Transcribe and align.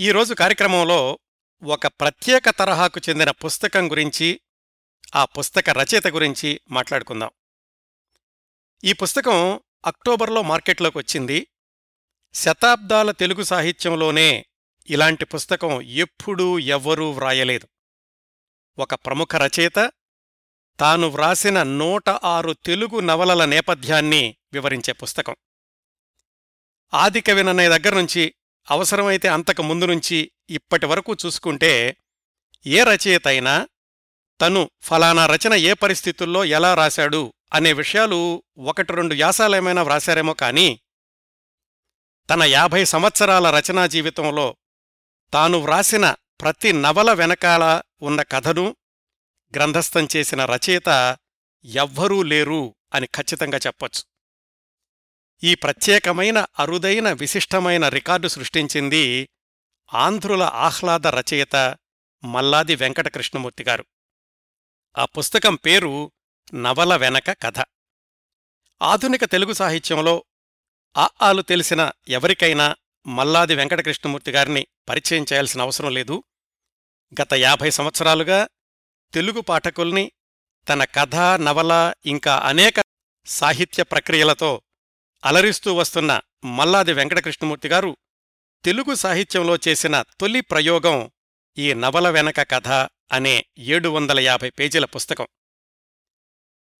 ఈరోజు 0.00 0.34
కార్యక్రమంలో 0.34 1.18
ఒక 1.64 1.86
ప్రత్యేక 1.86 2.50
తరహాకు 2.50 3.00
చెందిన 3.08 3.30
పుస్తకం 3.30 3.90
గురించి 3.90 4.40
ఆ 5.14 5.24
పుస్తక 5.24 5.70
రచయిత 5.70 6.06
గురించి 6.06 6.60
మాట్లాడుకుందాం. 6.70 7.30
ఈ 8.84 8.92
పుస్తకం 8.92 9.60
అక్టోబర్లో 9.86 10.42
మార్కెట్లోకి 10.42 10.98
వచ్చింది. 10.98 11.48
శతాబ్దాల 12.34 13.10
తెలుగు 13.10 13.42
సాహిత్యంలోనే 13.42 14.46
ఇలాంటి 14.90 15.24
పుస్తకం 15.24 15.82
ఎప్పుడూ 15.82 16.58
ఎవ్వరూ 16.58 17.10
వ్రాయలేదు. 17.10 17.68
ఒక 18.78 18.94
ప్రముఖ 18.94 19.28
రచయిత 19.36 19.92
తాను 20.80 21.06
వ్రాసిన 21.06 21.62
నూట 21.62 22.08
ఆరు 22.08 22.52
తెలుగు 22.52 23.00
నవలల 23.00 23.44
నేపథ్యాన్ని 23.44 24.36
వివరించే 24.52 24.92
పుస్తకం. 24.92 25.36
ఆదికవిననే 26.94 27.68
దగ్గర్నుంచి 27.68 28.34
అవసరమైతే 28.70 29.28
అంతకు 29.28 29.62
ముందు 29.62 29.84
నుంచి 29.84 30.30
ఇప్పటి 30.50 30.86
వరకు 30.86 31.16
చూసుకుంటే 31.26 31.96
ఏ 32.66 32.82
రచయిత 32.82 33.28
అయినా 33.28 33.68
తను 34.40 34.70
ఫలానా 34.82 35.26
రచన 35.26 35.54
ఏ 35.54 35.72
పరిస్థితుల్లో 35.72 36.44
ఎలా 36.44 36.74
రాశాడు 36.74 37.34
అనే 37.52 37.72
విషయాలు 37.72 38.44
ఒకటి 38.58 38.92
రెండు 38.92 39.14
వ్యాసాలేమైనా 39.14 39.82
వ్రాశారేమో 39.82 40.34
కాని 40.34 40.80
తన 42.30 42.42
యాభై 42.42 42.84
సంవత్సరాల 42.84 43.50
రచనా 43.50 43.86
జీవితంలో 43.86 44.56
తాను 45.32 45.58
వ్రాసిన 45.58 46.14
ప్రతి 46.40 46.72
నవల 46.72 47.12
వెనకాల 47.12 47.82
ఉన్న 48.02 48.22
కథను 48.22 48.76
గ్రంథస్థం 49.56 50.08
చేసిన 50.16 50.44
రచయిత 50.44 51.18
ఎవ్వరూ 51.64 52.22
లేరు 52.22 52.74
అని 52.94 53.06
ఖచ్చితంగా 53.06 53.58
చెప్పొచ్చు. 53.58 54.15
ఈ 55.44 55.54
ప్రత్యేకమైన 55.54 56.46
అరుదైన 56.58 57.12
విశిష్టమైన 57.12 57.88
రికార్డు 57.88 58.28
సృష్టించింది 58.28 59.28
ఆంధ్రుల 59.94 60.42
ఆహ్లాద 60.42 61.06
రచయిత 61.06 61.76
మల్లాది 62.24 62.74
వెంకటకృష్ణమూర్తి 62.74 63.64
గారు. 63.64 63.84
ఆ 64.98 65.04
పుస్తకం 65.04 65.54
పేరు 65.54 66.12
నవల 66.54 66.96
వెనక 66.96 67.30
కథ. 67.30 67.64
ఆధునిక 68.82 69.24
తెలుగు 69.24 69.52
సాహిత్యంలో 69.52 70.24
ఆ 70.96 71.08
ఆలు 71.22 71.42
తెలిసిన 71.42 71.90
ఎవరికైనా 72.08 72.76
మల్లాది 73.06 73.54
వెంకటకృష్ణమూర్తి 73.54 74.30
గారిని 74.30 74.66
పరిచయం 74.88 75.22
చేయాల్సిన 75.22 75.60
అవసరం 75.60 75.94
లేదు. 75.94 76.24
గత 77.22 77.34
యాభై 77.34 77.70
సంవత్సరాలుగా 77.70 78.48
తెలుగు 79.14 79.40
పాఠకుల్ని 79.40 80.12
తన 80.68 80.84
కథ 80.84 81.16
నవల 81.16 81.94
ఇంకా 82.06 82.36
అనేక 82.36 82.74
సాహిత్య 83.26 83.82
ప్రక్రియలతో 83.82 84.62
అలరిస్తూ 85.24 85.74
వస్తున్న 85.74 86.20
మల్లాది 86.44 86.92
వెంకటకృష్ణమూర్తి 86.92 87.68
గారు 87.68 87.96
తెలుగు 88.64 88.94
సాహిత్యంలో 88.94 89.58
చేసిన 89.68 90.02
తొలి 90.20 90.40
ప్రయోగం 90.40 91.10
ఈ 91.58 91.74
నవల 91.74 92.08
వెనక 92.08 92.50
కథ 92.50 92.68
అనే 93.12 93.44
ఏడు 93.58 93.88
వందల 93.88 94.20
యాభై 94.20 94.50
పేజీల 94.50 94.84
పుస్తకం. 94.84 95.26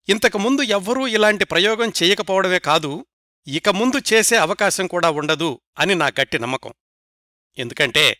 ఇంతకుముందు 0.08 0.62
ఎవ్వరూ 0.62 1.06
ఇలాంటి 1.06 1.44
ప్రయోగం 1.44 1.92
చేయకపోవడమే 2.02 2.58
కాదు 2.58 3.06
ఇక 3.46 3.68
ముందు 3.68 4.12
చేసే 4.12 4.36
అవకాశం 4.36 4.86
కూడా 4.86 5.10
ఉండదు 5.10 5.60
అని 5.78 5.94
నా 5.94 6.06
గట్టి 6.06 6.38
నమ్మకం. 6.38 6.72
ఎందుకంటే 7.58 8.16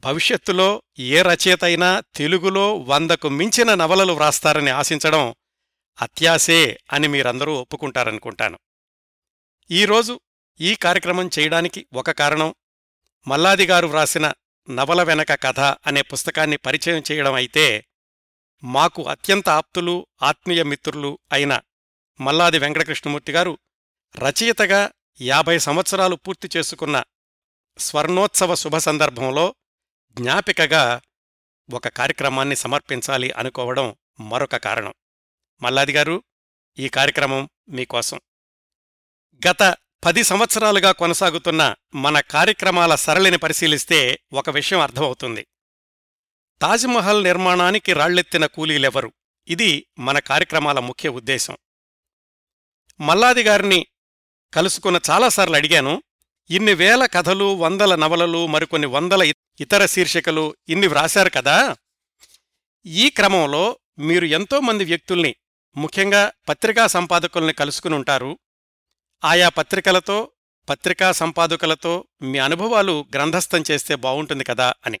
భవిష్యత్తులో 0.00 0.82
ఏ 0.98 1.22
రచయిత 1.22 1.64
అయినా 1.64 2.02
తెలుగులో 2.14 2.76
వందకు 2.76 3.28
మించిన 3.28 3.74
నవలలు 3.74 4.12
వ్రాస్తారని 4.12 4.70
ఆశించడం 4.70 5.34
అత్యాసే 6.02 6.78
అని 6.92 7.08
మీరందరూ 7.08 7.54
ఒప్పుకుంటారనుకుంటాను. 7.54 8.58
ఈరోజు 9.70 10.20
ఈ 10.60 10.74
కార్యక్రమం 10.74 11.30
చేయడానికి 11.38 11.86
ఒక 11.94 12.10
కారణం 12.10 12.54
మల్లాదిగారు 13.28 13.86
వ్రాసిన 13.86 14.32
నవల 14.70 15.02
వెనక 15.02 15.42
కథ 15.42 15.60
అనే 15.60 16.02
పుస్తకాన్ని 16.02 16.56
పరిచయం 16.56 17.02
చేయడం 17.12 17.34
అయితే 17.34 17.86
మాకు 18.64 19.02
అత్యంత 19.02 19.48
ఆప్తులు 19.48 20.06
ఆత్మీయ 20.22 20.62
మిత్రులు 20.62 21.18
అయిన 21.32 21.60
మల్లాది 22.20 22.58
వెంకటకృష్ణమూర్తి 22.58 23.32
గారు 23.32 23.58
రచయితగా 24.16 24.90
యాభై 25.20 25.58
సంవత్సరాలు 25.58 26.16
పూర్తి 26.16 26.58
చేసుకున్న 26.58 27.02
స్వర్ణోత్సవ 27.78 28.54
శుభ 28.54 28.76
సందర్భంలో 28.76 29.54
జ్ఞాపికగా 30.12 31.00
ఒక 31.72 31.88
కార్యక్రమాన్ని 31.88 32.56
సమర్పించాలి 32.56 33.30
అనుకోవడం 33.30 33.96
మరొక 34.20 34.56
కారణం. 34.56 34.94
మల్లాదిగారు 35.62 36.22
ఈ 36.78 36.88
కార్యక్రమం 36.88 37.48
మీకోసం. 37.68 38.20
గత 39.34 39.76
పది 40.04 40.22
సంవత్సరాలుగా 40.22 40.92
కొనసాగుతున్న 40.92 41.74
మన 41.94 42.20
కార్యక్రమాల 42.20 42.94
సరళిని 42.94 43.36
పరిశీలిస్తే 43.36 44.18
ఒక 44.32 44.50
విషయం 44.50 44.80
అర్థమవుతుంది. 44.80 45.46
తాజ్మహల్ 46.62 47.24
నిర్మాణానికి 47.24 47.92
రాళ్ళెత్తిన 47.92 48.46
కూలీలెవరు? 48.46 49.12
ఇది 49.48 49.86
మన 49.98 50.18
కార్యక్రమాల 50.18 50.78
ముఖ్య 50.78 51.08
ఉద్దేశం. 51.08 51.56
మల్లాది 53.00 53.42
గారిని 53.42 53.86
కలుసుకున్న 54.54 55.00
చాలాసార్లు 55.10 55.56
అడిగాను 55.56 56.02
ఇన్ని 56.50 56.74
వేల 56.74 57.06
కథలు 57.06 57.54
వందల 57.54 57.94
నవలలు 57.94 58.46
మరికొన్ని 58.46 58.86
వందల 58.86 59.32
ఇతర 59.60 59.86
శీర్షికలు 59.86 60.56
ఇన్ని 60.68 60.86
వ్రాశారు 60.86 61.30
కదా? 61.30 61.76
ఈ 62.86 63.10
క్రమంలో 63.10 63.78
మీరు 63.98 64.24
ఎంతోమంది 64.24 64.84
వ్యక్తుల్ని 64.84 65.34
ముఖ్యంగా 65.76 66.32
పత్రికా 66.48 66.86
సంపాదకుల్ని 66.86 67.52
కలుసుకుని 67.52 67.94
ఉంటారు 67.94 68.38
ఆయా 69.24 69.48
పత్రికలతో 69.48 70.30
పత్రికా 70.68 71.12
సంపాదకులతో 71.12 72.04
మీ 72.22 72.38
అనుభవాలు 72.38 73.06
గ్రంథస్థం 73.14 73.64
చేస్తే 73.70 73.94
బావుంటుంది 73.94 74.44
కదా 74.44 74.74
అని. 74.86 75.00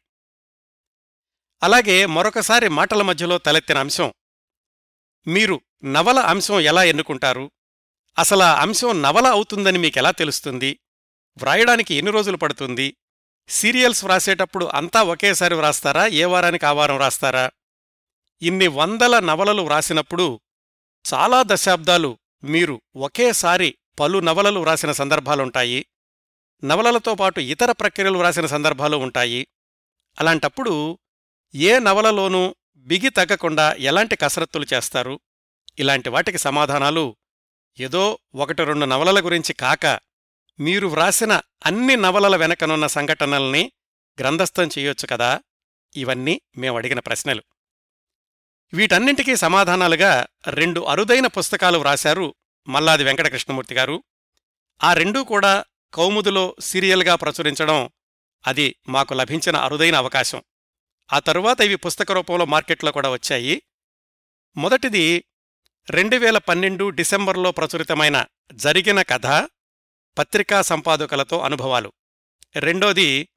అలాగే 1.62 2.06
మరొకసారి 2.06 2.68
మాటల 2.68 3.02
మధ్యలో 3.02 3.38
తలెత్తిన 3.38 3.78
అంశం 3.78 4.12
మీరు 5.26 5.60
నవల 5.84 6.18
అంశం 6.18 6.60
ఎలా 6.60 6.84
ఎన్నుకుంటారు? 6.84 7.50
అసలా 8.18 8.54
అంశం 8.54 9.02
నవల 9.02 9.26
అవుతుందని 9.26 9.78
మీకెలా 9.78 10.10
తెలుస్తుంది? 10.10 10.78
వ్రాయడానికి 11.36 11.94
ఎన్ని 11.94 12.12
రోజులు 12.12 12.36
పడుతుంది? 12.36 12.96
సీరియల్స్ 13.48 14.04
వ్రాసేటప్పుడు 14.04 14.64
అంతా 14.64 15.02
ఒకేసారి 15.02 15.54
వ్రాస్తారా? 15.54 16.06
ఏ 16.06 16.24
వారానికి 16.24 16.66
ఆ 16.66 16.72
వారం 16.72 16.94
వ్రాస్తారా? 16.94 17.50
ఇన్ని 18.42 18.66
వందల 18.66 19.18
నవలలు 19.18 19.62
వ్రాసినప్పుడు 19.62 20.40
చాలా 21.14 21.42
దశాబ్దాలు 21.46 22.18
మీరు 22.44 22.82
ఒకేసారి 22.96 23.74
పలు 24.00 24.18
నవలలు 24.18 24.60
వ్రాసిన 24.60 24.92
సందర్భాలుంటాయి. 24.92 25.86
నవలలతో 26.64 27.14
పాటు 27.14 27.40
ఇతర 27.40 27.72
ప్రక్రియలు 27.72 28.18
వ్రాసిన 28.18 28.46
సందర్భాలు 28.46 28.96
ఉంటాయి. 28.96 29.46
అలాంటప్పుడు 30.20 30.98
ఏ 31.54 31.78
నవలలోనూ 31.78 32.56
బిగి 32.76 33.08
తగ్గకుండా 33.08 33.72
ఎలాంటి 33.72 34.16
కసరత్తులు 34.16 34.66
చేస్తారు? 34.74 35.20
ఇలాంటి 35.78 36.08
వాటికి 36.08 36.38
సమాధానాలు 36.38 37.16
ఏదో 37.80 38.18
ఒకటి 38.34 38.64
రెండు 38.64 38.84
నవలల 38.84 39.24
గురించి 39.24 39.52
కాక 39.52 40.00
మీరు 40.60 40.86
వ్రాసిన 40.86 41.40
అన్ని 41.66 41.96
నవలల 41.96 42.36
వెనకనున్న 42.36 42.86
సంఘటనల్ని 42.86 43.72
గ్రంథస్థం 44.20 44.68
చేయొచ్చు 44.78 45.06
కదా? 45.06 45.40
ఇవన్నీ 45.96 46.40
మేమడిగిన 46.58 47.00
ప్రశ్నలు. 47.00 47.42
వీటన్నింటికీ 48.74 49.36
సమాధానాలుగా 49.36 50.26
రెండు 50.46 50.80
అరుదైన 50.80 51.26
పుస్తకాలు 51.26 51.78
వ్రాశారు 51.78 52.34
మల్లాది 52.68 53.04
వెంకటకృష్ణమూర్తి 53.04 53.74
గారు. 53.74 54.04
ఆ 54.84 54.92
రెండూ 54.92 55.24
కూడా 55.24 55.64
కౌముదులో 55.94 56.56
సీరియల్గా 56.60 57.14
ప్రచురించడం 57.14 57.90
అది 58.46 58.76
మాకు 58.88 59.14
లభించిన 59.14 59.56
అరుదైన 59.56 59.96
అవకాశం. 59.96 60.42
ఆ 61.12 61.18
తరువాత 61.18 61.60
ఇవి 61.60 61.76
పుస్తక 61.76 62.12
రూపంలో 62.12 62.44
మార్కెట్లో 62.44 62.92
కూడా 62.92 63.10
వచ్చాయి. 63.10 63.62
మొదటిది 64.56 65.24
రెండు 65.90 66.16
వేల 66.16 66.38
పన్నెండు 66.38 66.88
డిసెంబర్లో 66.88 67.52
ప్రచురితమైన 67.52 68.26
జరిగిన 68.52 69.02
కథ 69.02 69.26
పత్రికా 70.18 70.62
సంపాదకులతో 70.62 71.40
అనుభవాలు. 71.40 71.92
రెండోది 72.56 73.28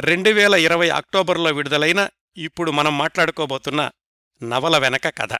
రెండు 0.00 0.30
వేల 0.30 0.54
ఇరవై 0.54 0.90
అక్టోబర్లో 0.90 1.50
విడుదలైన 1.52 2.08
ఇప్పుడు 2.36 2.70
మనం 2.70 2.98
మాట్లాడుకోబోతున్న 2.98 3.90
నవల 4.42 4.78
వెనక 4.78 5.08
కథ. 5.08 5.32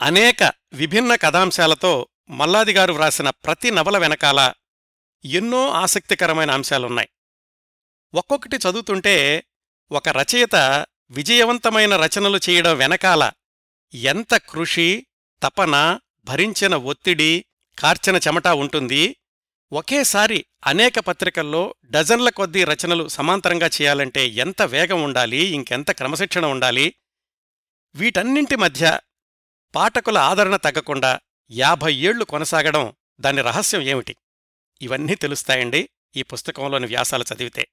అనేక 0.00 0.52
విభిన్న 0.72 1.14
కథాంశాలతో 1.14 2.08
మల్లాదిగారు 2.28 2.92
వ్రాసిన 2.92 3.30
ప్రతి 3.30 3.70
నవల 3.70 3.98
వెనకాల 3.98 4.52
ఎన్నో 5.24 5.70
ఆసక్తికరమైన 5.70 6.50
అంశాలున్నాయి. 6.50 7.08
ఒక్కొక్కటి 8.14 8.56
చదువుతుంటే 8.56 9.44
ఒక 9.92 10.08
రచయిత 10.08 10.86
విజయవంతమైన 11.10 11.96
రచనలు 11.96 12.40
చేయడం 12.50 12.76
వెనకాల 12.76 13.32
ఎంత 13.94 14.34
కృషి 14.34 15.06
తపన 15.42 15.98
భరించిన 16.24 16.76
ఒత్తిడి 16.76 17.44
కార్చిన 17.78 18.16
చెమట 18.16 18.46
ఉంటుంది. 18.46 19.16
ఒకేసారి 19.72 20.44
అనేక 20.64 20.98
పత్రికల్లో 20.98 21.74
డజన్ల 21.90 22.28
కొద్దీ 22.28 22.64
రచనలు 22.64 23.08
సమాంతరంగా 23.08 23.66
చేయాలంటే 23.66 24.26
ఎంత 24.26 24.62
వేగం 24.62 25.02
ఉండాలి 25.02 25.36
ఇంకెంత 25.36 25.90
క్రమశిక్షణ 25.90 26.46
ఉండాలి? 26.46 26.94
వీటన్నింటి 27.94 28.56
మధ్య 28.56 28.98
పాఠకుల 29.74 30.18
ఆదరణ 30.18 30.56
తగ్గకుండా 30.56 31.20
యాభై 31.50 31.94
ఏళ్ళు 31.94 32.24
కొనసాగడం 32.24 32.92
దాని 33.20 33.42
రహస్యం 33.42 33.80
ఏమిటి? 33.80 34.16
ఇవన్నీ 34.82 35.14
తెలుస్తాయండి 35.14 35.88
ఈ 36.16 36.22
పుస్తకంలోని 36.22 36.86
వ్యాసాలు 36.86 37.24
చదివితే. 37.34 37.68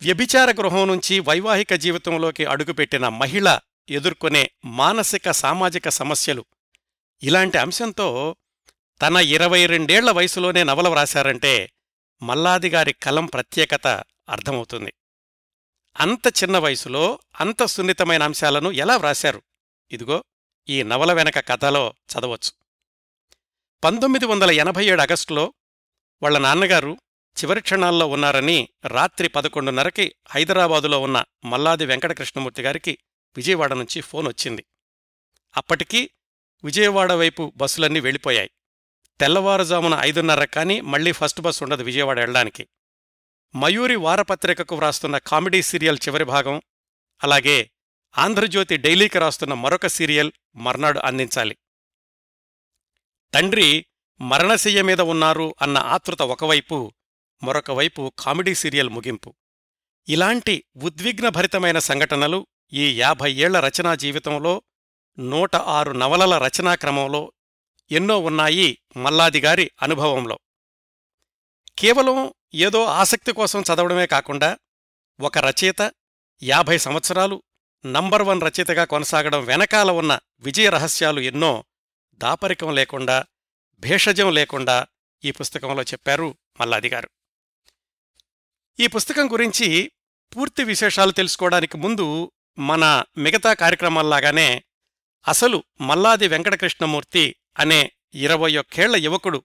వ్యభిచార 0.00 0.50
గృహం 0.50 0.88
నుంచి 0.88 1.20
వైవాహిక 1.20 1.74
జీవితంలోకి 1.74 2.44
అడుగుపెట్టిన 2.44 3.08
మహిళ 3.08 3.58
ఎదుర్కొనే 3.90 4.50
మానసిక 4.64 5.30
సామాజిక 5.30 5.88
సమస్యలు. 5.88 6.44
ఇలాంటి 7.22 7.58
అంశంతో 7.58 8.36
తన 9.02 9.16
ఇరవై 9.16 9.66
రెండేళ్ళ 9.66 10.10
వయసులోనే 10.10 10.64
నవల 10.64 10.88
వ్రాశారంటే 10.88 11.72
మల్లాదిగారి 12.22 12.92
కలం 12.92 13.26
ప్రత్యేకత 13.26 13.86
అర్థమవుతుంది. 14.28 14.94
అంత 16.00 16.26
చిన్న 16.42 16.58
వయసులో 16.58 17.18
అంత 17.40 17.64
సున్నితమైన 17.64 18.22
అంశాలను 18.22 18.70
ఎలా 18.70 18.96
వ్రాశారు? 18.96 19.42
ఇదిగో 19.90 20.24
ఈ 20.68 20.82
నవల 20.82 21.12
వెనక 21.12 21.48
కథలో 21.48 21.94
చదవచ్చు. 22.12 22.52
పంతొమ్మిది 23.84 24.26
వందల 24.26 24.50
ఎనభై 24.50 24.86
ఏడు 24.86 25.00
ఆగస్టులో 25.00 25.54
వాళ్ళ 26.22 26.38
నాన్నగారు 26.38 26.96
చివరి 27.40 27.60
క్షణాల్లో 27.60 28.06
ఉన్నారని 28.06 28.68
రాత్రి 28.86 29.28
పదకొండున్నరకి 29.28 30.14
హైదరాబాదులో 30.28 31.00
ఉన్న 31.00 31.24
మల్లాది 31.44 31.86
వెంకటకృష్ణమూర్తి 31.86 32.62
గారికి 32.62 32.98
విజయవాడ 33.36 33.72
నుంచి 33.72 34.00
ఫోన్ 34.00 34.28
వచ్చింది. 34.28 34.64
అప్పటికీ 35.56 36.10
విజయవాడ 36.64 37.12
వైపు 37.12 37.52
బస్సులన్నీ 37.56 38.00
వెళ్ళిపోయాయి. 38.00 38.50
తెల్లవారుజామున 39.20 39.96
ఐదున్నర 40.00 40.44
కానీ 40.44 40.80
మళ్ళీ 40.80 41.12
ఫస్ట్ 41.12 41.40
బస్ 41.40 41.62
ఉండదు 41.62 41.82
విజయవాడ 41.82 42.18
వెళ్ళడానికి. 42.18 42.68
మయూరి 43.54 43.96
వారపత్రికకు 43.96 44.76
వ్రాస్తున్న 44.76 45.18
కామెడీ 45.18 45.62
సీరియల్ 45.62 45.98
చివరి 46.08 46.24
భాగం 46.24 46.62
అలాగే 47.22 47.70
ఆంధ్రజ్యోతి 48.18 48.76
డైలీకి 48.76 49.18
రాస్తున్న 49.18 49.54
మరొక 49.54 49.86
సీరియల్ 49.86 50.32
మర్నాడు 50.56 50.98
అందించాలి. 50.98 51.56
తండ్రి 53.34 53.86
మరణశయ్య 54.20 54.82
మీద 54.82 55.00
ఉన్నారు 55.00 55.54
అన్న 55.62 55.78
ఆతృత 55.78 56.22
ఒకవైపు 56.22 56.92
మరొకవైపు 57.42 58.12
కామెడీ 58.18 58.54
సీరియల్ 58.54 58.88
ముగింపు. 58.88 59.34
ఇలాంటి 60.08 60.64
ఉద్విగ్నభరితమైన 60.76 61.78
సంఘటనలు 61.78 62.46
ఈ 62.72 63.00
యాభై 63.00 63.32
ఏళ్ళ 63.32 63.60
రచనా 63.60 63.94
జీవితంలో 63.94 64.62
నూట 65.18 65.56
ఆరు 65.56 65.92
నవలల 65.92 66.46
రచనా 66.46 66.74
క్రమంలో 66.74 67.32
ఎన్నో 67.90 68.18
ఉన్నాయి 68.18 68.78
మల్లాదిగారి 68.96 69.70
అనుభవంలో. 69.82 70.38
కేవలం 71.78 72.34
ఏదో 72.54 72.84
ఆసక్తి 72.84 73.32
కోసం 73.32 73.60
చదవడమే 73.60 74.06
కాకుండా 74.06 74.58
ఒక 75.20 75.38
రచయిత 75.38 75.92
యాభై 76.42 76.78
సంవత్సరాలు 76.78 77.42
నంబర్ 77.84 78.22
వన్ 78.22 78.40
రచయితగా 78.40 78.84
కొనసాగడం 78.84 79.40
వెనకాల 79.44 79.90
ఉన్న 79.90 80.12
విజయ 80.42 80.68
రహస్యాలు 80.68 81.20
ఎన్నో 81.20 81.52
దాపరికం 82.20 82.70
లేకుండా 82.74 83.16
భేషజం 83.82 84.28
లేకుండా 84.34 84.76
ఈ 85.24 85.30
పుస్తకంలో 85.30 85.82
చెప్పారు 85.82 86.28
మల్లాదిగారు 86.60 87.08
ఈ 88.78 88.86
పుస్తకం 88.86 89.26
గురించి 89.32 89.68
పూర్తి 90.32 90.64
విశేషాలు 90.64 91.12
తెలుసుకోవడానికి 91.12 91.76
ముందు 91.76 92.06
మన 92.58 92.84
మిగతా 93.18 93.52
కార్యక్రమాల్లాగానే 93.54 94.48
అసలు 95.26 95.58
మల్లాది 95.80 96.28
వెంకటకృష్ణమూర్తి 96.28 97.24
అనే 97.58 97.80
ఇరవై 98.14 98.50
ఒక్కేళ్ళ 98.56 98.96
యువకుడు 98.96 99.40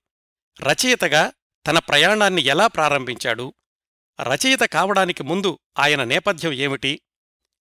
రచయితగా 0.60 1.24
తన 1.66 1.80
ప్రయాణాన్ని 1.80 2.42
ఎలా 2.46 2.68
ప్రారంభించాడు 2.68 3.46
రచయిత 4.20 4.64
కావడానికి 4.72 5.24
ముందు 5.24 5.52
ఆయన 5.80 6.04
నేపథ్యం 6.04 6.54
ఏమిటి 6.58 6.92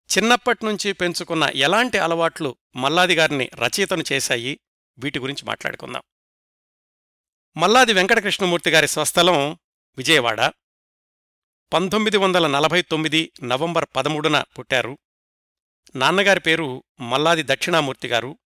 చిన్నప్పట్నుంచి 0.07 0.94
పెంచుకున్న 0.94 1.44
ఎలాంటి 1.44 1.98
అలవాట్లు 1.98 2.56
మల్లాదిగారిని 2.75 3.50
రచయితను 3.56 4.04
చేశాయి? 4.12 4.59
వీటి 4.98 5.19
గురించి 5.19 5.45
మాట్లాడుకుందాం. 5.45 6.01
మల్లాది 7.57 7.94
వెంకటకృష్ణమూర్తి 7.94 8.69
గారి 8.69 8.88
స్వస్థలం 8.88 9.57
విజయవాడ. 9.98 10.51
పంతొమ్మిది 11.74 12.18
వందల 12.18 12.48
నలభై 12.48 12.81
తొమ్మిది 12.81 13.31
నవంబర్ 13.44 13.86
పదమూడున 13.95 14.44
పుట్టారు. 14.59 14.98
నాన్నగారి 15.95 16.39
పేరు 16.39 16.83
మల్లాది 17.00 17.44
దక్షిణామూర్తి 17.44 18.07
గారు. 18.07 18.39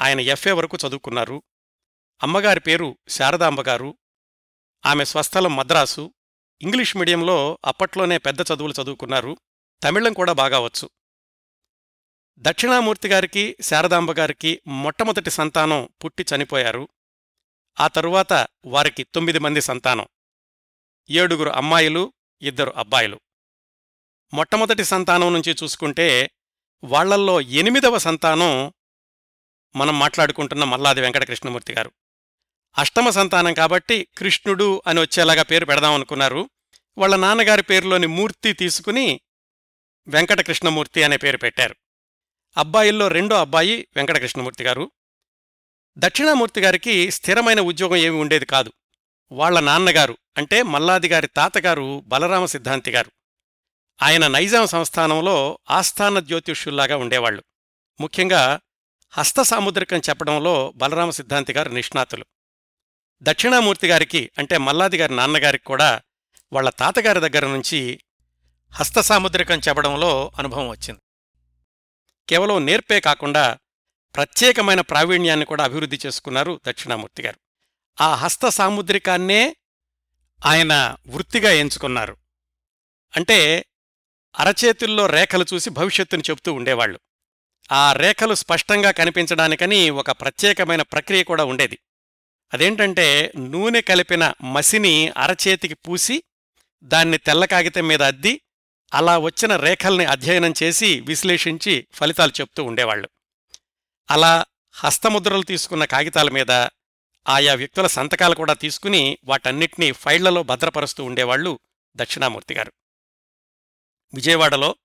ఆయన 0.00 0.20
ఎఫ్ఏ 0.20 0.50
వరకు 0.50 0.76
చదువుకున్నారు. 0.76 1.42
అమ్మగారి 2.22 2.60
పేరు 2.60 2.98
శారదాంబగారు 3.08 3.98
ఆమె 4.86 5.04
స్వస్థలం 5.04 5.56
మద్రాసు. 5.56 6.14
ఇంగ్లీష్ 6.62 6.96
మీడియంలో 6.96 7.58
అప్పట్లోనే 7.64 8.18
పెద్ద 8.18 8.40
చదువులు 8.40 8.82
చదువుకున్నారు. 8.82 9.36
తమిళం 9.82 10.12
కూడా 10.12 10.32
బాగా 10.32 10.58
వచ్చు 10.58 10.90
దక్షిణామూర్తి 12.38 13.08
గారికి 13.08 13.56
శారదాంబగారికి 13.60 14.60
మొట్టమొదటి 14.66 15.30
సంతానం 15.30 15.88
పుట్టి 16.04 16.24
చనిపోయారు. 16.34 16.88
ఆ 17.80 17.88
తరువాత 17.88 18.46
వారికి 18.64 19.04
తొమ్మిది 19.04 19.38
మంది 19.38 19.60
సంతానం. 19.60 20.06
ఏడుగురు 21.10 21.50
అమ్మాయిలు 21.50 22.12
ఇద్దరు 22.42 22.70
అబ్బాయిలు. 22.70 23.20
మొట్టమొదటి 24.34 24.84
సంతానం 24.84 25.32
నుంచి 25.32 25.56
చూసుకుంటే 25.62 26.30
వాళ్ళల్లో 26.84 27.40
ఎనిమిదవ 27.40 27.98
సంతానం 27.98 28.72
మనం 29.76 29.98
మాట్లాడుకుంటున్న 29.98 30.64
మల్లాది 30.64 31.00
వెంకటకృష్ణమూర్తి 31.00 31.72
గారు. 31.72 31.92
అష్టమ 32.78 33.10
సంతానం 33.10 33.54
కాబట్టి 33.54 34.08
కృష్ణుడు 34.18 34.82
అని 34.86 35.00
వచ్చేలాగా 35.00 35.42
పేరు 35.42 35.64
పెడదామనుకున్నారు. 35.64 36.50
వాళ్ళ 36.98 37.16
నాన్నగారి 37.16 37.62
పేరులోని 37.62 38.06
మూర్తి 38.06 38.52
తీసుకుని 38.52 39.20
వెంకటకృష్ణమూర్తి 40.08 41.02
అనే 41.02 41.16
పేరు 41.16 41.36
పెట్టారు. 41.36 41.76
అబ్బాయిల్లో 42.56 43.08
రెండో 43.08 43.40
అబ్బాయి 43.40 43.88
వెంకటకృష్ణమూర్తి 43.96 44.64
గారు. 44.64 44.90
దక్షిణామూర్తి 45.98 46.60
గారికి 46.60 47.10
స్థిరమైన 47.10 47.60
ఉద్యోగం 47.60 47.96
ఏమి 47.96 48.16
ఉండేది 48.16 48.46
కాదు. 48.46 48.72
వాళ్ళ 49.32 49.60
నాన్నగారు 49.60 50.18
అంటే 50.36 50.62
మల్లాది 50.62 51.08
గారి 51.08 51.26
తాతగారు 51.26 52.02
బలరామ 52.06 52.46
సిద్ధాంతి 52.46 52.90
గారు. 52.90 53.12
ఆయన 54.02 54.26
నైజాం 54.26 54.66
సంస్థానంలో 54.66 55.58
ఆస్థాన 55.70 56.18
జ్యోతిష్యుల్లాగా 56.18 56.96
ఉండేవాళ్ళు 56.96 57.44
ముఖ్యంగా 58.00 58.60
హస్త 59.10 59.42
సాముద్రికం 59.42 59.98
చెప్పడంలో 59.98 60.72
బలరామ 60.76 61.10
సిద్ధాంతి 61.10 61.52
గారు 61.52 61.68
నిష్ణాతులు. 61.68 62.24
దక్షిణామూర్తి 63.22 63.88
గారికి 63.88 64.30
అంటే 64.38 64.58
మల్లాది 64.58 64.96
గారి 64.96 65.16
నాన్నగారికి 65.16 65.64
కూడా 65.64 66.00
వాళ్ళ 66.52 66.70
తాతగారి 66.70 67.20
దగ్గర 67.20 67.46
నుంచి 67.46 68.00
హస్తసాముద్రికం 68.72 69.58
చెప్పడంలో 69.58 70.32
అనుభవం 70.38 70.68
వచ్చింది. 70.68 71.00
కేవలం 72.28 72.66
నేర్పే 72.66 73.00
కాకుండా 73.00 73.58
ప్రత్యేకమైన 74.14 74.80
ప్రావీణ్యాన్ని 74.80 75.46
కూడా 75.46 75.64
అభివృద్ధి 75.64 76.00
చేసుకున్నారు 76.06 76.60
దక్షిణామూర్తి 76.66 77.22
గారు. 77.22 77.40
ఆ 78.00 78.14
హస్త 78.14 78.48
సాముద్రికాన్నే 78.48 79.56
ఆయన 80.46 80.96
వృత్తిగా 81.06 81.50
ఎంచుకున్నారు. 81.50 82.16
అంటే 83.16 83.64
అరచేతుల్లో 84.38 85.06
రేఖలు 85.06 85.46
చూసి 85.54 85.70
భవిష్యత్తును 85.70 86.22
చెబుతూ 86.30 86.52
ఉండేవాళ్ళు 86.52 87.00
ఆ 87.72 87.92
రేఖలు 87.92 88.34
స్పష్టంగా 88.34 88.90
కనిపించడానికని 88.90 89.90
ఒక 89.90 90.10
ప్రత్యేకమైన 90.10 90.82
ప్రక్రియ 90.82 91.24
కూడా 91.24 91.44
ఉండేది. 91.44 91.78
అదేంటంటే 92.52 93.32
నూనె 93.36 93.80
కలిపిన 93.80 94.32
మసిని 94.42 95.08
అరచేతికి 95.08 95.74
పూసి 95.74 96.22
దాన్ని 96.82 97.18
తెల్ల 97.18 97.44
కాగితం 97.44 97.86
మీద 97.86 98.02
అద్ది 98.02 98.40
అలా 98.94 99.18
వచ్చిన 99.18 99.56
రేఖల్ని 99.56 100.04
అధ్యయనం 100.04 100.54
చేసి 100.62 101.00
విశ్లేషించి 101.00 101.86
ఫలితాలు 101.92 102.32
చెప్తూ 102.40 102.64
ఉండేవాళ్ళు 102.64 103.08
అలా 104.10 104.46
హస్తముద్రలు 104.72 105.42
తీసుకున్న 105.42 105.84
కాగితాల 105.84 106.30
మీద 106.30 106.50
ఆయా 107.28 107.54
వ్యక్తుల 107.54 107.86
సంతకాలు 107.86 108.34
కూడా 108.34 108.52
తీసుకుని 108.52 109.18
వాటన్నిటినీ 109.24 109.92
ఫైళ్ళలో 109.92 110.42
భద్రపరుస్తూ 110.42 111.04
ఉండేవాళ్ళు 111.04 111.58
దక్షిణామూర్తి 111.96 112.54
గారు. 112.54 112.72
విజయవాడలో 114.14 114.76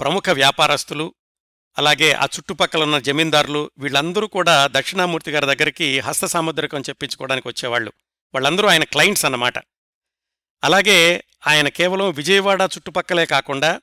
ప్రముఖ 0.00 0.28
వ్యాపారస్తులు 0.30 1.14
అలాగే 1.78 2.12
ఆ 2.12 2.24
చుట్టుపక్కల 2.24 2.82
ఉన్న 2.82 2.98
జమీందారులు 2.98 3.70
వీళ్ళందరూ 3.78 4.26
కూడా 4.26 4.66
దక్షిణామూర్తి 4.66 5.30
గారి 5.30 5.46
దగ్గరికి 5.46 6.00
హస్త 6.00 6.24
సాముద్రికం 6.24 6.80
చెప్పించుకోవడానికి 6.80 7.48
వచ్చేవాళ్ళు 7.48 7.92
వాళ్ళందరూ 8.34 8.68
ఆయన 8.68 8.84
క్లయింట్స్ 8.84 9.24
అన్నమాట. 9.24 9.58
అలాగే 10.64 11.24
ఆయన 11.46 11.68
కేవలం 11.68 12.10
విజయవాడ 12.10 12.62
చుట్టుపక్కలే 12.62 13.26
కాకుండా 13.26 13.80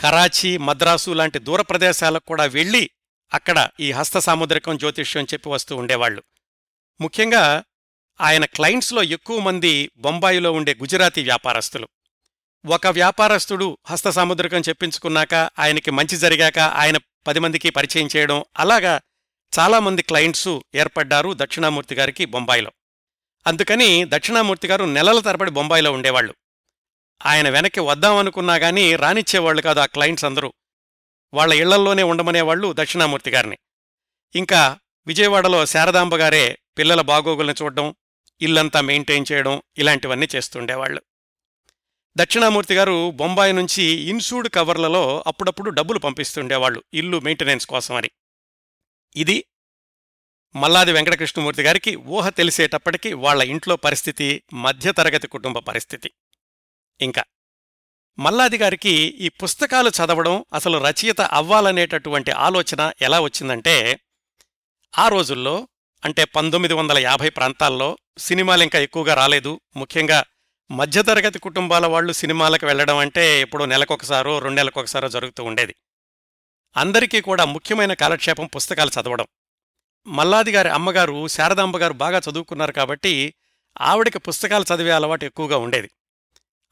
కరాచీ 0.00 0.56
మద్రాసు 0.56 1.10
లాంటి 1.10 1.38
దూర 1.38 1.60
ప్రదేశాలకు 1.60 2.24
కూడా 2.26 2.44
వెళ్ళి 2.44 2.90
అక్కడ 3.34 3.68
ఈ 3.80 3.92
హస్త 3.92 4.18
సాముద్రికం 4.18 4.78
జ్యోతిష్యం 4.78 5.24
చెప్పి 5.24 5.48
వస్తూ 5.48 5.76
ఉండేవాళ్ళు 5.76 6.22
ముఖ్యంగా 7.00 7.64
ఆయన 8.20 8.44
క్లయింట్స్లో 8.44 9.02
ఎక్కువ 9.02 9.40
మంది 9.40 9.90
బొంబాయిలో 9.96 10.52
ఉండే 10.52 10.74
గుజరాతీ 10.74 11.22
వ్యాపారస్తులు. 11.22 11.88
ఒక 12.66 12.86
వ్యాపారస్తుడు 12.86 13.78
హస్త 13.86 14.10
సాముద్రికం 14.10 14.60
చెప్పించుకున్నాక 14.60 15.34
ఆయనకి 15.34 15.90
మంచి 15.90 16.16
జరిగాక 16.16 16.58
ఆయన 16.58 16.96
పది 17.26 17.40
మందికి 17.40 17.70
పరిచయం 17.70 18.08
చేయడం 18.16 18.44
అలాగా 18.56 19.00
చాలామంది 19.58 20.02
క్లయింట్సు 20.02 20.64
ఏర్పడ్డారు 20.74 21.34
దక్షిణామూర్తి 21.34 21.94
గారికి 21.94 22.24
బొంబాయిలో. 22.24 22.72
అందుకని 23.46 24.04
దక్షిణామూర్తి 24.04 24.68
గారు 24.68 24.84
నెలల 24.84 25.20
తరబడి 25.20 25.50
బొంబాయిలో 25.50 25.92
ఉండేవాళ్ళు 25.92 26.34
ఆయన 27.26 27.48
వెనక్కి 27.48 27.80
వద్దామనుకున్నా 27.80 28.54
గానీ 28.54 28.96
రానిచ్చేవాళ్ళు 28.96 29.62
కాదు 29.62 29.80
ఆ 29.80 29.86
క్లయింట్స్ 29.86 30.24
అందరూ. 30.24 30.52
వాళ్ళ 31.34 31.54
ఇళ్ళల్లోనే 31.54 32.02
ఉండమనేవాళ్ళు 32.02 32.74
దక్షిణామూర్తి 32.76 33.30
గారిని. 33.30 33.58
ఇంకా 34.34 34.78
విజయవాడలో 35.06 35.66
శారదాంబ 35.66 36.16
గారే 36.16 36.58
పిల్లల 36.78 37.00
బాగోగులను 37.00 37.54
చూడడం 37.62 37.94
ఇల్లంతా 38.40 38.80
మెయింటైన్ 38.80 39.26
చేయడం 39.32 39.62
ఇలాంటివన్నీ 39.78 40.28
చేస్తుండేవాళ్ళు 40.36 41.02
దక్షిణామూర్తి 42.16 42.74
గారు 42.74 43.10
బొంబాయి 43.10 43.52
నుంచి 43.52 43.82
ఇన్సూడ్ 43.82 44.48
కవర్లలో 44.48 45.24
అప్పుడప్పుడు 45.26 45.70
డబ్బులు 45.70 45.98
పంపిస్తుండేవాళ్ళు 45.98 46.82
ఇల్లు 46.94 47.20
మెయింటెనెన్స్ 47.20 47.66
కోసమని. 47.66 48.10
ఇది 49.16 49.44
మల్లాది 50.56 50.92
వెంకటకృష్ణమూర్తి 50.92 51.62
గారికి 51.62 51.96
ఊహ 51.96 52.28
తెలిసేటప్పటికి 52.28 53.12
వాళ్ళ 53.12 53.42
ఇంట్లో 53.42 53.76
పరిస్థితి 53.76 54.42
మధ్యతరగతి 54.52 55.26
కుటుంబ 55.26 55.58
పరిస్థితి. 55.58 56.10
ఇంకా 57.00 57.24
మల్లాది 58.18 58.58
గారికి 58.58 58.90
ఈ 58.90 59.28
పుస్తకాలు 59.28 59.88
చదవడం 59.88 60.44
అసలు 60.54 60.78
రచయిత 60.78 61.20
అవ్వాలనేటటువంటి 61.20 62.30
ఆలోచన 62.30 62.92
ఎలా 63.00 63.20
వచ్చిందంటే 63.20 64.00
ఆ 64.98 65.08
రోజుల్లో 65.08 65.68
అంటే 66.04 66.24
పంతొమ్మిది 66.24 66.74
వందల 66.74 66.98
యాభై 66.98 67.28
ప్రాంతాల్లో 67.28 67.98
సినిమాలు 68.18 68.62
ఇంకా 68.62 68.78
ఎక్కువగా 68.78 69.14
రాలేదు. 69.14 69.60
ముఖ్యంగా 69.76 70.24
మధ్యతరగతి 70.70 71.38
కుటుంబాల 71.38 71.86
వాళ్ళు 71.86 72.12
సినిమాలకు 72.12 72.66
వెళ్ళడం 72.66 72.96
అంటే 72.96 73.40
ఎప్పుడో 73.40 73.66
నెలకొకసారో 73.66 74.38
రెండు 74.38 74.56
నెలకొకసారో 74.56 75.08
జరుగుతూ 75.08 75.44
ఉండేది. 75.44 75.74
అందరికీ 76.76 77.20
కూడా 77.20 77.44
ముఖ్యమైన 77.44 77.92
కాలక్షేపం 77.92 78.46
పుస్తకాలు 78.46 78.90
చదవడం. 79.00 79.26
మల్లాది 80.06 80.52
గారి 80.52 80.68
అమ్మగారు 80.68 81.28
శారదాంబ 81.28 81.78
గారు 81.78 81.92
బాగా 81.92 82.20
చదువుకున్నారు 82.30 82.72
కాబట్టి 82.72 83.34
ఆవిడకి 83.80 84.18
పుస్తకాలు 84.18 84.64
చదివే 84.74 84.90
అలవాటు 84.90 85.24
ఎక్కువగా 85.24 85.56
ఉండేది. 85.56 85.90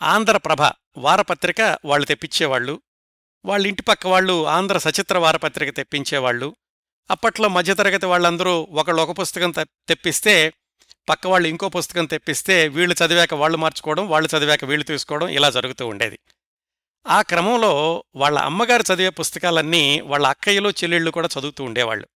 ఆంధ్రప్రభ 0.03 0.63
వారపత్రిక 0.99 1.79
వాళ్ళు 1.85 2.07
తెప్పించేవాళ్ళు 2.07 2.81
వాళ్ళ 3.45 3.67
ఇంటి 3.67 3.83
పక్క 3.83 4.07
వాళ్ళు 4.07 4.47
ఆంధ్ర 4.47 4.79
సచిత్ర 4.79 5.19
వారపత్రిక 5.19 5.77
తెప్పించేవాళ్ళు 5.77 6.57
అప్పట్లో 7.11 7.49
మధ్యతరగతి 7.49 8.07
వాళ్ళందరూ 8.07 8.69
ఒకళ్ళు 8.71 9.03
ఒక 9.03 9.19
పుస్తకం 9.19 9.51
తెప్పిస్తే 9.89 10.53
పక్క 11.09 11.27
వాళ్ళు 11.27 11.49
ఇంకో 11.49 11.69
పుస్తకం 11.69 12.07
తెప్పిస్తే 12.07 12.69
వీళ్ళు 12.69 12.97
చదివాక 13.07 13.35
వాళ్ళు 13.35 13.59
మార్చుకోవడం 13.59 14.09
వాళ్ళు 14.09 14.37
చదివాక 14.37 14.65
వీళ్ళు 14.65 14.85
తీసుకోవడం 14.85 15.29
ఇలా 15.29 15.51
జరుగుతూ 15.51 15.87
ఉండేది. 15.87 16.19
ఆ 17.07 17.23
క్రమంలో 17.23 18.05
వాళ్ళ 18.15 18.39
అమ్మగారు 18.39 18.83
చదివే 18.83 19.09
పుస్తకాలన్నీ 19.09 20.01
వాళ్ళ 20.01 20.27
అక్కయ్యలు 20.27 20.69
చెల్లెళ్ళు 20.69 21.11
కూడా 21.11 21.29
చదువుతూ 21.39 21.65
ఉండేవాళ్ళు. 21.65 22.09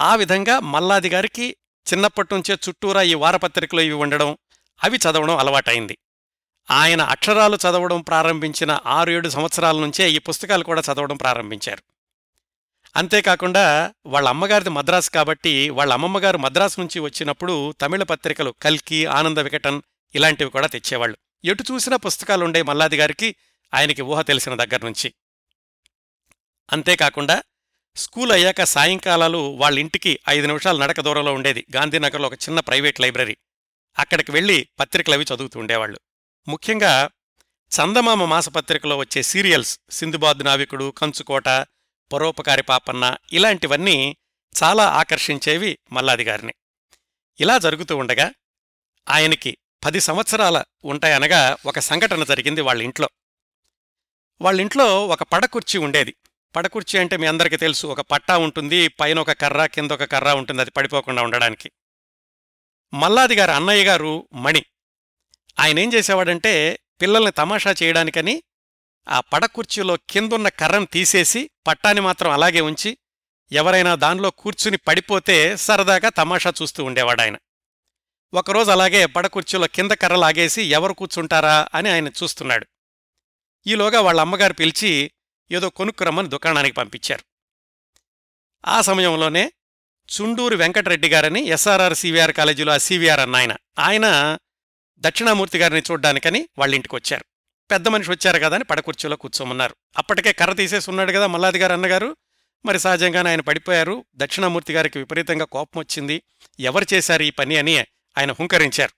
ఆ 0.00 0.14
విధంగా 0.14 0.60
మల్లాది 0.60 1.08
గారికి 1.08 1.56
చిన్నప్పటి 1.92 2.34
నుంచే 2.34 2.58
చుట్టూరా 2.68 3.02
ఈ 3.02 3.14
వారపత్రికలు 3.14 3.80
ఇవి 3.80 3.94
ఉండడం 3.94 4.36
అవి 4.84 4.96
చదవడం 4.96 5.36
అలవాటైంది. 5.36 5.98
ఆయన 6.70 7.02
అక్షరాలు 7.02 7.56
చదవడం 7.56 8.00
ప్రారంభించిన 8.00 8.78
ఆరు 8.86 9.10
ఏడు 9.10 9.28
సంవత్సరాల 9.28 9.80
నుంచే 9.80 10.10
ఈ 10.10 10.18
పుస్తకాలు 10.18 10.64
కూడా 10.64 10.82
చదవడం 10.92 11.16
ప్రారంభించారు. 11.16 11.82
అంతేకాకుండా 12.96 13.94
వాళ్ళ 14.06 14.28
అమ్మగారిది 14.28 14.70
మద్రాసు 14.70 15.10
కాబట్టి 15.10 15.70
వాళ్ళ 15.70 15.92
అమ్మమ్మగారు 15.92 16.38
మద్రాసు 16.38 16.80
నుంచి 16.80 16.98
వచ్చినప్పుడు 16.98 17.74
తమిళ 17.80 18.02
పత్రికలు 18.02 18.54
కల్కి 18.62 19.06
ఆనంద 19.06 19.38
వికటన్ 19.38 19.82
ఇలాంటివి 20.14 20.50
కూడా 20.50 20.66
తెచ్చేవాళ్ళు. 20.66 21.16
ఎటు 21.44 21.64
చూసినా 21.72 21.96
పుస్తకాలుండే 21.96 22.62
మల్లాది 22.62 22.96
గారికి 22.96 23.36
ఆయనకి 23.74 24.02
ఊహ 24.02 24.22
తెలిసిన 24.22 24.54
దగ్గర 24.54 24.84
నుంచి. 24.84 25.14
అంతేకాకుండా 26.72 27.42
స్కూల్ 27.96 28.32
అయ్యాక 28.32 28.64
సాయంకాలాలు 28.64 29.38
వాళ్ళ 29.38 29.78
ఇంటికి 29.78 30.20
ఐదు 30.28 30.46
నిమిషాలు 30.46 30.78
నడక 30.78 31.00
దూరంలో 31.00 31.34
ఉండేది. 31.34 31.66
గాంధీనగర్లో 31.76 32.26
ఒక 32.26 32.34
చిన్న 32.34 32.60
ప్రైవేట్ 32.60 33.00
లైబ్రరీ. 33.00 33.36
అక్కడికి 33.98 34.32
వెళ్ళి 34.32 34.68
పత్రికలు 34.78 35.14
అవి 35.14 35.26
చదువుతూ 35.34 35.60
ఉండేవాళ్ళు. 35.60 36.00
ముఖ్యంగా 36.48 37.10
చందమామ 37.70 38.24
మాసపత్రికలో 38.24 38.96
వచ్చే 38.96 39.22
సీరియల్స్ 39.22 39.78
సింధుబాద్ 39.90 40.44
నావికుడు 40.44 40.94
కంచుకోట 40.98 41.48
పరోపకారి 42.12 42.62
పాపన్న 42.62 43.16
ఇలాంటివన్నీ 43.32 44.16
చాలా 44.62 44.88
ఆకర్షించేవి 44.88 45.78
మల్లాది 45.92 46.24
గారిని. 46.24 46.54
ఇలా 47.40 47.58
జరుగుతూ 47.58 47.96
ఉండగా 47.96 48.32
ఆయనకి 49.08 49.56
పది 49.84 50.00
సంవత్సరాల 50.00 50.64
ఉంటాయనగా 50.84 51.56
ఒక 51.66 51.78
సంఘటన 51.78 52.24
జరిగింది 52.24 52.60
వాళ్ళ 52.60 52.82
ఇంట్లో 52.82 53.08
వాళ్ళింట్లో 54.40 55.06
ఒక 55.06 55.22
పడకుర్చీ 55.22 55.78
ఉండేది. 55.78 56.14
పడకుర్చీ 56.56 56.98
అంటే 56.98 57.16
మీ 57.16 57.26
అందరికీ 57.26 57.56
తెలుసు 57.56 57.86
ఒక 57.86 58.00
పట్టా 58.00 58.38
ఉంటుంది 58.38 58.88
పైన 58.88 59.18
ఒక 59.18 59.32
కర్ర 59.32 59.66
కింద 59.66 59.90
ఒక 59.90 60.04
కర్ర 60.04 60.32
ఉంటుంది 60.32 60.60
అది 60.60 60.70
పడిపోకుండా 60.70 61.22
ఉండడానికి. 61.22 61.70
మల్లాది 62.94 63.34
గారు 63.34 63.50
అన్నయ్య 63.50 63.84
గారు 63.84 64.28
మణి. 64.34 64.64
ఆయన 65.58 65.78
ఏం 65.78 65.92
చేసేవాడంటే 65.92 66.80
పిల్లల్ని 67.02 67.30
తమాషా 67.32 67.74
చేయడానికని 67.82 68.42
ఆ 69.08 69.20
పడకుర్చీలో 69.20 69.96
కిందున్న 70.10 70.48
కర్రను 70.48 70.86
తీసేసి 70.86 71.50
పట్టాని 71.66 72.00
మాత్రం 72.00 72.30
అలాగే 72.30 72.60
ఉంచి 72.60 72.98
ఎవరైనా 73.52 73.94
దానిలో 73.94 74.30
కూర్చుని 74.30 74.76
పడిపోతే 74.76 75.56
సరదాగా 75.56 76.08
తమాషా 76.08 76.52
చూస్తూ 76.62 76.84
ఉండేవాడు 76.84 77.20
ఆయన 77.20 77.36
ఒకరోజు 78.34 78.70
అలాగే 78.70 79.06
పడకుర్చీలో 79.06 79.66
కింద 79.66 79.90
కర్ర 79.90 80.14
లాగేసి 80.14 80.62
ఎవరు 80.62 80.92
కూర్చుంటారా 80.92 81.68
అని 81.74 81.90
ఆయన 81.90 82.08
చూస్తున్నాడు. 82.08 82.66
ఈలోగా 83.66 84.00
వాళ్ళ 84.00 84.20
అమ్మగారు 84.20 84.52
పిలిచి 84.52 85.10
ఏదో 85.50 85.70
కొనుక్కురమ్మని 85.70 86.28
దుకాణానికి 86.28 86.74
పంపించారు. 86.74 87.24
ఆ 88.66 88.80
సమయంలోనే 88.80 89.52
చుండూరు 90.20 90.56
వెంకటరెడ్డి 90.56 91.08
గారని 91.08 91.46
ఎస్ఆర్ఆర్ 91.46 91.94
సివిఆర్ 91.94 92.32
కాలేజీలో 92.32 92.72
ఆ 92.72 92.78
సివిఆర్ 92.78 93.20
అన్న 93.20 93.36
ఆయన 93.36 93.56
ఆయన 93.78 94.38
దక్షిణామూర్తి 94.98 95.58
గారిని 95.58 95.82
చూడ్డానికని 95.90 96.48
వాళ్ళింటికి 96.58 96.94
వచ్చారు 96.94 97.24
పెద్ద 97.70 97.88
మనిషి 97.88 98.10
వచ్చారు 98.10 98.38
కదా 98.38 98.54
అని 98.54 98.64
పడకుర్చీలో 98.64 99.16
కూర్చోమన్నారు. 99.16 99.76
అప్పటికే 99.98 100.32
కర్ర 100.32 100.52
తీసేసి 100.52 100.90
ఉన్నాడు 100.90 101.12
కదా 101.12 101.26
మల్లాది 101.26 101.58
గారు 101.58 101.72
అన్నగారు. 101.72 102.16
మరి 102.64 102.78
సహజంగానే 102.78 103.30
ఆయన 103.30 103.40
పడిపోయారు. 103.40 104.04
దక్షిణామూర్తి 104.16 104.72
గారికి 104.72 104.98
విపరీతంగా 104.98 105.44
కోపం 105.44 105.80
వచ్చింది. 105.80 106.22
ఎవరు 106.60 106.86
చేశారు 106.94 107.22
ఈ 107.22 107.30
పని 107.30 107.56
అని 107.56 107.78
ఆయన 108.18 108.32
హుంకరించారు. 108.32 108.92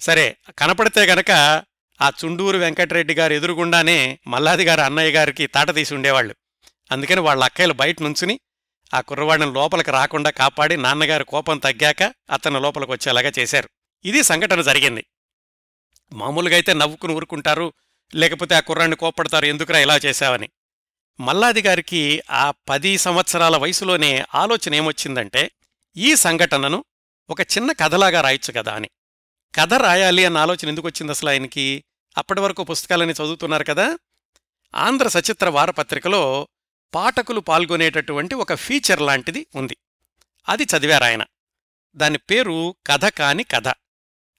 సరే 0.00 0.36
కనపడితే 0.58 1.00
గనక 1.00 1.62
ఆ 2.02 2.10
చుండూరు 2.24 2.58
వెంకటరెడ్డి 2.58 3.14
గారు 3.14 3.32
ఎదురుగుండానే 3.32 4.18
మల్లాది 4.26 4.64
గారు 4.64 4.80
అన్నయ్య 4.80 5.12
గారికి 5.12 5.46
తాట 5.46 5.74
తీసి 5.74 5.94
ఉండేవాళ్ళు. 5.94 6.34
అందుకని 6.92 7.20
వాళ్ళ 7.20 7.44
అక్కయ్యలు 7.44 7.72
బయట 7.72 8.02
నుంచుని 8.02 8.40
ఆ 8.94 9.00
కుర్రవాడిని 9.00 9.52
లోపలికి 9.52 9.90
రాకుండా 9.90 10.30
కాపాడి 10.30 10.76
నాన్నగారి 10.76 11.24
కోపం 11.24 11.58
తగ్గాక 11.58 12.14
అతను 12.30 12.60
లోపలికి 12.60 12.92
వచ్చేలాగా 12.92 13.32
చేశారు. 13.38 13.68
ఇది 14.04 14.22
సంఘటన 14.22 14.62
జరిగింది. 14.62 15.06
మామూలుగా 16.12 16.54
అయితే 16.54 16.74
నవ్వుకుని 16.74 17.12
ఊరుకుంటారు 17.12 17.72
లేకపోతే 18.14 18.54
ఆ 18.54 18.60
కుర్రాన్ని 18.60 18.96
కోప్పడతారు 18.96 19.46
ఎందుకురా 19.46 19.78
ఇలా 19.78 19.96
చేశావని? 19.96 20.48
మల్లాది 21.20 21.62
గారికి 21.62 22.22
ఆ 22.30 22.50
పది 22.68 22.98
సంవత్సరాల 22.98 23.56
వయసులోనే 23.56 24.24
ఆలోచన 24.34 24.74
ఏమొచ్చిందంటే 24.74 25.50
ఈ 25.96 26.16
సంఘటనను 26.16 26.84
ఒక 27.30 27.40
చిన్న 27.40 27.72
కథలాగా 27.72 28.20
రాయొచ్చు 28.20 28.52
కదా 28.52 28.72
అని. 28.72 28.90
కథ 29.54 29.74
రాయాలి 29.74 30.24
అన్న 30.24 30.38
ఆలోచన 30.38 30.68
ఎందుకు 30.68 30.86
వచ్చింది 30.86 31.12
అసలు 31.12 31.28
ఆయనకి? 31.28 31.84
అప్పటి 32.18 32.40
వరకు 32.40 32.64
పుస్తకాలని 32.64 33.12
చదువుతున్నారు 33.12 33.64
కదా? 33.64 33.98
ఆంధ్ర 34.74 35.08
సచిత్ర 35.08 35.48
వారపత్రికలో 35.48 36.48
పాఠకులు 36.94 37.40
పాల్గొనేటటువంటి 37.40 38.34
ఒక 38.34 38.54
ఫీచర్ 38.54 39.00
లాంటిది 39.00 39.46
ఉంది. 39.54 39.76
అది 40.48 40.62
చదివారాయన 40.62 41.24
దాని 41.96 42.18
పేరు 42.18 42.76
కథ 42.86 43.04
కాని 43.04 43.44
కథ. 43.44 43.68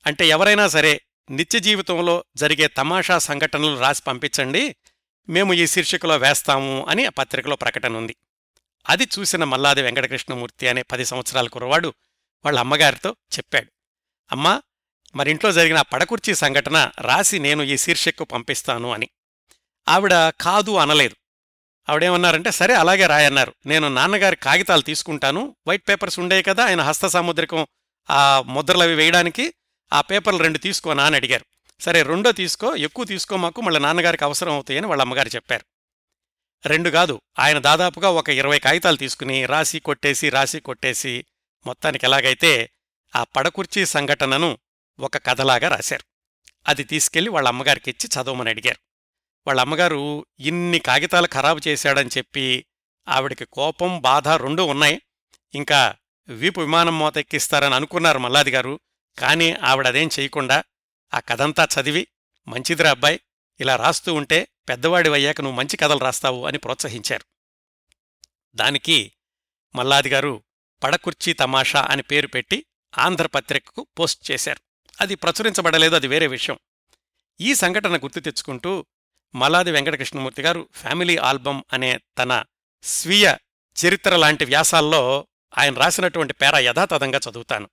అంటే 0.05 0.27
ఎవరైనా 0.27 0.67
సరే 0.67 1.01
నిత్య 1.29 1.59
జీవితంలో 1.59 2.23
జరిగే 2.35 2.67
తమాషా 2.67 3.17
సంఘటనలు 3.17 3.79
రాసి 3.79 4.03
పంపించండి 4.03 4.75
మేము 5.29 5.53
ఈ 5.53 5.67
శీర్షికలో 5.67 6.17
వేస్తాము 6.17 6.85
అని 6.85 7.05
ఆ 7.05 7.09
పత్రికలో 7.09 7.55
ప్రకటన 7.55 7.97
ఉంది. 7.97 8.15
అది 8.89 9.07
చూసిన 9.19 9.43
మల్లాది 9.43 9.81
వెంకటకృష్ణమూర్తి 9.81 10.67
అనే 10.67 10.81
పది 10.81 11.05
సంవత్సరాల 11.05 11.47
కుర్రవాడు 11.47 11.93
వాళ్ళ 12.45 12.59
అమ్మగారితో 12.59 13.09
చెప్పాడు. 13.09 13.67
అమ్మా 14.31 14.61
మరింట్లో 15.15 15.51
జరిగిన 15.51 15.82
పడకుర్చీ 15.82 16.36
సంఘటన 16.36 16.91
రాసి 17.01 17.39
నేను 17.39 17.63
ఈ 17.63 17.77
శీర్షికకు 17.77 18.24
పంపిస్తాను 18.24 18.93
అని. 18.93 19.10
ఆవిడ 19.88 20.12
కాదు 20.41 20.75
అనలేదు. 20.75 21.15
ఆవిడేమన్నారంటే 21.89 22.51
సరే 22.51 22.74
అలాగే 22.74 23.05
రాయన్నారు 23.05 23.53
నేను 23.65 23.88
నాన్నగారి 23.88 24.36
కాగితాలు 24.36 24.82
తీసుకుంటాను. 24.82 25.55
వైట్ 25.67 25.89
పేపర్స్ 25.89 26.20
ఉండేవి 26.20 26.43
కదా 26.43 26.65
ఆయన 26.65 26.82
హస్త 26.82 27.08
సాముద్రికం 27.08 27.67
ఆ 28.10 28.41
ముద్రలు 28.41 28.84
అవి 28.84 28.96
వేయడానికి 28.96 29.53
ఆ 29.93 30.01
పేపర్లు 30.01 30.39
రెండు 30.39 30.58
తీసుకోనా 30.58 31.03
అని 31.03 31.15
అడిగారు. 31.15 31.46
సరే 31.79 32.03
రెండో 32.03 32.32
తీసుకో 32.32 32.75
ఎక్కువ 32.75 33.05
తీసుకో 33.05 33.38
మాకు 33.38 33.62
మళ్ళీ 33.62 33.79
నాన్నగారికి 33.79 34.24
అవసరం 34.24 34.53
అవుతాయని 34.53 34.88
వాళ్ళ 34.88 35.01
అమ్మగారు 35.01 35.29
చెప్పారు. 35.29 35.65
రెండు 36.65 36.89
కాదు 36.89 37.22
ఆయన 37.39 37.60
దాదాపుగా 37.60 38.10
ఒక 38.10 38.29
ఇరవై 38.29 38.60
కాగితాలు 38.60 38.98
తీసుకుని 38.98 39.46
రాసి 39.46 39.79
కొట్టేసి 39.79 40.29
రాసి 40.29 40.60
కొట్టేసి 40.60 41.25
మొత్తానికి 41.65 42.05
ఎలాగైతే 42.05 42.70
ఆ 43.15 43.24
పడకుర్చీ 43.24 43.86
సంఘటనను 43.86 44.58
ఒక 45.00 45.17
కథలాగా 45.17 45.67
రాశారు. 45.67 46.03
అది 46.67 46.83
తీసుకెళ్ళి 46.83 47.31
వాళ్ళ 47.31 47.47
అమ్మగారికి 47.47 47.91
ఇచ్చి 47.91 48.21
చదవమని 48.21 48.50
అడిగారు. 48.50 48.77
వాళ్ళ 49.47 49.62
అమ్మగారు 49.62 50.25
ఇన్ని 50.39 50.79
కాగితాలు 50.79 51.27
ఖరాబు 51.27 51.62
చేశాడని 51.67 52.09
చెప్పి 52.17 52.65
ఆవిడికి 53.07 53.45
కోపం 53.45 54.00
బాధ 54.00 54.27
రెండూ 54.27 54.65
ఉన్నాయి. 54.65 55.01
ఇంకా 55.53 55.95
వీపు 56.27 56.62
విమానం 56.62 57.00
మోత 57.00 57.17
ఎక్కిస్తారని 57.17 57.75
అనుకున్నారు 57.75 58.19
మల్లాది 58.19 58.51
గారు 58.51 58.79
కానీ 59.19 59.53
ఆవిడ 59.53 59.88
అదేం 59.88 60.09
చేయకుండా 60.19 60.63
ఆ 61.13 61.19
కథంతా 61.19 61.67
చదివి 61.79 62.07
మంచిదిరా 62.47 62.91
అబ్బాయి 62.91 63.19
ఇలా 63.59 63.75
రాస్తూ 63.75 64.13
ఉంటే 64.13 64.47
పెద్దవాడివయ్యాక 64.69 65.41
నువ్వు 65.41 65.57
మంచి 65.57 65.77
కథలు 65.77 66.00
రాస్తావు 66.00 66.45
అని 66.45 66.57
ప్రోత్సహించారు. 66.57 67.25
దానికి 68.55 69.13
మల్లాది 69.75 70.09
గారు 70.09 70.43
పడకుర్చీ 70.83 71.33
తమాషా 71.33 71.88
అని 71.89 72.01
పేరు 72.01 72.27
పెట్టి 72.27 72.65
ఆంధ్రపత్రికకు 72.97 73.88
పోస్ట్ 74.00 74.31
చేశారు. 74.31 74.72
అది 75.01 75.15
ప్రచురించబడలేదు 75.15 75.95
అది 75.95 76.07
వేరే 76.07 76.27
విషయం. 76.27 76.59
ఈ 77.41 77.55
సంఘటన 77.55 77.97
గుర్తు 77.97 78.19
తెచ్చుకుంటూ 78.19 78.85
మలాది 79.35 79.71
వెంకటకృష్ణమూర్తి 79.71 80.41
గారు 80.41 80.69
ఫ్యామిలీ 80.73 81.17
ఆల్బమ్ 81.17 81.63
అనే 81.73 82.00
తన 82.17 82.43
స్వీయ 82.83 83.35
చరిత్ర 83.85 84.15
లాంటి 84.15 84.45
వ్యాసాల్లో 84.45 85.27
ఆయన 85.57 85.73
రాసినటువంటి 85.73 86.33
పేర 86.33 86.57
యథాతథంగా 86.57 87.19
చదువుతాను. 87.29 87.69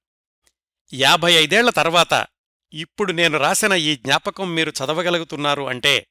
యాభై 0.95 1.33
ఐదేళ్ళ 1.33 1.71
తర్వాత 1.71 2.27
ఇప్పుడు 2.73 3.13
నేను 3.13 3.39
రాసిన 3.39 3.73
ఈ 3.73 3.97
జ్ఞాపకం 3.97 4.55
మీరు 4.55 4.71
చదవగలుగుతున్నారు 4.71 5.63
అంటే 5.63 6.07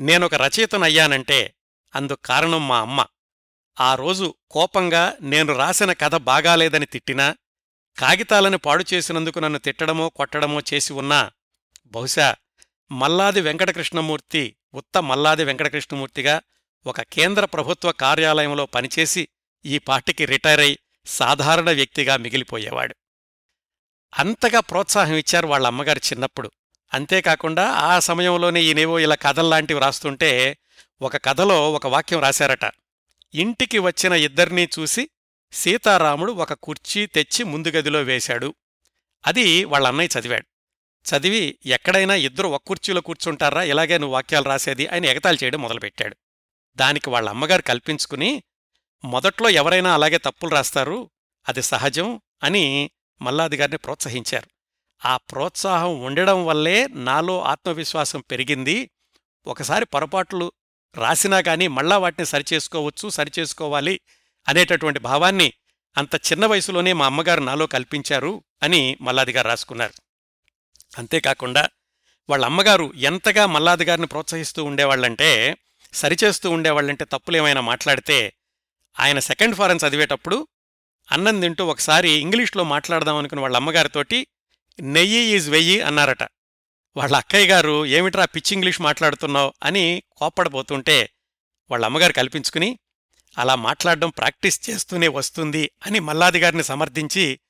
నేనొక 0.00 0.34
రచయితనయ్యానంటే 0.34 1.54
అందుకు 1.94 2.20
కారణం 2.24 2.68
మా 2.68 2.80
అమ్మ. 2.80 3.06
ఆ 3.80 3.94
రోజు 3.94 4.34
కోపంగా 4.50 5.16
నేను 5.20 5.56
రాసిన 5.56 5.92
కథ 5.92 6.14
బాగాలేదని 6.14 6.86
తిట్టినా 6.86 7.36
కాగితాలను 7.98 8.58
పాడు 8.58 8.84
చేసినందుకు 8.94 9.38
నన్ను 9.38 9.58
తిట్టడమో 9.58 10.08
కొట్టడమో 10.08 10.60
చేసి 10.74 10.92
ఉన్నా 10.92 11.30
బహుశా 11.86 12.36
మల్లాది 12.92 13.40
వెంకటకృష్ణమూర్తి 13.40 14.56
ఉత్త 14.74 14.98
మల్లాది 14.98 15.44
వెంకటకృష్ణమూర్తిగా 15.44 16.40
ఒక 16.86 17.00
కేంద్ర 17.00 17.44
ప్రభుత్వ 17.44 17.92
కార్యాలయంలో 17.92 18.66
పనిచేసి 18.66 19.28
ఈ 19.66 19.78
పార్టీకి 19.78 20.24
రిటైర్ 20.24 20.60
అయి 20.60 20.78
సాధారణ 21.06 21.70
వ్యక్తిగా 21.70 22.16
మిగిలిపోయేవాడు. 22.16 22.94
అంతగా 24.18 24.60
ప్రోత్సాహం 24.60 25.14
ఇచ్చారు 25.14 25.46
వాళ్ళ 25.46 25.66
అమ్మగారు 25.66 25.98
చిన్నప్పుడు. 25.98 26.50
అంతేకాకుండా 26.94 27.68
ఆ 27.70 27.98
సమయంలోనే 27.98 28.62
ఈయనేవో 28.62 28.98
ఇలా 28.98 29.14
కథల్లాంటివి 29.14 29.80
రాస్తుంటే 29.80 30.58
ఒక 31.02 31.16
కథలో 31.16 31.72
ఒక 31.72 31.86
వాక్యం 31.86 32.20
రాశారట. 32.20 32.72
ఇంటికి 33.34 33.78
వచ్చిన 33.78 34.12
ఇద్దరినీ 34.12 34.68
చూసి 34.78 35.08
సీతారాముడు 35.52 36.32
ఒక 36.32 36.52
కుర్చీ 36.52 37.06
తెచ్చి 37.06 37.44
ముందు 37.44 37.68
గదిలో 37.68 38.02
వేశాడు. 38.02 38.54
అది 39.26 39.64
వాళ్ళన్నయ్య 39.64 40.20
చదివాడు. 40.20 40.46
చదివి 41.08 41.58
ఎక్కడైనా 41.66 42.14
ఇద్దరు 42.14 42.48
ఒక 42.48 42.62
కుర్చీలో 42.66 43.00
కూర్చుంటారా? 43.00 43.62
ఇలాగే 43.62 43.98
నువ్వు 43.98 44.14
వాక్యాలు 44.14 44.44
రాసేది 44.44 44.86
ఆయన 44.86 45.04
ఎగతాళి 45.04 45.38
చేయడం 45.44 45.62
మొదలుపెట్టాడు. 45.62 46.16
దానికి 46.76 47.10
వాళ్ళ 47.10 47.28
అమ్మగారు 47.28 47.62
కల్పించుకుని 47.62 48.42
మొదట్లో 49.04 49.50
ఎవరైనా 49.50 49.94
అలాగే 49.94 50.18
తప్పులు 50.18 50.50
రాస్తారు 50.50 51.10
అది 51.48 51.62
సహజం 51.62 52.20
అని 52.42 52.90
మల్లాది 53.22 53.56
గారిని 53.56 53.78
ప్రోత్సహించారు. 53.78 54.46
ఆ 55.08 55.16
ప్రోత్సాహం 55.16 56.02
ఉండడం 56.02 56.46
వల్లే 56.46 56.86
నాలో 56.86 57.42
ఆత్మవిశ్వాసం 57.42 58.20
పెరిగింది. 58.20 58.90
ఒకసారి 59.46 59.84
పొరపాట్లు 59.84 60.52
రాసినా 60.94 61.40
కానీ 61.40 61.68
మళ్ళా 61.68 61.98
వాటిని 61.98 62.26
సరిచేసుకోవచ్చు 62.26 63.08
సరిచేసుకోవాలి. 63.08 64.00
అనేటటువంటి 64.48 64.98
భావాన్ని 64.98 65.52
అంత 65.96 66.14
చిన్న 66.14 66.46
వయసులోనే 66.46 66.92
మా 66.92 67.06
అమ్మగారు 67.06 67.40
నాలో 67.40 67.66
కల్పించారు 67.66 68.44
అని 68.62 68.96
మల్లాదిగారు 69.00 69.48
రాసుకున్నారు. 69.48 69.92
అంతేకాకుండా 70.98 71.68
వాళ్ళ 72.30 72.44
అమ్మగారు 72.44 72.92
ఎంతగా 72.96 73.46
మల్లాదిగారిని 73.46 74.06
ప్రోత్సహిస్తూ 74.06 74.64
ఉండేవాళ్ళంటే 74.64 75.56
సరిచేస్తూ 75.92 76.50
ఉండేవాళ్ళంటే 76.50 77.04
తప్పులేమైనా 77.04 77.60
మాట్లాడితే 77.60 78.32
ఆయన 79.00 79.18
సెకండ్ 79.18 79.54
ఫారెన్ 79.56 79.78
చదివేటప్పుడు 79.88 80.48
అన్నం 81.12 81.40
తింటూ 81.40 81.66
ఒకసారి 81.66 82.10
ఇంగ్లీష్లో 82.10 82.64
మాట్లాడదాం 82.64 83.16
అనుకుని 83.16 83.40
వాళ్ళ 83.40 83.56
అమ్మగారితోటి 83.56 84.26
నెయ్యి 84.80 85.36
ఈజ్ 85.36 85.50
వెయ్యి 85.50 85.80
అన్నారట. 85.80 86.22
వాళ్ళ 86.96 87.16
అక్కయ్య 87.16 87.48
గారు 87.48 87.86
ఏమిట్రా 87.86 88.24
పిచ్చి 88.24 88.54
ఇంగ్లీష్ 88.54 88.80
మాట్లాడుతున్నావు? 88.80 89.54
అని 89.62 90.02
కోప్పడబోతుంటే 90.16 91.10
వాళ్ళ 91.70 91.84
అమ్మగారు 91.84 92.12
కల్పించుకుని 92.12 92.78
అలా 93.38 93.54
మాట్లాడడం 93.54 94.10
ప్రాక్టీస్ 94.10 94.70
చేస్తూనే 94.70 95.08
వస్తుంది 95.08 95.70
అని 95.86 96.00
మల్లాది 96.00 96.40
గారిని 96.40 96.64
సమర్థించి 96.64 97.40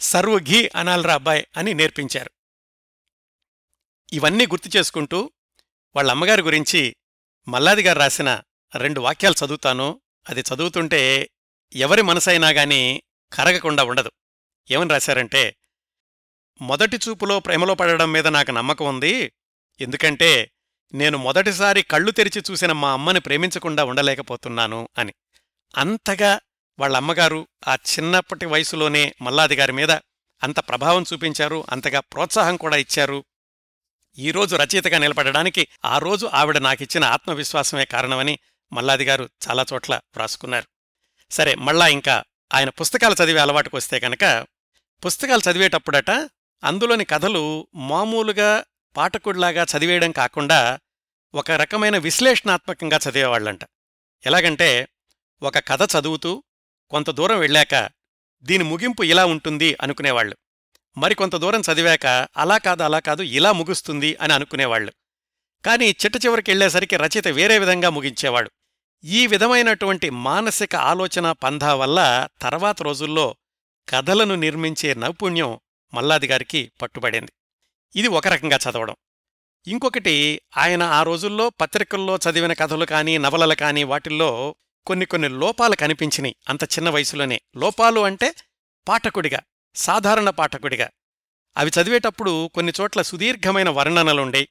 సర్వు 0.00 0.38
ఘీ 0.38 0.70
అనాలరా 0.76 1.14
అబ్బాయ్ 1.14 1.44
అని 1.56 1.74
నేర్పించారు. 1.74 2.30
ఇవన్నీ 4.12 4.46
గుర్తు 4.46 4.78
చేసుకుంటూ 4.78 5.30
వాళ్ళ 5.96 6.10
అమ్మగారి 6.10 6.42
గురించి 6.42 6.96
మల్లాది 7.48 7.82
గారు 7.82 7.98
రాసిన 7.98 8.40
రెండు 8.76 9.00
వాక్యాలు 9.00 9.44
చదువుతాను. 9.44 10.00
అది 10.28 10.40
చదువుతుంటే 10.40 11.30
ఎవరి 11.74 12.02
మనసైనా 12.02 12.50
గాని 12.50 13.02
కరగకుండా 13.32 13.84
ఉండదు. 13.84 14.10
ఏమని 14.70 14.90
రాశారంటే 14.90 15.56
మొదటి 16.62 16.96
చూపులో 16.96 17.40
ప్రేమలో 17.40 17.74
పడడం 17.74 18.12
మీద 18.12 18.26
నాకు 18.26 18.50
నమ్మకం 18.50 18.86
ఉంది. 18.86 19.32
ఎందుకంటే 19.80 20.50
నేను 20.94 21.18
మొదటిసారి 21.18 21.82
కళ్ళు 21.82 22.10
తెరిచి 22.10 22.42
చూసిన 22.50 22.72
మా 22.72 22.92
అమ్మని 22.92 23.20
ప్రేమించకుండా 23.20 23.84
ఉండలేకపోతున్నాను 23.84 24.88
అని. 24.98 25.14
అంతగా 25.76 26.40
వాళ్ళ 26.78 26.96
అమ్మగారు 26.96 27.48
ఆ 27.68 27.74
చిన్నప్పటి 27.74 28.46
వయసులోనే 28.46 29.14
మల్లాది 29.22 29.56
గారి 29.56 29.72
మీద 29.72 29.90
అంత 30.42 30.60
ప్రభావం 30.60 31.04
చూపించారు 31.12 31.66
అంతగా 31.70 32.00
ప్రోత్సాహం 32.00 32.56
కూడా 32.56 32.76
ఇచ్చారు. 32.76 33.24
ఈరోజు 34.18 34.56
రచయితగా 34.56 34.98
నిలబడడానికి 34.98 35.68
ఆ 35.84 35.98
రోజు 35.98 36.30
ఆవిడ 36.34 36.58
నాకిచ్చిన 36.58 37.04
ఆత్మవిశ్వాసమే 37.04 37.84
కారణమని 37.84 38.38
మల్లాది 38.72 39.04
గారు 39.04 39.28
చాలా 39.48 39.66
చోట్ల 39.72 39.94
వ్రాసుకున్నారు. 39.94 40.66
సరే 41.30 41.54
మళ్ళా 41.54 41.86
ఇంకా 41.88 42.24
ఆయన 42.54 42.68
పుస్తకాలు 42.68 43.24
చదివే 43.24 43.40
అలవాటుకు 43.40 43.76
వస్తే 43.76 44.00
కనుక 44.00 44.46
పుస్తకాలు 45.06 45.50
చదివేటప్పుడట 45.50 46.10
అందులోని 46.64 47.04
కథలు 47.04 47.68
మామూలుగా 47.74 48.64
పాఠకుడిలాగా 48.96 49.66
చదివేయడం 49.78 50.12
కాకుండా 50.12 50.78
ఒక 51.34 51.50
రకమైన 51.50 51.98
విశ్లేషణాత్మకంగా 51.98 52.98
చదివేవాళ్ళంట. 53.08 53.60
ఎలాగంటే 54.26 54.88
ఒక 55.42 55.58
కథ 55.58 55.82
చదువుతూ 55.82 56.42
కొంత 56.90 57.10
దూరం 57.10 57.38
వెళ్ళాక 57.38 57.90
దీని 58.42 58.64
ముగింపు 58.64 59.02
ఇలా 59.02 59.24
ఉంటుంది 59.24 59.76
అనుకునేవాళ్ళు. 59.80 60.36
మరికొంత 60.98 61.36
దూరం 61.36 61.62
చదివాక 61.72 62.28
అలా 62.36 62.58
కాదు 62.58 62.82
అలా 62.82 62.98
కాదు 62.98 63.22
ఇలా 63.22 63.52
ముగుస్తుంది 63.52 64.16
అని 64.16 64.32
అనుకునేవాళ్ళు. 64.32 64.92
కాని 65.66 65.90
చిట్ట 65.90 66.24
చివరికి 66.24 66.50
వెళ్ళేసరికి 66.50 66.96
రచయిత 66.96 67.28
వేరే 67.28 67.58
విధంగా 67.58 67.90
ముగించేవాడు. 67.90 68.50
ఈ 69.04 69.26
విధమైనటువంటి 69.26 70.10
మానసిక 70.10 70.76
ఆలోచన 70.76 71.32
పంధా 71.32 71.74
వల్ల 71.74 72.28
తర్వాత 72.42 72.82
రోజుల్లో 72.82 73.36
కథలను 73.88 74.34
నిర్మించే 74.34 74.94
నైపుణ్యం 74.94 75.60
మల్లాది 75.94 76.26
గారికి 76.26 76.72
పట్టుబడింది. 76.82 77.32
ఇది 77.96 78.08
ఒక 78.08 78.28
రకంగా 78.28 78.58
చదవడం. 78.70 78.96
ఇంకొకటి 79.66 80.40
ఆయన 80.56 80.82
ఆ 80.82 81.02
రోజుల్లో 81.02 81.50
పత్రికల్లో 81.50 82.16
చదివిన 82.16 82.52
కథలు 82.52 82.84
కానీ 82.84 83.18
నవలలు 83.18 83.54
కానీ 83.54 83.84
వాటిల్లో 83.84 84.56
కొన్ని 84.86 85.06
కొన్ని 85.06 85.28
లోపాలు 85.28 85.76
కనిపించినాయి 85.76 86.36
అంత 86.48 86.64
చిన్న 86.64 86.90
వయసులోనే. 86.90 87.40
లోపాలు 87.56 88.00
అంటే 88.00 88.34
పాఠకుడిగా 88.88 89.40
సాధారణ 89.74 90.30
పాఠకుడిగా. 90.30 90.90
అవి 91.56 91.70
చదివేటప్పుడు 91.70 92.50
కొన్ని 92.54 92.72
చోట్ల 92.80 93.02
సుదీర్ఘమైన 93.02 93.68
వర్ణనలుండే 93.68 94.48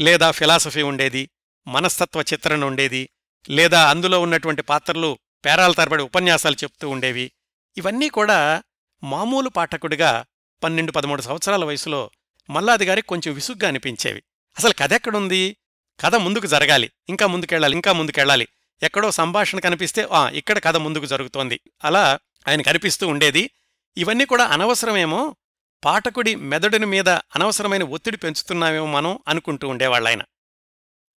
లేదా 0.00 0.30
ఫిలాసఫీ 0.30 0.82
ఉండేది 0.82 1.30
మనస్తత్వ 1.68 2.20
చిత్రణ 2.20 2.64
ఉండేది 2.64 3.10
లేదా 3.50 3.90
అందులో 3.90 4.20
ఉన్నటువంటి 4.20 4.62
పాత్రలు 4.62 5.18
పేరాల 5.44 5.72
తరబడి 5.72 6.02
ఉపన్యాసాలు 6.02 6.54
చెప్తూ 6.54 6.88
ఉండేవి. 6.88 7.32
ఇవన్నీ 7.76 8.08
కూడా 8.08 8.62
మామూలు 9.02 9.48
పాఠకుడిగా 9.48 10.24
పన్నెండు 10.62 10.92
పదమూడు 10.92 11.22
సంవత్సరాల 11.22 11.64
వయసులో 11.64 12.10
మల్లాది 12.50 12.84
గారికి 12.84 13.08
కొంచెం 13.08 13.34
విసుగ్గా 13.34 13.68
అనిపించేవి. 13.68 14.22
అసలు 14.58 14.72
కథ 14.72 14.92
ఎక్కడుంది 14.92 15.56
కథ 16.00 16.14
ముందుకు 16.14 16.46
జరగాలి 16.46 16.90
ఇంకా 17.08 17.26
ముందుకెళ్ళాలి 17.26 17.74
ఇంకా 17.74 17.92
ముందుకెళ్ళాలి. 17.92 18.48
ఎక్కడో 18.82 19.10
సంభాషణ 19.10 19.58
కనిపిస్తే 19.58 20.08
ఆ 20.12 20.28
ఇక్కడ 20.28 20.58
కథ 20.58 20.76
ముందుకు 20.76 21.06
జరుగుతోంది. 21.06 21.60
అలా 21.84 22.18
ఆయన 22.48 22.62
కనిపిస్తూ 22.62 23.08
ఉండేది. 23.08 23.50
ఇవన్నీ 23.96 24.24
కూడా 24.24 24.44
అనవసరమేమో 24.44 25.36
పాఠకుడి 25.84 26.34
మెదడుని 26.34 26.86
మీద 26.86 27.08
అనవసరమైన 27.08 27.84
ఒత్తిడి 27.84 28.16
పెంచుతున్నామేమో 28.16 28.86
మనం 28.86 29.18
అనుకుంటూ 29.28 29.68
ఉండేవాళ్ళాయన 29.68 30.22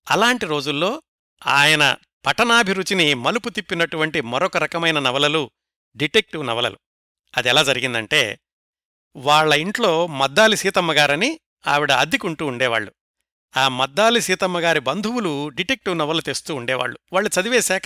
అలాంటి 0.09 0.45
రోజుల్లో 0.45 1.03
ఆయన 1.47 1.95
పఠనాభిరుచిని 2.25 3.13
మలుపు 3.13 3.49
తిప్పినటువంటి 3.49 4.21
మరొక 4.21 4.57
రకమైన 4.57 4.99
నవలలు 4.99 5.51
డిటెక్టివ్ 5.95 6.47
నవలలు. 6.47 6.79
అది 7.37 7.49
ఎలా 7.49 7.63
జరిగిందంటే 7.63 8.39
వాళ్ళ 9.15 9.53
ఇంట్లో 9.53 10.07
మద్దాలి 10.07 10.57
సీతమ్మగారని 10.57 11.39
ఆవిడ 11.67 11.91
అద్దెకుంటూ 11.91 12.45
ఉండేవాళ్ళు 12.45 12.93
ఆ 13.57 13.67
మద్దాలి 13.67 14.21
సీతమ్మగారి 14.21 14.79
బంధువులు 14.79 15.49
డిటెక్టివ్ 15.49 15.97
నవలు 15.97 16.21
తెస్తూ 16.21 16.55
ఉండేవాళ్ళు 16.55 16.99
వాళ్ళు 17.13 17.41
చదివేశాక 17.41 17.81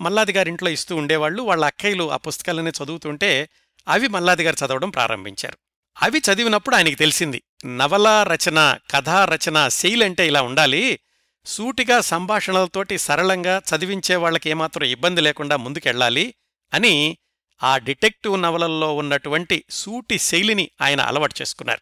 మల్లాది 0.00 0.32
గారింట్లో 0.32 0.70
ఇస్తూ 0.70 0.96
ఉండేవాళ్ళు 0.96 1.42
వాళ్ళ 1.42 1.64
అక్కయ్యలు 1.64 2.12
ఆ 2.12 2.16
పుస్తకాలనే 2.16 2.72
చదువుతుంటే 2.84 3.48
అవి 3.88 4.08
మల్లాది 4.08 4.42
గారు 4.42 4.66
చదవడం 4.66 4.90
ప్రారంభించారు. 4.90 5.58
అవి 6.02 6.18
చదివినప్పుడు 6.18 6.76
ఆయనకి 6.76 6.94
తెలిసింది 6.94 7.42
నవలా 7.66 8.22
రచన 8.22 8.78
కథా 8.90 9.24
రచన 9.24 9.68
శైలంటే 9.68 10.26
ఇలా 10.26 10.42
ఉండాలి. 10.42 11.00
సూటిగా 11.46 12.00
సంభాషణలతోటి 12.00 12.98
సరళంగా 12.98 13.62
చదివించే 13.74 14.16
వాళ్ళకి 14.16 14.50
ఏమాత్రం 14.50 14.84
ఇబ్బంది 14.84 15.20
లేకుండా 15.20 15.56
ముందుకెళ్ళాలి 15.56 16.34
అని 16.74 17.18
ఆ 17.62 17.78
డిటెక్టివ్ 17.78 18.42
నవలల్లో 18.42 18.96
ఉన్నటువంటి 18.96 19.64
సూటి 19.70 20.18
శైలిని 20.18 20.70
ఆయన 20.80 21.00
అలవాటు 21.00 21.34
చేసుకున్నారు. 21.42 21.80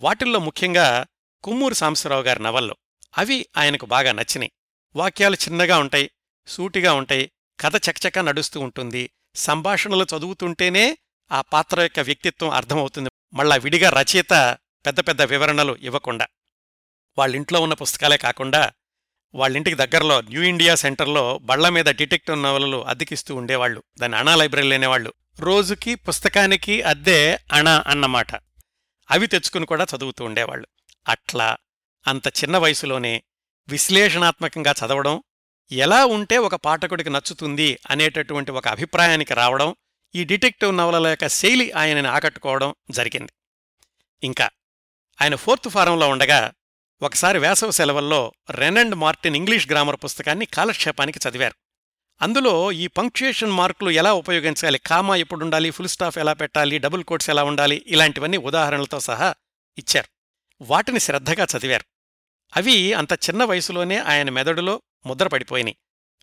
వాటిల్లో 0.00 0.38
ముఖ్యంగా 0.38 1.06
కుమ్మూరు 1.42 1.74
సాంబశివరావు 1.74 2.22
గారి 2.22 2.42
నవల్లో 2.42 2.76
అవి 3.18 3.46
ఆయనకు 3.56 3.86
బాగా 3.86 4.12
నచ్చినాయి. 4.12 4.52
వాక్యాలు 4.96 5.34
చిన్నగా 5.34 5.78
ఉంటాయి 5.78 6.10
సూటిగా 6.46 6.92
ఉంటాయి 6.92 7.30
కథ 7.60 7.76
చకచక 7.76 8.18
నడుస్తూ 8.18 8.60
ఉంటుంది 8.60 9.10
సంభాషణలు 9.34 10.06
చదువుతుంటేనే 10.16 10.98
ఆ 11.32 11.40
పాత్ర 11.40 11.80
యొక్క 11.80 12.00
వ్యక్తిత్వం 12.00 12.50
అర్థమవుతుంది. 12.50 13.10
మళ్ళా 13.32 13.56
విడిగా 13.56 13.90
రచయిత 13.90 14.58
పెద్ద 14.86 15.00
పెద్ద 15.00 15.22
వివరణలు 15.22 15.76
ఇవ్వకుండా 15.80 16.26
వాళ్ళింట్లో 17.18 17.60
ఉన్న 17.60 17.74
పుస్తకాలే 17.74 18.16
కాకుండా 18.16 18.72
వాళ్ళింటికి 19.34 19.76
దగ్గరలో 19.76 20.20
న్యూ 20.20 20.42
ఇండియా 20.42 20.74
సెంటర్లో 20.74 21.38
బళ్ళ 21.38 21.68
మీద 21.68 21.84
డిటెక్టివ్ 21.84 22.42
నవలలు 22.42 22.86
అద్దెకిస్తూ 22.86 23.34
ఉండేవాళ్ళు. 23.34 23.82
దాన్ని 23.98 24.18
అణా 24.18 24.36
లైబ్రరీ 24.36 24.68
లేనేవాళ్ళు. 24.68 25.12
రోజుకి 25.38 25.94
పుస్తకానికి 25.94 26.82
అద్దె 26.82 27.38
అణా 27.52 27.84
అన్నమాట. 27.86 28.34
అవి 29.10 29.26
తెచ్చుకుని 29.26 29.66
కూడా 29.66 29.86
చదువుతూ 29.96 30.24
ఉండేవాళ్ళు. 30.24 30.66
అట్లా 31.10 31.56
అంత 32.06 32.28
చిన్న 32.28 32.56
వయసులోనే 32.56 33.22
విశ్లేషణాత్మకంగా 33.68 34.74
చదవడం 34.86 35.22
ఎలా 35.72 36.04
ఉంటే 36.04 36.38
ఒక 36.38 36.54
పాఠకుడికి 36.54 37.10
నచ్చుతుంది 37.10 37.78
అనేటటువంటి 37.90 38.50
ఒక 38.50 38.68
అభిప్రాయానికి 38.68 39.34
రావడం 39.34 39.76
ఈ 40.14 40.24
డిటెక్టివ్ 40.24 40.76
నవలల 40.76 41.06
యొక్క 41.06 41.26
శైలి 41.26 41.72
ఆయనని 41.72 42.08
ఆకట్టుకోవడం 42.08 42.74
జరిగింది. 42.90 43.32
ఇంకా 44.22 44.50
ఆయన 45.22 45.34
ఫోర్త్ 45.34 45.68
ఫారంలో 45.68 46.08
ఉండగా 46.08 46.52
ఒకసారి 47.02 47.38
వేసవ 47.38 47.70
సెలవుల్లో 47.70 48.32
రెనండ్ 48.50 48.94
మార్టిన్ 48.94 49.36
ఇంగ్లీష్ 49.36 49.70
గ్రామర్ 49.70 49.96
పుస్తకాన్ని 50.04 50.46
కాలక్షేపానికి 50.46 51.20
చదివారు. 51.28 51.54
అందులో 52.22 52.72
ఈ 52.72 52.86
పంక్చుయేషన్ 52.86 53.50
మార్కులు 53.50 53.90
ఎలా 53.90 54.12
ఉపయోగించాలి 54.12 54.78
కామా 54.78 55.16
ఎప్పుడుండాలి 55.16 55.70
ఫుల్ 55.70 55.88
స్టాఫ్ 55.88 56.18
ఎలా 56.18 56.32
పెట్టాలి 56.32 56.78
డబుల్ 56.78 57.04
కోట్స్ 57.04 57.30
ఎలా 57.30 57.44
ఉండాలి 57.44 57.84
ఇలాంటివన్నీ 57.86 58.36
ఉదాహరణలతో 58.36 59.00
సహా 59.00 59.34
ఇచ్చారు. 59.78 60.19
వాటిని 60.60 61.00
శ్రద్ధగా 61.00 61.46
చదివారు. 61.56 61.84
అవి 62.56 62.92
అంత 62.92 63.12
చిన్న 63.12 63.44
వయసులోనే 63.44 63.98
ఆయన 63.98 64.30
మెదడులో 64.30 64.82
ముద్రపడిపోయినాయి. 65.06 65.76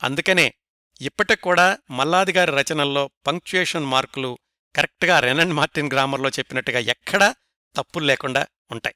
అందుకనే 0.04 0.54
ఇప్పటికూడా 1.02 1.78
మల్లాదిగారి 1.92 2.52
రచనల్లో 2.52 3.10
పంక్చుయేషన్ 3.28 3.86
మార్కులు 3.86 4.40
కరెక్ట్గా 4.76 5.20
రెనన్ 5.20 5.54
మార్టిన్ 5.54 5.92
గ్రామర్లో 5.92 6.30
చెప్పినట్టుగా 6.30 6.80
ఎక్కడా 6.80 7.36
తప్పులు 7.76 8.06
లేకుండా 8.06 8.48
ఉంటాయి. 8.72 8.96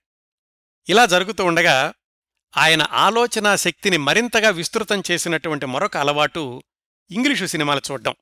ఇలా 0.90 1.06
జరుగుతూ 1.06 1.46
ఉండగా 1.46 1.94
ఆయన 2.58 2.88
ఆలోచనా 2.92 3.56
శక్తిని 3.56 3.98
మరింతగా 3.98 4.50
విస్తృతం 4.50 5.04
చేసినటువంటి 5.12 5.66
మరొక 5.66 5.98
అలవాటు 5.98 6.64
ఇంగ్లీషు 7.12 7.46
సినిమాలు 7.46 7.82
చూడడం 7.92 8.16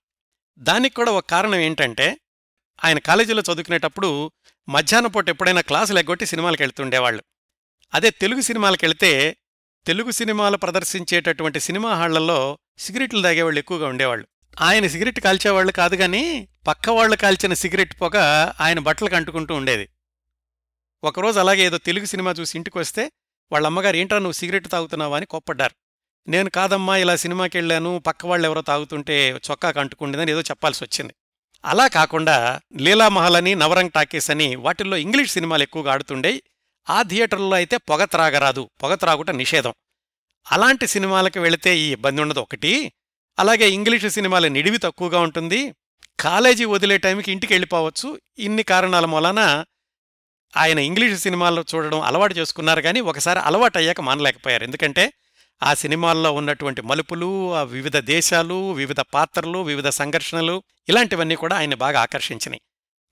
దానికి 0.59 0.95
కూడా 0.95 1.11
ఒక 1.11 1.25
కారణం 1.29 1.55
ఏంటంటే 1.55 2.17
ఆయన 2.85 2.99
కాలేజీలో 2.99 3.41
చదువుకునేటప్పుడు 3.41 4.31
మధ్యాహ్నం 4.69 5.11
పూట 5.11 5.29
ఎప్పుడైనా 5.29 5.61
క్లాసులు 5.61 5.99
ఎగ్గొట్టి 5.99 6.25
సినిమాలకు 6.25 6.63
వెళ్తుండేవాళ్ళు 6.63 7.23
అదే 7.93 8.09
తెలుగు 8.09 8.41
సినిమాలకు 8.41 8.85
వెళితే 8.85 9.37
తెలుగు 9.87 10.11
సినిమాలు 10.11 10.57
ప్రదర్శించేటటువంటి 10.57 11.59
సినిమా 11.59 11.95
హాళ్ళలో 11.95 12.57
సిగరెట్లు 12.77 13.21
తాగేవాళ్ళు 13.21 13.59
ఎక్కువగా 13.59 13.87
ఉండేవాళ్ళు. 13.87 14.27
ఆయన 14.61 14.87
సిగరెట్ 14.87 15.19
కాల్చేవాళ్ళు 15.19 15.71
కాదు 15.71 15.95
కానీ 15.95 16.47
పక్కవాళ్ళు 16.67 17.15
కాల్చిన 17.15 17.53
సిగరెట్ 17.53 18.01
పొగ 18.01 18.17
ఆయన 18.59 18.79
బట్టలకు 18.79 19.15
అంటుకుంటూ 19.15 19.55
ఉండేది. 19.55 19.89
ఒకరోజు 21.03 21.39
అలాగే 21.39 21.61
ఏదో 21.65 21.77
తెలుగు 21.77 22.05
సినిమా 22.05 22.31
చూసి 22.31 22.57
ఇంటికి 22.57 22.77
వస్తే 22.77 23.11
వాళ్ళ 23.51 23.67
అమ్మగారు 23.67 23.95
ఏంట్రా 23.95 24.19
నువ్వు 24.19 24.31
సిగరెట్ 24.31 24.67
తాగుతున్నావా? 24.67 25.17
అని 25.17 25.25
కోప్పడ్డారు. 25.25 25.75
నేను 26.29 26.49
కాదమ్మా 26.49 26.97
ఇలా 26.97 27.15
సినిమాకి 27.15 27.57
వెళ్ళాను 27.57 27.99
పక్క 27.99 28.25
వాళ్ళు 28.25 28.47
ఎవరో 28.47 28.61
తాగుతుంటే 28.61 29.39
చొక్కా 29.51 29.71
కంటుకుండేదని 29.71 30.31
ఏదో 30.31 30.41
చెప్పాల్సి 30.41 30.83
వచ్చింది. 30.83 31.13
అలా 31.65 31.87
కాకుండా 31.87 32.59
లీలామహల్ 32.77 33.35
అని 33.35 33.55
నవరంగ్ 33.55 33.89
టాకీస్ 33.89 34.31
అని 34.31 34.55
వాటిల్లో 34.55 34.97
ఇంగ్లీష్ 34.97 35.31
సినిమాలు 35.31 35.63
ఎక్కువగా 35.63 35.91
ఆడుతుండే 35.93 36.41
ఆ 36.89 37.01
థియేటర్లో 37.01 37.51
అయితే 37.51 37.77
పొగ 37.77 38.03
త్రాగరాదు. 38.03 38.69
పొగ 38.83 38.95
త్రాగుట 38.95 39.29
నిషేధం. 39.29 39.73
అలాంటి 40.51 40.87
సినిమాలకు 40.87 41.39
వెళితే 41.39 41.77
ఈ 41.77 41.91
ఇబ్బంది 41.91 42.21
ఉండదు. 42.21 42.39
ఒకటి 42.39 42.93
అలాగే 43.39 43.69
ఇంగ్లీషు 43.69 44.07
సినిమాల 44.07 44.47
నిడివి 44.47 44.77
తక్కువగా 44.77 45.19
ఉంటుంది. 45.19 45.75
కాలేజీ 46.19 46.65
వదిలే 46.65 46.97
టైంకి 46.97 47.31
ఇంటికి 47.31 47.53
వెళ్ళిపోవచ్చు. 47.53 48.19
ఇన్ని 48.39 48.63
కారణాల 48.63 49.05
మూలాన 49.05 49.65
ఆయన 50.57 50.79
ఇంగ్లీషు 50.79 51.21
సినిమాల్లో 51.21 51.65
చూడడం 51.75 52.01
అలవాటు 52.01 52.33
చేసుకున్నారు 52.33 52.81
కానీ 52.81 53.01
ఒకసారి 53.01 53.39
అలవాటు 53.39 53.77
అయ్యాక 53.77 54.01
మానలేకపోయారు. 54.01 54.63
ఎందుకంటే 54.63 55.13
ఆ 55.63 55.73
సినిమాల్లో 55.73 56.31
ఉన్నటువంటి 56.31 56.81
మలుపులు 56.81 57.53
ఆ 57.53 57.63
వివిధ 57.63 57.97
దేశాలు 57.97 58.71
వివిధ 58.71 58.99
పాత్రలు 58.99 59.59
వివిధ 59.59 59.89
సంఘర్షణలు 59.89 60.63
ఇలాంటివన్నీ 60.89 61.35
కూడా 61.35 61.57
ఆయన 61.57 61.75
బాగా 61.75 62.01
ఆకర్షించినాయి. 62.01 62.61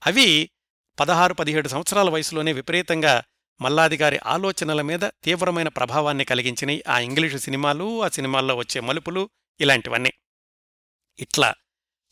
అవి 0.05 0.49
పదహారు 0.99 1.33
పదిహేడు 1.33 1.67
సంవత్సరాల 1.67 2.09
వయసులోనే 2.09 2.53
విపరీతంగా 2.53 3.23
మల్లాది 3.61 3.97
గారి 3.97 4.19
ఆలోచనల 4.25 4.81
మీద 4.81 4.99
తీవ్రమైన 4.99 5.67
ప్రభావాన్ని 5.67 6.25
కలిగించినాయి. 6.25 6.83
ఆ 6.87 6.99
ఇంగ్లీషు 6.99 7.37
సినిమాలు 7.37 8.03
ఆ 8.03 8.07
సినిమాల్లో 8.07 8.55
వచ్చే 8.55 8.81
మలుపులు 8.81 9.29
ఇలాంటివన్నీ. 9.61 10.13
ఇట్లా 11.19 11.53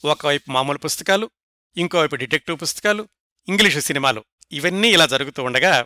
ఒకవైపు 0.05 0.51
మామూలు 0.51 0.77
పుస్తకాలు 0.77 1.29
ఇంకోవైపు 1.77 2.15
డిటెక్టివ్ 2.15 2.61
పుస్తకాలు 2.61 3.07
ఇంగ్లీషు 3.49 3.79
సినిమాలు 3.79 4.23
ఇవన్నీ 4.51 4.89
ఇలా 4.89 5.05
జరుగుతూ 5.05 5.43
ఉండగా 5.43 5.85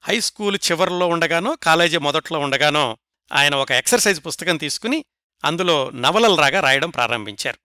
హై 0.00 0.20
స్కూల్ 0.20 0.58
చివరిలో 0.70 1.06
ఉండగానో 1.06 1.56
కాలేజీ 1.56 1.98
మొదట్లో 1.98 2.38
ఉండగానో 2.38 2.98
ఆయన 3.32 3.54
ఒక 3.54 3.72
ఎక్సర్సైజ్ 3.72 4.26
పుస్తకం 4.26 4.56
తీసుకుని 4.56 5.04
అందులో 5.44 5.90
నవలలరాగా 5.90 6.60
రాయడం 6.60 6.90
ప్రారంభించారు. 6.90 7.58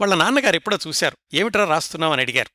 వాళ్ళ 0.00 0.14
నాన్నగారు 0.14 0.56
ఎప్పుడో 0.56 0.78
చూశారు. 0.88 1.16
ఏమిట్రా 1.34 1.64
రాస్తున్నావు? 1.64 2.12
అని 2.12 2.22
అడిగారు. 2.22 2.48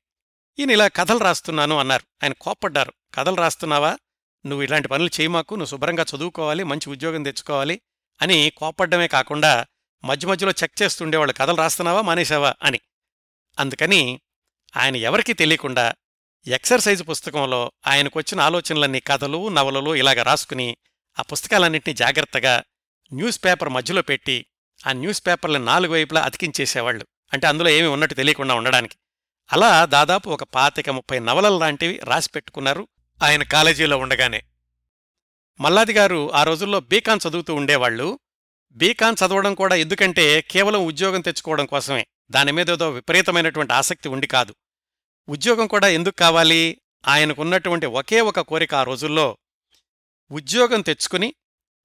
ఈయన 0.60 0.72
ఇలా 0.72 0.88
కథలు 0.88 1.18
రాస్తున్నాను 1.18 1.78
అన్నారు. 1.78 2.04
ఆయన 2.24 2.34
కోప్పడ్డారు. 2.34 2.94
కథలు 3.14 3.36
రాస్తున్నావా? 3.36 3.98
నువ్వు 4.46 4.64
ఇలాంటి 4.64 4.88
పనులు 4.88 5.10
చేయమాకు. 5.22 5.56
నువ్వు 5.56 5.70
శుభ్రంగా 5.70 6.06
చదువుకోవాలి. 6.16 6.64
మంచి 6.64 6.90
ఉద్యోగం 6.90 7.24
తెచ్చుకోవాలి 7.24 7.82
అని 8.22 8.52
కోప్పడ్డమే 8.58 9.08
కాకుండా 9.08 9.66
మధ్య 10.04 10.28
మధ్యలో 10.28 10.52
చెక్ 10.52 10.82
చేస్తుండేవాళ్ళు 10.82 11.34
కథలు 11.34 11.56
రాస్తున్నావా? 11.56 12.02
మానేశావా? 12.02 12.54
అని. 12.64 12.80
అందుకని 13.60 14.20
ఆయన 14.78 14.96
ఎవరికీ 14.96 15.34
తెలియకుండా 15.34 15.94
ఎక్సర్సైజ్ 16.48 17.10
పుస్తకంలో 17.10 17.72
ఆయనకొచ్చిన 17.88 18.42
ఆలోచనలన్నీ 18.42 19.00
కథలు 19.00 19.50
నవలలు 19.50 19.96
ఇలాగ 19.96 20.24
రాసుకుని 20.24 20.78
ఆ 21.20 21.22
పుస్తకాలన్నింటినీ 21.22 21.94
జాగ్రత్తగా 21.94 22.64
న్యూస్ 23.14 23.46
పేపర్ 23.46 23.70
మధ్యలో 23.70 24.02
పెట్టి 24.02 24.46
ఆ 24.88 24.92
న్యూస్ 24.92 25.28
పేపర్లను 25.28 25.66
నాలుగు 25.66 25.92
వైపులా 25.92 26.22
అతికించేసేవాళ్ళు. 26.22 27.08
అంటే 27.34 27.48
అందులో 27.48 27.70
ఏమీ 27.70 27.88
ఉన్నట్టు 27.88 28.16
తెలియకుండా 28.16 28.56
ఉండడానికి. 28.56 28.96
అలా 29.54 29.86
దాదాపు 29.86 30.30
ఒక 30.30 30.44
పాతిక 30.44 30.90
ముప్పై 30.90 31.20
నవలలు 31.20 31.60
లాంటివి 31.60 32.00
రాసి 32.04 32.30
పెట్టుకున్నారు 32.36 32.88
ఆయన 33.24 33.44
కాలేజీలో 33.44 33.98
ఉండగానే. 33.98 34.44
మల్లాది 35.60 35.94
గారు 35.94 36.34
ఆ 36.34 36.44
రోజుల్లో 36.44 36.80
బీకాన్ 36.80 37.20
చదువుతూ 37.30 37.56
ఉండేవాళ్ళు. 37.56 38.20
బీకాన్ 38.72 39.16
చదవడం 39.26 39.54
కూడా 39.54 39.76
ఎందుకంటే 39.76 40.42
కేవలం 40.42 40.86
ఉద్యోగం 40.86 41.22
తెచ్చుకోవడం 41.22 41.66
కోసమే. 41.66 42.08
దాని 42.32 42.52
మీద 42.52 42.72
ఏదో 42.72 42.90
విపరీతమైనటువంటి 42.90 43.74
ఆసక్తి 43.74 44.10
ఉండి 44.10 44.28
కాదు. 44.28 44.56
ఉద్యోగం 45.30 45.68
కూడా 45.68 45.88
ఎందుకు 45.88 46.16
కావాలి? 46.16 46.82
ఆయనకున్నటువంటి 47.08 47.86
ఒకే 47.86 48.22
ఒక 48.22 48.40
కోరిక 48.40 48.76
ఆ 48.76 48.84
రోజుల్లో 48.84 49.38
ఉద్యోగం 50.34 50.82
తెచ్చుకుని 50.82 51.34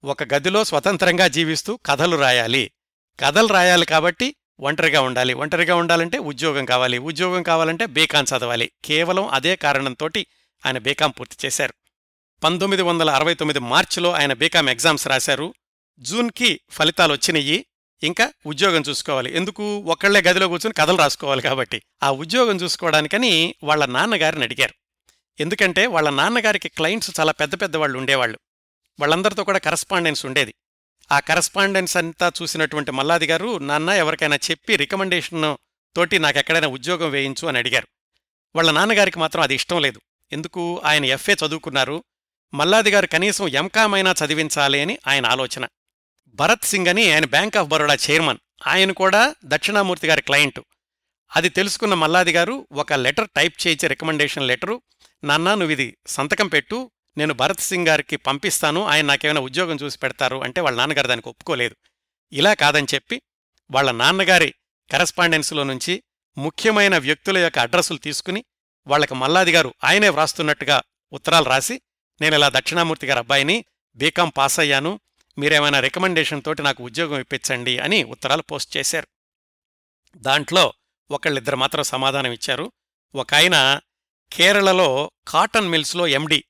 ఒక 0.03 0.23
గదిలో 0.23 0.63
స్వతంత్రంగా 0.63 1.27
జీవిస్తూ 1.27 1.79
కథలు 1.85 2.17
రాయాలి. 2.17 2.71
కథలు 3.19 3.47
రాయాలి 3.47 3.85
కాబట్టి 3.85 4.35
ఒంటరిగా 4.59 5.01
ఉండాలి. 5.01 5.33
ఒంటరిగా 5.33 5.75
ఉండాలంటే 5.75 6.17
ఉద్యోగం 6.17 6.65
కావాలి. 6.65 6.97
ఉద్యోగం 6.97 7.43
కావాలంటే 7.43 7.85
బీకాం 7.85 8.23
చదవాలి. 8.23 8.71
కేవలం 8.85 9.27
అదే 9.27 9.55
కారణంతోటి 9.55 10.27
ఆయన 10.65 10.77
బీకాం 10.77 11.11
పూర్తి 11.11 11.47
చేశారు. 11.47 11.73
పంతొమ్మిది 12.43 12.83
వందల 12.83 13.09
అరవై 13.09 13.33
తొమ్మిది 13.33 13.59
మార్చిలో 13.59 14.11
ఆయన 14.11 14.33
బీకాం 14.33 14.69
ఎగ్జామ్స్ 14.69 15.07
రాశారు. 15.07 15.53
జూన్కి 15.99 16.59
ఫలితాలు 16.69 17.13
వచ్చినాయి 17.13 17.65
ఇంకా 18.03 18.33
ఉద్యోగం 18.45 18.81
చూసుకోవాలి. 18.89 19.35
ఎందుకు? 19.35 19.77
ఒక్కళ్ళే 19.77 20.21
గదిలో 20.21 20.47
కూర్చుని 20.47 20.73
కథలు 20.73 20.97
రాసుకోవాలి 20.97 21.41
కాబట్టి. 21.41 21.81
ఆ 22.03 22.11
ఉద్యోగం 22.11 22.55
చూసుకోవడానికని 22.55 23.55
వాళ్ళ 23.63 23.85
నాన్నగారిని 23.85 24.43
అడిగారు. 24.43 24.73
ఎందుకంటే 25.39 25.87
వాళ్ళ 25.87 26.09
నాన్నగారికి 26.09 26.69
క్లయింట్స్ 26.69 27.19
చాలా 27.19 27.31
పెద్ద 27.31 27.61
పెద్ద 27.61 27.77
వాళ్ళు 27.77 27.97
ఉండేవాళ్ళు. 27.97 28.39
వాళ్ళందరితో 28.99 29.43
కూడా 29.43 29.57
కరస్పాండెన్స్ 29.57 30.25
ఉండేది. 30.25 30.55
ఆ 31.11 31.19
కరస్పాండెన్స్ 31.19 31.97
అంతా 31.97 32.31
చూసినటువంటి 32.41 32.91
మల్లాది 32.91 33.25
గారు 33.25 33.57
నాన్న 33.57 33.89
ఎవరికైనా 33.89 34.35
చెప్పి 34.35 34.75
రికమెండేషన్ 34.75 35.57
తోటి 35.95 36.19
నాకెక్కడైనా 36.19 36.67
ఉద్యోగం 36.67 37.09
వేయించు 37.09 37.47
అని 37.47 37.57
అడిగారు. 37.57 37.87
వాళ్ళ 38.55 38.71
నాన్నగారికి 38.71 39.19
మాత్రం 39.19 39.43
అది 39.43 39.55
ఇష్టం 39.55 39.81
లేదు. 39.81 40.01
ఎందుకు? 40.31 40.81
ఆయన 40.85 41.05
ఎఫ్ఏ 41.05 41.33
చదువుకున్నారు. 41.33 42.03
మల్లాది 42.53 42.91
గారు 42.91 43.07
కనీసం 43.07 43.47
ఎంకామైనా 43.47 44.15
చదివించాలి 44.25 44.81
అని 44.81 44.99
ఆయన 45.07 45.25
ఆలోచన. 45.25 45.67
భరత్ 46.27 46.63
సింగ్ 46.63 46.87
అని 46.87 47.13
ఆయన 47.13 47.25
బ్యాంక్ 47.25 47.57
ఆఫ్ 47.57 47.67
బరోడా 47.67 47.97
చైర్మన్. 48.09 48.37
ఆయన 48.67 48.91
కూడా 48.91 49.35
దక్షిణామూర్తి 49.45 50.07
గారి 50.07 50.21
క్లయింట్. 50.21 50.59
అది 51.35 51.49
తెలుసుకున్న 51.49 51.93
మల్లాది 51.93 52.31
గారు 52.31 52.67
ఒక 52.71 52.93
లెటర్ 52.93 53.27
టైప్ 53.35 53.67
చేయించే 53.67 53.87
రికమెండేషన్ 53.87 54.47
లెటరు 54.47 54.81
నాన్నా 55.23 55.55
నువ్వు 55.55 55.71
ఇది 55.71 55.97
సంతకం 56.07 56.47
పెట్టు 56.47 56.91
నేను 57.17 57.33
భరత్ 57.33 57.59
సింగ్ 57.59 57.87
గారికి 57.87 58.15
పంపిస్తాను 58.15 58.85
ఆయన 58.85 59.05
నాకేమైనా 59.05 59.41
ఉద్యోగం 59.41 59.75
చూసి 59.75 59.99
పెడతారు 59.99 60.43
అంటే 60.43 60.61
వాళ్ళ 60.61 60.77
నాన్నగారు 60.77 61.07
దానికి 61.07 61.29
ఒప్పుకోలేదు. 61.29 61.75
ఇలా 62.33 62.53
కాదని 62.53 62.87
చెప్పి 62.93 63.21
వాళ్ళ 63.71 63.91
నాన్నగారి 63.91 64.53
కరస్పాండెన్సులో 64.91 65.63
నుంచి 65.63 66.03
ముఖ్యమైన 66.37 66.97
వ్యక్తుల 66.97 67.37
యొక్క 67.37 67.59
అడ్రస్సులు 67.59 67.97
తీసుకుని 67.97 68.45
వాళ్ళకి 68.87 69.13
మల్లాది 69.13 69.51
గారు 69.51 69.73
ఆయనే 69.83 70.09
వ్రాస్తున్నట్టుగా 70.09 70.81
ఉత్తరాలు 71.13 71.45
రాసి 71.45 71.81
నేను 72.21 72.35
ఇలా 72.35 72.49
దక్షిణామూర్తి 72.49 73.07
గారి 73.07 73.19
అబ్బాయిని 73.19 73.65
బీకాం 73.95 74.29
పాస్ 74.29 74.59
అయ్యాను 74.59 74.99
మీరేమైనా 75.37 75.79
రికమెండేషన్ 75.79 76.43
తోటి 76.43 76.61
నాకు 76.61 76.83
ఉద్యోగం 76.83 77.19
ఇప్పించండి 77.19 77.79
అని 77.79 78.03
ఉత్తరాలు 78.03 78.41
పోస్ట్ 78.41 78.77
చేశారు. 78.77 79.07
దాంట్లో 80.15 80.73
ఒకళ్ళిద్దరు 81.11 81.55
మాత్రం 81.55 81.83
సమాధానం 81.83 82.31
ఇచ్చారు. 82.31 82.71
ఒక 83.15 83.33
ఆయన 83.33 83.79
కేరళలో 84.33 85.11
కాటన్ 85.27 85.67
మిల్స్లో 85.67 86.07
ఎండి. 86.07 86.43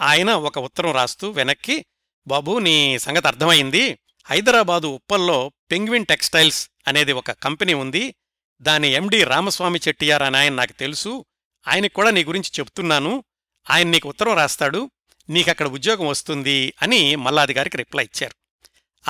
ఆయన 0.00 0.30
ఒక 0.30 0.58
ఉత్తరం 0.58 0.92
రాస్తూ 0.92 1.30
వెనక్కి 1.30 1.84
బాబూ 2.26 2.58
నీ 2.58 2.98
సంగతి 2.98 3.26
అర్థమైంది. 3.26 3.98
హైదరాబాదు 4.24 4.86
ఉప్పల్లో 4.86 5.52
పెంగ్విన్ 5.70 6.06
టెక్స్టైల్స్ 6.06 6.70
అనేది 6.88 7.12
ఒక 7.12 7.30
కంపెనీ 7.30 7.74
ఉంది. 7.74 8.14
దాని 8.62 8.88
ఎండి 8.88 9.24
రామస్వామి 9.24 9.80
చెట్టియార్ 9.88 10.22
అని 10.22 10.36
ఆయన 10.36 10.54
నాకు 10.54 10.72
తెలుసు. 10.72 11.24
ఆయనకు 11.68 11.94
కూడా 11.94 12.10
నీ 12.10 12.24
గురించి 12.24 12.50
చెప్తున్నాను. 12.60 13.24
ఆయన 13.70 13.88
నీకు 13.88 14.08
ఉత్తరం 14.08 14.36
రాస్తాడు. 14.36 14.90
నీకక్కడ 15.28 15.66
ఉద్యోగం 15.66 16.06
వస్తుంది 16.06 16.74
అని 16.82 17.16
మల్లాది 17.16 17.54
గారికి 17.54 17.76
రిప్లై 17.76 18.04
ఇచ్చారు. 18.04 18.34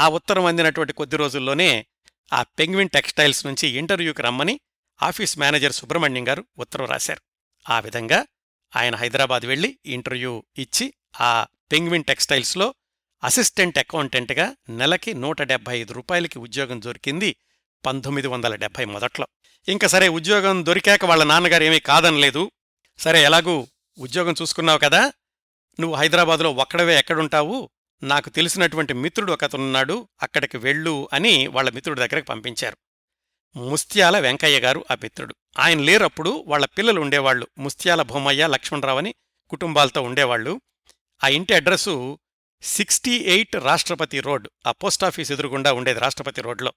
ఆ 0.01 0.09
ఉత్తరం 0.09 0.45
అందినటువంటి 0.45 0.93
కొద్ది 0.93 1.17
రోజుల్లోనే 1.17 1.87
ఆ 2.33 2.43
పెంగ్విన్ 2.43 2.89
టెక్స్టైల్స్ 2.89 3.47
నుంచి 3.47 3.69
ఇంటర్వ్యూకి 3.69 4.23
రమ్మని 4.23 4.61
ఆఫీస్ 5.03 5.39
మేనేజర్ 5.39 5.73
సుబ్రహ్మణ్యం 5.73 6.29
గారు 6.29 6.45
ఉత్తరం 6.59 6.87
రాశారు. 6.87 7.28
ఆ 7.71 7.81
విధంగా 7.81 8.27
ఆయన 8.77 8.95
హైదరాబాద్ 8.95 9.47
వెళ్ళి 9.47 9.79
ఇంటర్వ్యూ 9.87 10.45
ఇచ్చి 10.59 10.95
ఆ 11.21 11.47
పెంగ్విన్ 11.73 12.05
టెక్స్టైల్స్లో 12.05 12.75
అసిస్టెంట్ 13.25 13.79
అకౌంటెంట్గా 13.79 14.57
నెలకి 14.69 15.15
నూట 15.15 15.43
డెబ్బై 15.43 15.79
ఐదు 15.79 15.93
రూపాయలకి 15.93 16.39
ఉద్యోగం 16.39 16.83
దొరికింది 16.83 17.37
పంతొమ్మిది 17.87 18.29
వందల 18.29 18.55
డెబ్బై 18.55 18.85
మొదట్లో. 18.85 19.27
ఇంక 19.69 19.87
సరే 19.87 20.09
ఉద్యోగం 20.09 20.67
దొరికాక 20.67 21.05
వాళ్ళ 21.05 21.25
నాన్నగారు 21.25 21.65
ఏమీ 21.65 21.81
కాదనలేదు. 21.81 22.51
సరే 22.99 23.25
ఎలాగూ 23.25 23.67
ఉద్యోగం 23.99 24.35
చూసుకున్నావు 24.43 24.79
కదా 24.79 25.13
నువ్వు 25.81 25.97
హైదరాబాదులో 25.97 26.53
ఒక్కడవే 26.53 26.99
ఎక్కడుంటావు? 26.99 27.71
నాకు 28.03 28.31
తెలిసినటువంటి 28.31 28.93
మిత్రుడు 28.93 29.33
ఒకతనున్నాడు 29.33 30.09
అక్కడికి 30.23 30.57
వెళ్ళు 30.57 31.09
అని 31.13 31.47
వాళ్ళ 31.47 31.71
మిత్రుడి 31.71 32.01
దగ్గరకు 32.01 32.27
పంపించారు. 32.27 32.77
ముస్త్యాల 33.59 34.19
వెంకయ్య 34.19 34.61
గారు 34.61 34.85
ఆ 34.91 34.95
మిత్రుడు. 34.95 35.35
ఆయన 35.59 35.81
లేరప్పుడు 35.81 36.45
వాళ్ళ 36.47 36.67
పిల్లలు 36.67 37.01
ఉండేవాళ్ళు 37.01 37.49
ముస్త్యాల 37.59 38.03
భూమయ్య 38.03 38.47
లక్ష్మణరావు 38.47 38.99
అని 38.99 39.15
కుటుంబాలతో 39.49 40.03
ఉండేవాళ్ళు 40.03 40.61
ఆ 41.25 41.29
ఇంటి 41.29 41.55
address 41.55 42.19
sixty 42.63 43.11
eight 43.11 43.57
Rashtrapati 43.57 44.21
road. 44.21 44.49
ఆ 44.67 44.73
పోస్టాఫీస్ 44.73 45.33
ఎదురుగుండా 45.33 45.73
ఉండేది 45.73 46.01
రాష్ట్రపతి 46.01 46.43
రోడ్లో. 46.43 46.73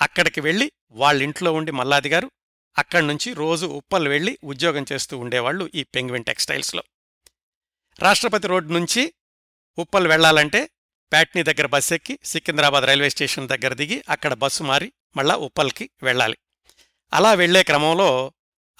అక్కడికి 0.00 0.40
వెళ్ళి 0.40 0.72
వాళ్ళింట్లో 0.90 1.52
ఉండి 1.52 1.72
మల్లాది 1.72 2.08
గారు 2.08 2.30
అక్కడి 2.78 3.06
నుంచి 3.06 3.32
రోజు 3.32 3.66
ఉప్పల్ 3.66 4.08
వెళ్ళి 4.08 4.38
ఉద్యోగం 4.44 4.86
చేస్తూ 4.92 5.18
ఉండేవాళ్ళు 5.18 5.70
ఈ 5.74 5.82
పెంగ్విన్ 5.82 6.24
టెక్స్టైల్స్లో. 6.24 6.82
రాష్ట్రపతి 7.98 8.48
రోడ్ 8.48 8.72
నుంచి 8.72 9.14
ఉప్పల్ 9.78 10.06
వెళ్ళాలంటే 10.06 10.70
ప్యాట్నీ 11.12 11.42
దగ్గర 11.42 11.66
బస్ 11.66 11.92
ఎక్కి 11.92 12.18
సికింద్రాబాద్ 12.24 12.84
రైల్వే 12.84 13.10
స్టేషన్ 13.10 13.48
దగ్గర 13.48 13.74
దిగి 13.74 14.04
అక్కడ 14.08 14.34
బస్సు 14.34 14.62
మారి 14.62 14.92
మళ్ళా 15.16 15.36
ఉప్పల్కి 15.36 15.90
వెళ్ళాలి. 16.02 16.36
అలా 17.12 17.34
వెళ్ళే 17.34 17.62
క్రమంలో 17.62 18.32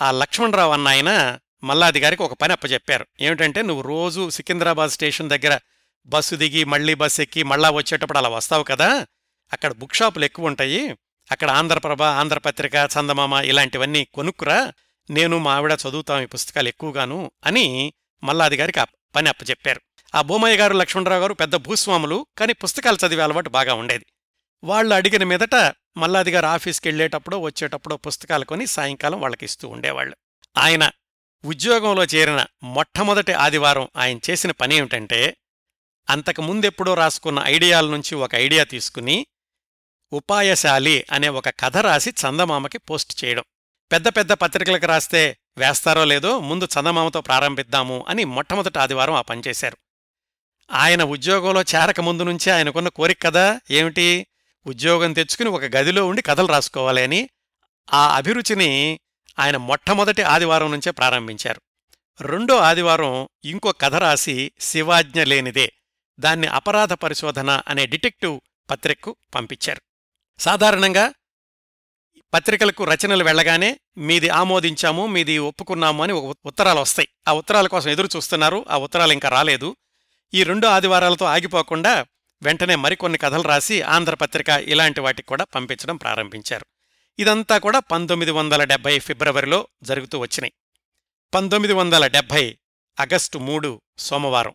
ఆ 0.02 0.10
లక్ష్మణరావు 0.10 0.72
అన్నాయన 0.72 1.38
మల్లాది 1.64 2.00
గారికి 2.00 2.22
ఒక 2.22 2.32
పని 2.32 2.52
అప్పచెప్పారు. 2.52 3.06
ఏమిటంటే 3.20 3.62
నువ్వు 3.62 3.82
రోజు 3.82 4.30
సికింద్రాబాద్ 4.30 4.90
స్టేషన్ 4.90 5.30
దగ్గర 5.30 5.58
బస్సు 6.06 6.34
దిగి 6.34 6.64
మళ్ళీ 6.64 6.94
బస్ 6.94 7.20
ఎక్కి 7.20 7.42
మళ్ళా 7.42 7.70
వచ్చేటప్పుడు 7.70 8.18
అలా 8.18 8.28
వస్తావు 8.28 8.62
కదా? 8.62 9.06
అక్కడ 9.52 9.72
బుక్ 9.72 9.94
షాపులు 9.94 10.24
ఎక్కువ 10.24 10.46
ఉంటాయి. 10.46 10.96
అక్కడ 11.32 11.50
ఆంధ్రప్రభ 11.50 12.02
ఆంధ్రపత్రిక 12.02 12.74
చందమామ 12.74 13.32
ఇలాంటివన్నీ 13.32 14.04
కొనుక్కురా. 14.04 14.72
నేను 15.10 15.38
మా 15.38 15.54
ఆవిడ 15.54 15.72
చదువుతాం 15.72 16.22
ఈ 16.22 16.26
పుస్తకాలు 16.26 16.68
ఎక్కువగాను 16.68 17.30
అని 17.46 17.92
మల్లాది 18.24 18.56
గారికి 18.56 18.80
ఆ 18.80 18.84
పని 19.16 19.28
అప్పచెప్పారు. 19.28 19.80
ఆ 20.14 20.22
భూమయ్య 20.22 20.56
గారు 20.56 20.72
లక్ష్మణరావు 20.72 21.20
గారు 21.20 21.34
పెద్ద 21.34 21.56
భూస్వాములు 21.56 22.26
కానీ 22.38 22.52
పుస్తకాలు 22.52 23.06
చదివే 23.06 23.22
అలవాటు 23.22 23.48
బాగా 23.48 23.74
ఉండేది. 23.74 24.06
వాళ్ళు 24.62 24.94
అడిగిన 24.94 25.24
మీదట 25.24 25.54
మల్లాది 25.96 26.30
గారు 26.30 26.46
ఆఫీస్కి 26.46 26.88
వెళ్ళేటప్పుడో 26.88 27.38
వచ్చేటప్పుడో 27.38 27.96
పుస్తకాలు 27.96 28.44
కొని 28.44 28.66
సాయంకాలం 28.66 29.20
వాళ్ళకి 29.20 29.44
ఇస్తూ 29.44 29.68
ఉండేవాళ్ళు. 29.68 30.16
ఆయన 30.56 30.90
ఉద్యోగంలో 31.44 32.04
చేరిన 32.04 32.46
మొట్టమొదటి 32.62 33.32
ఆదివారం 33.32 33.88
ఆయన 33.96 34.18
చేసిన 34.30 34.50
పని 34.50 34.76
ఏమిటంటే 34.76 35.36
అంతకు 36.10 36.42
ముందెప్పుడో 36.42 36.94
రాసుకున్న 36.94 37.42
ఐడియాల 37.46 37.90
నుంచి 37.90 38.14
ఒక 38.14 38.34
ఐడియా 38.34 38.64
తీసుకుని 38.64 39.26
ఉపాయశాలి 40.12 41.04
అనే 41.12 41.28
ఒక 41.28 41.48
కథ 41.48 41.76
రాసి 41.76 42.10
చందమామకి 42.10 42.78
పోస్ట్ 42.78 43.24
చేయడం. 43.24 43.44
పెద్ద 43.92 44.08
పెద్ద 44.08 44.32
పత్రికలకు 44.32 44.86
రాస్తే 44.86 45.36
వేస్తారో 45.58 46.04
లేదో 46.04 46.40
ముందు 46.40 46.64
చందమామతో 46.64 47.20
ప్రారంభిద్దాము 47.20 48.04
అని 48.08 48.24
మొట్టమొదటి 48.24 48.78
ఆదివారం 48.78 49.14
ఆ 49.14 49.20
పనిచేశారు 49.20 49.76
ఆయన 50.70 51.04
ఉద్యోగంలో 51.04 51.62
చేరక 51.62 52.00
ముందు 52.00 52.22
నుంచే 52.22 52.52
ఆయనకున్న 52.52 52.88
కోరిక 52.88 53.22
కదా 53.22 53.60
ఏమిటి? 53.70 54.26
ఉద్యోగం 54.66 55.12
తెచ్చుకుని 55.12 55.48
ఒక 55.48 55.62
గదిలో 55.62 56.06
ఉండి 56.06 56.22
కథలు 56.22 56.46
రాసుకోవాలి 56.46 57.02
అని 57.02 57.28
ఆ 57.92 58.16
అభిరుచిని 58.16 59.00
ఆయన 59.38 59.56
మొట్టమొదటి 59.56 60.22
ఆదివారం 60.22 60.70
నుంచే 60.70 60.90
ప్రారంభించారు. 60.90 61.60
రెండో 62.20 62.56
ఆదివారం 62.56 63.28
ఇంకో 63.44 63.72
కథ 63.72 63.94
రాసి 63.94 64.52
శివాజ్ఞ 64.60 65.22
లేనిదే 65.22 65.72
దాన్ని 66.20 66.46
అపరాధ 66.46 66.92
పరిశోధన 66.92 67.62
అనే 67.68 67.86
డిటెక్టివ్ 67.86 68.40
పత్రికకు 68.70 69.16
పంపించారు. 69.34 69.82
సాధారణంగా 70.38 71.12
పత్రికలకు 72.34 72.84
రచనలు 72.84 73.24
వెళ్ళగానే 73.24 73.80
మీది 73.96 74.28
ఆమోదించాము 74.28 75.06
మీది 75.06 75.38
ఒప్పుకున్నాము 75.38 76.02
అని 76.02 76.12
ఒక 76.12 76.36
ఉత్తరాలు 76.46 76.80
వస్తాయి. 76.80 77.08
ఆ 77.28 77.32
ఉత్తరాల 77.32 77.66
కోసం 77.66 77.90
ఎదురు 77.90 78.08
చూస్తున్నారు 78.16 78.64
ఆ 78.70 78.76
ఉత్తరాలు 78.76 79.12
ఇంకా 79.12 79.28
రాలేదు. 79.28 79.76
ఈ 80.34 80.42
రెండు 80.42 80.66
ఆదివారాలతో 80.66 81.26
ఆగిపోకుండా 81.26 82.06
వెంటనే 82.44 82.74
మరికొన్ని 82.74 83.18
కథలు 83.18 83.42
రాసి 83.42 83.82
ఆంధ్రపత్రిక 83.82 84.48
ఇలాంటి 84.48 85.00
వాటికి 85.00 85.28
కూడా 85.28 85.44
పంపించడం 85.44 85.96
ప్రారంభించారు. 85.96 86.66
ఇదంతా 87.18 87.58
కూడా 87.58 87.78
పంతొమ్మిది 87.78 88.32
వందల 88.32 88.64
డెబ్బై 88.64 88.98
ఫిబ్రవరిలో 88.98 89.68
జరుగుతూ 89.82 90.18
వచ్చినాయి. 90.18 90.52
పంతొమ్మిది 91.34 91.74
వందల 91.74 92.06
డెబ్బై 92.06 92.58
ఆగస్టు 93.00 93.38
మూడు 93.38 93.80
సోమవారం. 93.98 94.54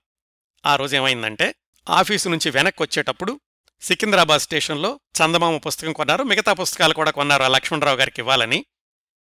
ఆ 0.65 0.75
రోజేమైందంటే 0.75 1.55
ఆఫీసు 1.89 2.29
నుంచి 2.29 2.51
వెనక్కి 2.51 2.83
వచ్చేటప్పుడు 2.83 3.39
సికింద్రాబాద్ 3.81 4.41
స్టేషన్లో 4.41 4.99
చందమామ 5.21 5.57
పుస్తకం 5.57 5.93
కొన్నారు. 5.93 6.23
మిగతా 6.23 6.53
పుస్తకాలు 6.53 6.93
కూడా 6.93 7.11
కొన్నారు. 7.11 7.43
ఆ 7.43 7.47
లక్ష్మణరావు 7.47 7.97
గారికి 7.97 8.21
ఇవ్వాలని. 8.21 8.65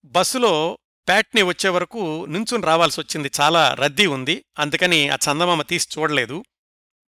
బస్సులో 0.04 0.78
ప్యాట్ని 1.08 1.42
వచ్చే 1.42 1.70
వరకు 1.70 2.26
నుంచుని 2.28 2.66
రావాల్సి 2.66 3.00
వచ్చింది. 3.00 3.30
చాలా 3.40 3.74
రద్దీ 3.74 4.06
ఉంది. 4.06 4.44
అందుకని 4.58 5.08
ఆ 5.08 5.14
చందమామ 5.14 5.62
తీసి 5.62 5.88
చూడలేదు. 5.98 6.44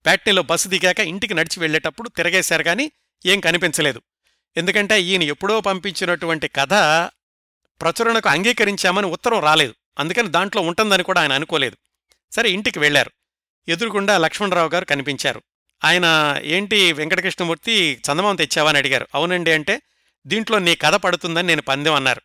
ప్యాట్నీలో 0.05 0.43
బస్సు 0.43 0.69
దిగాక 0.69 1.01
ఇంటికి 1.01 1.35
నడిచి 1.35 1.61
వెళ్ళేటప్పుడు 1.61 2.09
తిరగేశారు 2.09 2.63
కానీ 2.63 2.93
ఏం 3.27 3.41
కనిపించలేదు. 3.41 4.03
ఎందుకంటే 4.57 5.03
ఈయన 5.03 5.23
ఎప్పుడో 5.23 5.61
పంపించినటువంటి 5.61 6.49
కథ 6.49 6.73
ప్రచురణకు 7.81 8.29
అంగీకరించామని 8.29 9.07
ఉత్తరం 9.07 9.41
రాలేదు. 9.41 9.75
అందుకని 9.99 10.29
దాంట్లో 10.29 10.63
ఉంటుందని 10.63 11.03
కూడా 11.03 11.21
ఆయన 11.21 11.33
అనుకోలేదు. 11.33 11.77
సరే 12.33 12.51
ఇంటికి 12.51 12.79
వెళ్ళారు 12.79 13.11
ఎదురుగుండా 13.69 14.19
లక్ష్మణరావు 14.19 14.69
గారు 14.69 14.85
కనిపించారు. 14.85 15.43
ఆయన 15.85 16.37
ఏంటి 16.43 16.93
వెంకటకృష్ణమూర్తి 16.93 18.03
చందమామ 18.13 18.37
తెచ్చావని 18.37 18.79
అడిగారు. 18.79 19.09
అవునండి 19.15 19.53
అంటే 19.53 19.83
దీంట్లో 20.27 20.59
నీ 20.59 20.75
కథ 20.75 20.95
పడుతుందని 20.95 21.47
నేను 21.47 21.63
పందెం 21.63 21.95
అన్నారు. 21.95 22.23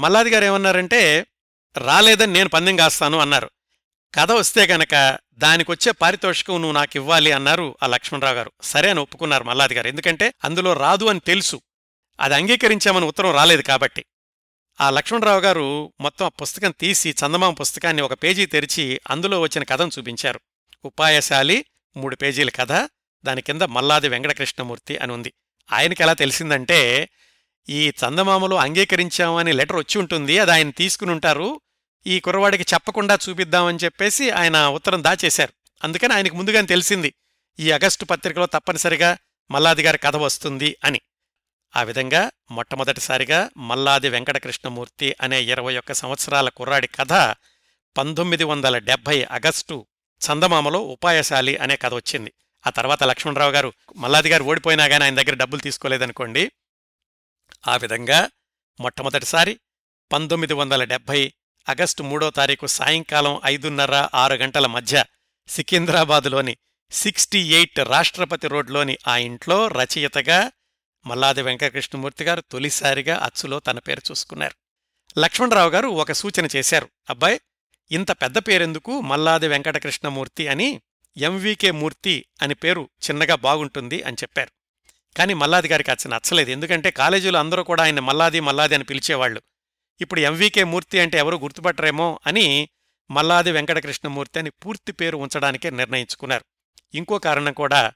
మల్లాది 0.00 0.30
గారు 0.30 0.44
ఏమన్నారంటే 0.44 1.26
రాలేదని 1.78 2.32
నేను 2.32 2.48
పందెం 2.48 2.76
కాస్తాను 2.76 3.18
అన్నారు. 3.18 3.50
కథ 4.14 4.32
వస్తే 4.32 4.66
గనక 4.66 5.18
దానికొచ్చే 5.34 5.92
పారితోషికం 5.92 6.54
నువ్వు 6.54 6.72
నాకు 6.72 6.96
ఇవ్వాలి 6.96 7.32
అన్నారు 7.32 7.78
ఆ 7.82 7.86
లక్ష్మణరావు 7.86 8.34
గారు. 8.34 8.52
సరే 8.62 8.90
అని 8.90 9.00
ఒప్పుకున్నారు 9.00 9.44
మల్లాది 9.44 9.74
గారు. 9.74 9.88
ఎందుకంటే 9.88 10.34
అందులో 10.44 10.72
రాదు 10.72 11.04
అని 11.04 11.20
తెలుసు. 11.20 11.60
అది 12.20 12.34
అంగీకరించామని 12.34 13.04
ఉత్తరం 13.04 13.34
రాలేదు 13.34 13.62
కాబట్టి. 13.62 14.04
ఆ 14.80 14.90
లక్ష్మణరావు 14.90 15.40
గారు 15.40 15.92
మొత్తం 16.00 16.26
ఆ 16.26 16.28
పుస్తకం 16.28 16.74
తీసి 16.80 17.10
చందమామ 17.10 17.54
పుస్తకాన్ని 17.54 18.02
ఒక 18.02 18.12
పేజీ 18.12 18.46
తెరిచి 18.46 19.00
అందులో 19.10 19.40
వచ్చిన 19.40 19.64
కథను 19.64 19.90
చూపించారు. 19.98 20.40
ఉపాయశాలి 20.84 21.64
మూడు 21.96 22.16
పేజీల 22.16 22.50
కథ 22.50 22.72
దాని 23.24 23.42
కింద 23.42 23.62
మల్లాది 23.62 24.08
వెంకటకృష్ణమూర్తి 24.08 24.96
అని 24.96 25.12
ఉంది. 25.12 25.32
ఆయనకి 25.72 26.02
ఎలా 26.02 26.12
తెలిసిందంటే 26.12 27.08
ఈ 27.68 27.88
చందమామలో 27.88 28.56
అంగీకరించామని 28.56 29.52
లెటర్ 29.52 29.76
వచ్చి 29.76 29.98
ఉంటుంది 29.98 30.38
అది 30.38 30.50
ఆయన 30.50 30.70
తీసుకుని 30.70 31.10
ఉంటారు. 31.10 31.60
ఈ 32.06 32.20
కుర్రవాడికి 32.20 32.74
చెప్పకుండా 32.74 33.18
చూపిద్దామని 33.28 33.78
చెప్పేసి 33.84 34.30
ఆయన 34.30 34.66
ఉత్తరం 34.66 35.04
దాచేశారు. 35.04 35.52
అందుకని 35.84 36.12
ఆయనకు 36.12 36.36
ముందుగానే 36.36 36.66
తెలిసింది 36.66 37.14
ఈ 37.60 37.70
అగస్టు 37.70 38.04
పత్రికలో 38.04 38.46
తప్పనిసరిగా 38.46 39.18
మల్లాది 39.50 39.82
గారి 39.82 39.98
కథ 39.98 40.16
వస్తుంది 40.16 40.76
అని. 40.84 41.00
ఆ 41.76 41.82
విధంగా 41.82 42.30
మొట్టమొదటిసారిగా 42.50 43.50
మల్లాది 43.56 44.08
వెంకటకృష్ణమూర్తి 44.08 45.16
అనే 45.20 45.42
ఇరవై 45.42 45.76
ఒక్క 45.76 45.92
సంవత్సరాల 45.92 46.48
కుర్రాడి 46.48 46.86
కథ 46.86 47.34
పంతొమ్మిది 47.96 48.44
వందల 48.44 48.78
డెబ్భై 48.78 49.22
ఆగస్టు 49.22 49.86
చందమామలో 50.20 50.80
ఉపాయశాలి 50.80 51.56
అనే 51.56 51.76
కథ 51.76 51.94
వచ్చింది. 51.94 52.32
ఆ 52.66 52.70
తర్వాత 52.70 53.02
లక్ష్మణరావు 53.02 53.52
గారు 53.52 53.72
మల్లాది 53.96 54.28
గారు 54.28 54.44
ఓడిపోయినా 54.44 54.88
కానీ 54.88 55.04
ఆయన 55.04 55.14
దగ్గర 55.14 55.34
డబ్బులు 55.34 55.60
తీసుకోలేదనుకోండి 55.60 56.52
ఆ 57.68 57.76
విధంగా 57.76 58.30
మొట్టమొదటిసారి 58.80 59.60
పంతొమ్మిది 60.12 60.52
వందల 60.52 60.84
డెబ్భై 60.84 61.32
ఆగస్టు 61.68 62.02
మూడో 62.02 62.30
తారీఖు 62.30 62.66
సాయంకాలం 62.66 63.40
ఐదున్నర 63.44 64.08
ఆరు 64.14 64.34
గంటల 64.34 64.66
మధ్య 64.66 65.04
సికింద్రాబాదులోని 65.48 66.56
సిక్స్టీ 66.90 67.38
ఎయిట్ 67.38 67.78
రాష్ట్రపతి 67.78 68.48
రోడ్లోని 68.48 68.98
ఆ 69.08 69.16
ఇంట్లో 69.16 69.68
రచయితగా 69.68 70.52
మల్లాది 71.06 71.42
వెంకటకృష్ణమూర్తి 71.42 72.24
గారు 72.24 72.40
తొలిసారిగా 72.40 73.16
అచ్చులో 73.16 73.60
తన 73.60 73.78
పేరు 73.78 74.02
చూసుకున్నారు. 74.10 74.54
లక్ష్మణరావు 75.20 75.70
గారు 75.70 75.88
ఒక 75.88 76.12
సూచన 76.12 76.48
చేశారు. 76.56 76.88
అబ్బాయ్ 77.10 77.38
ఇంత 77.90 78.10
పెద్ద 78.10 78.38
పేరెందుకు 78.38 79.00
మల్లాది 79.00 79.48
వెంకటకృష్ణమూర్తి 79.48 80.48
అని 80.48 80.80
ఎంవికే 81.16 81.70
మూర్తి 81.70 82.24
అని 82.42 82.54
పేరు 82.54 82.88
చిన్నగా 83.10 83.34
బాగుంటుంది 83.34 84.02
అని 84.02 84.16
చెప్పారు. 84.22 84.50
కానీ 85.16 85.34
మల్లాది 85.34 85.68
గారికి 85.68 85.90
అచ్చ 85.90 86.08
నచ్చలేదు. 86.08 86.50
ఎందుకంటే 86.50 86.90
కాలేజీలో 86.90 87.38
అందరూ 87.38 87.62
కూడా 87.62 87.82
ఆయన 87.82 88.00
మల్లాది 88.00 88.40
మల్లాది 88.40 88.74
అని 88.74 88.84
పిలిచేవాళ్ళు. 88.84 89.42
ఇప్పుడు 90.00 90.20
ఎంవీకే 90.20 90.64
మూర్తి 90.64 91.00
అంటే 91.00 91.18
ఎవరు 91.18 91.36
గుర్తుపట్టరేమో 91.36 92.20
అని 92.26 92.68
మల్లాది 93.10 93.52
వెంకటకృష్ణమూర్తి 93.52 94.38
అని 94.38 94.50
పూర్తి 94.50 94.92
పేరు 94.92 95.16
ఉంచడానికే 95.16 95.70
నిర్ణయించుకున్నారు. 95.70 96.44
ఇంకో 96.94 97.18
కారణం 97.18 97.52
కూడా 97.52 97.92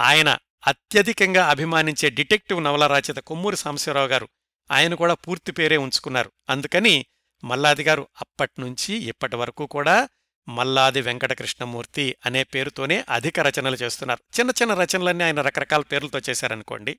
ఆయన 0.00 0.38
అత్యధికంగా 0.66 1.50
అభిమానించే 1.50 2.10
డిటెక్టివ్ 2.10 2.64
నవల 2.64 2.86
రచయిత 2.86 3.16
కొమ్మూరి 3.16 3.56
సాంబశివరావు 3.56 4.06
గారు 4.06 4.28
ఆయన 4.70 4.94
కూడా 4.94 5.14
పూర్తి 5.14 5.52
పేరే 5.52 5.76
ఉంచుకున్నారు. 5.76 6.32
అందుకని 6.50 7.06
మల్లాది 7.44 7.82
గారు 7.82 8.08
అప్పట్నుంచి 8.20 8.94
ఇప్పటి 8.94 9.36
వరకు 9.36 9.66
కూడా 9.66 10.08
మల్లాది 10.48 11.00
వెంకటకృష్ణమూర్తి 11.00 12.16
అనే 12.26 12.44
పేరుతోనే 12.44 13.04
అధిక 13.10 13.40
రచనలు 13.40 13.76
చేస్తున్నారు. 13.76 14.40
చిన్న 14.40 14.50
చిన్న 14.62 14.74
రచనలన్నీ 14.74 15.24
ఆయన 15.24 15.40
రకరకాల 15.40 15.82
పేర్లతో 15.82 16.20
చేశారనుకోండి. 16.30 16.98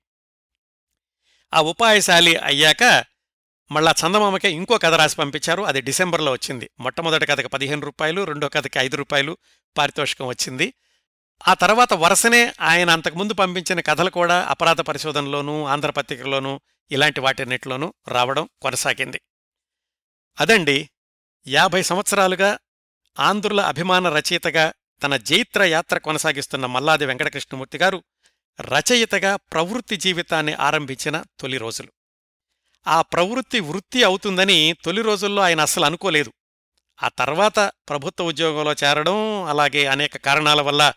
ఆ 1.53 1.61
ఉపాయశాలి 1.61 2.35
అయ్యాక 2.35 3.05
మళ్ళా 3.71 3.91
చందమామకే 3.91 4.51
ఇంకో 4.51 4.77
కథ 4.77 4.93
రాసి 4.93 5.15
పంపించారు. 5.15 5.63
అది 5.63 5.81
డిసెంబర్లో 5.81 6.31
వచ్చింది. 6.31 6.69
మొట్టమొదటి 6.79 7.25
కథకి 7.25 7.47
పదిహేను 7.47 7.81
రూపాయలు 7.81 8.23
రెండో 8.23 8.49
కథకి 8.49 8.79
ఐదు 8.79 8.95
రూపాయలు 8.95 9.37
పారితోషికం 9.77 10.27
వచ్చింది. 10.27 10.73
ఆ 11.47 11.53
తర్వాత 11.53 11.93
వరుసనే 11.93 12.53
ఆయన 12.61 12.89
అంతకుముందు 12.89 13.33
పంపించిన 13.33 13.79
కథలు 13.79 14.09
కూడా 14.09 14.45
అపరాధ 14.49 14.81
పరిశోధనలోనూ 14.81 15.65
ఆంధ్రపత్రికలోనూ 15.65 16.61
ఇలాంటి 16.91 17.19
వాటిన్నిటిలోనూ 17.19 17.93
రావడం 18.07 18.49
కొనసాగింది. 18.61 19.21
అదండి 20.39 20.89
యాభై 21.47 21.83
సంవత్సరాలుగా 21.83 22.57
ఆంధ్రుల 23.19 23.61
అభిమాన 23.61 24.09
రచయితగా 24.09 24.73
తన 25.03 25.17
జైత్ర 25.17 25.63
యాత్ర 25.63 25.97
కొనసాగిస్తున్న 25.97 26.65
మల్లాది 26.65 27.05
వెంకటకృష్ణమూర్తి 27.05 27.77
గారు 27.77 28.03
రచయితగా 28.61 29.35
ప్రవృత్తి 29.35 29.97
జీవితాన్ని 29.97 30.53
ఆరంభించిన 30.53 31.23
తొలి 31.39 31.57
రోజులు. 31.57 31.91
ఆ 32.87 33.01
ప్రవృత్తి 33.01 33.59
వృత్తి 33.59 34.03
అవుతుందని 34.03 34.75
తొలి 34.85 35.01
రోజుల్లో 35.01 35.41
ఆయన 35.41 35.61
అస్సలు 35.61 35.85
అనుకోలేదు. 35.85 36.33
ఆ 37.03 37.07
తర్వాత 37.07 37.59
ప్రభుత్వ 37.59 38.25
ఉద్యోగంలో 38.25 38.73
చేరడం 38.73 39.43
అలాగే 39.43 39.85
అనేక 39.85 40.17
కారణాల 40.17 40.61
వల్ల 40.61 40.93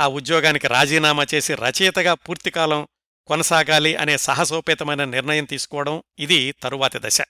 ఆ 0.00 0.08
ఉద్యోగానికి 0.08 0.68
రాజీనామా 0.68 1.26
చేసి 1.34 1.54
రచయితగా 1.54 2.14
పూర్తికాలం 2.14 2.88
కొనసాగాలి 3.26 3.96
అనే 3.96 4.16
సాహసోపేతమైన 4.16 5.04
నిర్ణయం 5.04 5.44
తీసుకోవడం 5.44 6.02
ఇది 6.18 6.52
తరువాతి 6.52 6.98
దశ. 7.02 7.20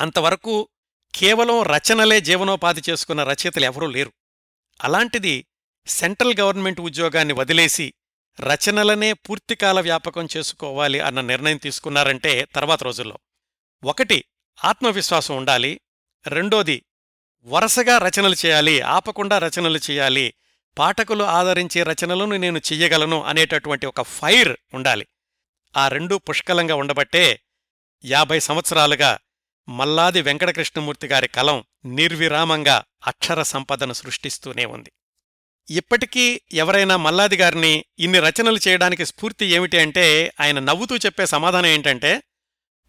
అంతవరకు 0.00 0.68
కేవలం 1.14 1.62
రచనలే 1.62 2.20
జీవనోపాధి 2.20 2.82
చేసుకున్న 2.90 3.22
రచయితలు 3.22 3.64
ఎవరూ 3.64 3.86
లేరు. 3.86 4.12
అలాంటిది 4.84 5.46
సెంట్రల్ 5.86 6.34
గవర్నమెంట్ 6.40 6.80
ఉద్యోగాన్ని 6.80 7.34
వదిలేసి 7.34 7.94
రచనలనే 8.40 9.12
పూర్తికాల 9.12 9.80
వ్యాపకం 9.80 10.28
చేసుకోవాలి 10.36 11.00
అన్న 11.00 11.20
నిర్ణయం 11.20 11.56
తీసుకున్నారంటే 11.56 12.44
తర్వాత 12.44 12.82
రోజుల్లో. 12.82 13.18
ఒకటి 13.84 14.24
ఆత్మవిశ్వాసం 14.64 15.36
ఉండాలి. 15.36 15.80
రెండోది 16.26 16.84
వరుసగా 17.44 17.98
రచనలు 17.98 18.36
చేయాలి 18.46 18.80
ఆపకుండా 18.80 19.38
రచనలు 19.38 19.78
చేయాలి. 19.90 20.34
పాఠకులు 20.78 21.24
ఆదరించే 21.24 21.82
రచనలను 21.82 22.36
నేను 22.36 22.58
చెయ్యగలను 22.58 23.22
అనేటటువంటి 23.22 23.86
ఒక 23.86 24.02
ఫైర్ 24.02 24.56
ఉండాలి. 24.74 25.06
ఆ 25.76 25.88
రెండూ 25.88 26.18
పుష్కలంగా 26.18 26.74
ఉండబట్టే 26.74 27.40
యాభై 28.04 28.40
సంవత్సరాలుగా 28.40 29.18
మల్లాది 29.68 30.22
వెంకటకృష్ణమూర్తి 30.22 31.06
గారి 31.06 31.28
కలం 31.28 31.64
నిర్విరామంగా 31.84 32.84
అక్షర 33.06 33.42
సంపదను 33.42 33.92
సృష్టిస్తూనే 33.92 34.64
ఉంది. 34.64 34.92
ఇప్పటికీ 35.70 36.40
ఎవరైనా 36.52 36.96
మల్లాది 36.96 37.36
గారిని 37.36 37.84
ఇన్ని 37.98 38.18
రచనలు 38.18 38.58
చేయడానికి 38.68 39.06
స్ఫూర్తి 39.06 39.46
ఏమిటి 39.46 39.78
అంటే 39.78 40.32
ఆయన 40.40 40.58
నవ్వుతూ 40.58 40.96
చెప్పే 40.96 41.26
సమాధానం 41.26 41.66
ఏంటంటే 41.66 42.22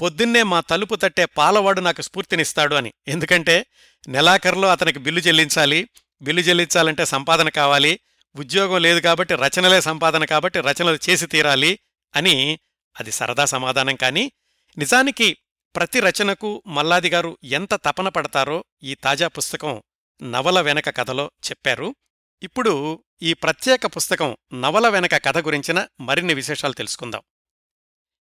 పొద్దున్నే 0.02 0.44
మా 0.44 0.60
తలుపు 0.60 0.96
తట్టే 0.96 1.26
పాలవాడు 1.26 1.82
నాకు 1.82 2.02
స్ఫూర్తినిస్తాడు 2.02 2.76
అని. 2.76 2.94
ఎందుకంటే 3.08 3.66
నెలాఖరులో 4.08 4.68
అతనికి 4.68 5.00
బిల్లు 5.00 5.22
చెల్లించాలి. 5.22 5.90
బిల్లు 6.22 6.42
చెల్లించాలంటే 6.42 7.06
సంపాదన 7.06 7.50
కావాలి. 7.50 8.00
ఉద్యోగం 8.36 8.82
లేదు 8.82 9.00
కాబట్టి 9.00 9.36
రచనలే 9.36 9.82
సంపాదన 9.82 10.26
కాబట్టి 10.26 10.60
రచనలు 10.60 11.00
చేసి 11.10 11.26
తీరాలి 11.26 11.80
అని 12.16 12.60
అది 13.00 13.12
సరదా 13.12 13.46
సమాధానం. 13.46 13.96
కానీ 13.96 14.32
నిజానికి 14.78 15.38
ప్రతి 15.76 16.00
రచనకు 16.00 16.64
మల్లాది 16.68 17.10
గారు 17.10 17.38
ఎంత 17.44 17.74
తపన 17.74 18.10
పడతారో 18.10 18.66
ఈ 18.84 18.96
తాజా 18.96 19.28
పుస్తకం 19.28 19.84
నవల 20.24 20.62
వెనక 20.62 20.98
కథలో 20.98 21.32
చెప్పారు. 21.50 21.96
ఇప్పుడు 22.44 23.04
ఈ 23.22 23.34
ప్రత్యేక 23.34 23.86
పుస్తకం 23.86 24.38
నవల 24.54 24.88
వెనక 24.88 25.26
కథ 25.26 25.38
గురించిన 25.38 25.88
మరిన్ని 26.02 26.34
విశేషాలు 26.34 26.74
తెలుసుకుందాం. 26.74 27.22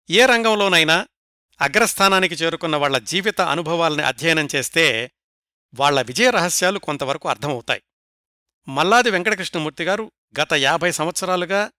ఏ 0.09 0.25
రంగంలోనైనా 0.25 1.07
అగ్రస్థానానికి 1.61 2.35
చేరుకున్న 2.35 2.75
వాళ్ళ 2.75 2.97
జీవిత 2.97 3.41
అనుభవాల్ని 3.41 4.03
అధ్యయనం 4.03 4.47
చేస్తే 4.55 5.11
వాళ్ళ 5.73 6.01
విజయ 6.01 6.29
రహస్యాలు 6.29 6.79
కొంతవరకు 6.79 7.29
అర్థమవుతాయి. 7.29 7.81
మల్లాది 8.67 9.09
వెంకటకృష్ణమూర్తి 9.09 9.83
గారు 9.83 10.11
గత 10.41 10.53
యాభై 10.53 10.91
సంవత్సరాలుగా 10.91 11.71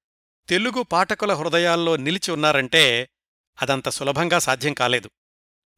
తెలుగు 0.49 0.83
పాఠకుల 0.83 1.33
హృదయాల్లో 1.33 1.97
నిలిచి 1.97 2.31
ఉన్నారంటే 2.31 3.09
అదంత 3.63 3.89
సులభంగా 3.89 4.39
సాధ్యం 4.39 4.75
కాలేదు. 4.75 5.11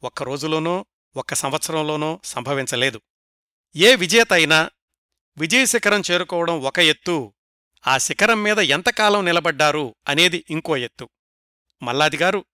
ఒక్క 0.02 0.22
రోజులోనో 0.22 0.86
ఒక్క 1.16 1.34
సంవత్సరంలోనో 1.34 2.20
సంభవించలేదు. 2.24 3.00
ఏ 3.76 3.94
విజేత 3.94 4.32
అయినా 4.32 4.70
విజయ 5.38 5.66
శిఖరం 5.66 6.02
చేరుకోవడం 6.10 6.60
ఒక 6.60 6.78
ఎత్తు 6.78 7.34
ఆ 7.86 7.98
శిఖరం 7.98 8.42
మీద 8.42 8.58
ఎంతకాలం 8.58 9.24
నిలబడ్డారు 9.24 9.94
అనేది 10.08 10.44
ఇంకో 10.50 10.76
ఎత్తు. 10.76 11.08
మల్లాదిగారు 11.82 12.44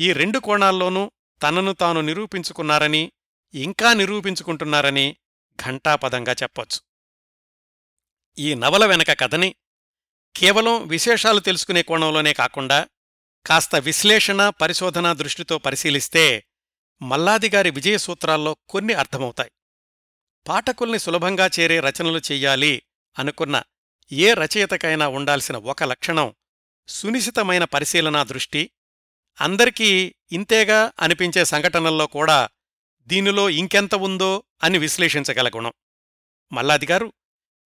ఈ 0.00 0.12
రెండు 0.12 0.38
కోణాల్లోనూ 0.38 1.12
తనను 1.42 1.72
తాను 1.72 2.00
నిరూపించుకున్నారని 2.00 3.12
ఇంకా 3.54 3.92
నిరూపించుకుంటున్నారని 3.92 5.16
ఘంటాపదంగా 5.62 6.32
చెప్పొచ్చు. 6.32 6.80
ఈ 8.38 8.54
నవల 8.54 8.86
వెనక 8.86 9.20
కథని 9.20 9.54
కేవలం 10.36 10.86
విశేషాలు 10.86 11.40
తెలుసుకునే 11.40 11.82
కోణంలోనే 11.82 12.32
కాకుండా 12.32 12.88
కాస్త 13.46 13.74
విశ్లేషణ 13.76 14.48
పరిశోధన 14.48 15.12
దృష్టితో 15.12 15.58
పరిశీలిస్తే 15.58 16.46
మల్లాదిగారి 17.02 17.70
విజయ 17.70 17.98
సూత్రాల్లో 17.98 18.56
కొన్ని 18.68 18.94
అర్థమవుతాయి. 18.94 19.50
పాఠకుల్ని 20.48 20.98
సులభంగా 20.98 21.50
చేరే 21.60 21.80
రచనలు 21.80 22.18
చెయ్యాలి 22.18 22.82
అనుకున్న 23.18 23.62
ఏ 24.12 24.34
రచయితకైనా 24.34 25.08
ఉండాల్సిన 25.08 25.56
ఒక 25.56 25.82
లక్షణం 25.82 26.34
సునిశితమైన 26.88 27.64
పరిశీలనా 27.64 28.22
దృష్టి 28.22 28.70
అందరికీ 29.40 30.14
ఇంతేగా 30.32 30.92
అనిపించే 31.00 31.44
సంఘటనల్లో 31.44 32.06
కూడా 32.06 32.48
దీనిలో 33.00 33.50
ఇంకెంత 33.50 33.94
ఉందో 33.94 34.44
అని 34.62 34.78
విశ్లేషించగల 34.78 35.48
గుణం. 35.48 35.72
మల్లాదిగారు 36.52 37.12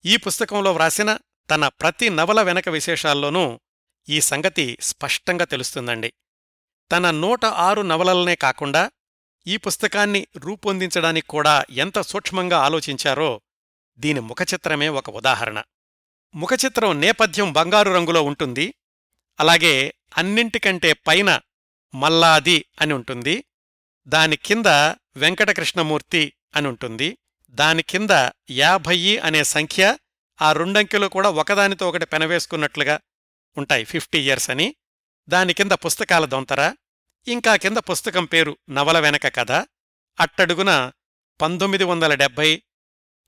ఈ 0.05 0.17
పుస్తకంలో 0.17 0.73
వ్రాసిన 0.73 1.17
తన 1.49 1.67
ప్రతి 1.67 2.09
నవల 2.09 2.41
వెనక 2.41 2.69
విశేషాల్లోనూ 2.69 3.59
ఈ 4.09 4.21
సంగతి 4.21 4.77
స్పష్టంగా 4.81 5.45
తెలుస్తుందండి. 5.45 6.13
తన 6.91 7.11
నూట 7.11 7.45
ఆరు 7.45 7.81
నవలలనే 7.81 8.35
కాకుండా 8.35 8.91
ఈ 9.47 9.57
పుస్తకాన్ని 9.57 10.27
రూపొందించడానికి 10.37 11.27
కూడా 11.27 11.65
ఎంత 11.69 12.01
సూక్ష్మంగా 12.01 12.57
ఆలోచించారో 12.57 13.41
దీని 13.97 14.19
ముఖచిత్రమే 14.19 14.89
ఒక 14.89 15.09
ఉదాహరణ. 15.09 15.63
ముఖచిత్రం 16.35 17.01
నేపథ్యం 17.01 17.53
బంగారు 17.53 17.91
రంగులో 17.91 18.21
ఉంటుంది. 18.21 18.73
అలాగే 19.39 19.93
అన్నింటికంటే 20.17 20.93
పైన 20.93 21.39
మల్లాది 21.93 22.65
అని 22.81 22.93
ఉంటుంది. 22.93 23.43
దాని 24.07 24.35
కింద 24.35 24.65
వెంకటకృష్ణమూర్తి 25.15 26.33
అని 26.55 26.67
ఉంటుంది. 26.67 27.17
దాని 27.49 27.83
కింద 27.83 28.29
యాభయ్యి 28.49 29.17
అనే 29.17 29.43
సంఖ్య 29.43 29.97
ఆ 30.41 30.51
రెండంకెలు 30.51 31.07
కూడా 31.07 31.29
ఒకదానితో 31.29 31.89
ఒకటి 31.89 32.05
పెనవేసుకున్నట్లుగా 32.05 32.99
ఉంటాయి. 33.57 33.83
ఫిఫ్టీ 33.83 34.19
ఇయర్స్ 34.19 34.49
అని. 34.49 34.75
దాని 35.29 35.53
కింద 35.53 35.71
పుస్తకాల 35.71 36.25
దొంతర. 36.25 36.75
ఇంకా 37.27 37.55
కింద 37.55 37.77
పుస్తకం 37.77 38.25
పేరు 38.25 38.57
నవల 38.69 38.99
వెనక 38.99 39.35
కథ. 39.35 39.51
అట్టడుగున 40.19 40.91
పంతొమ్మిది 41.41 41.83
వందల 41.83 42.13
డెబ్భై 42.13 42.63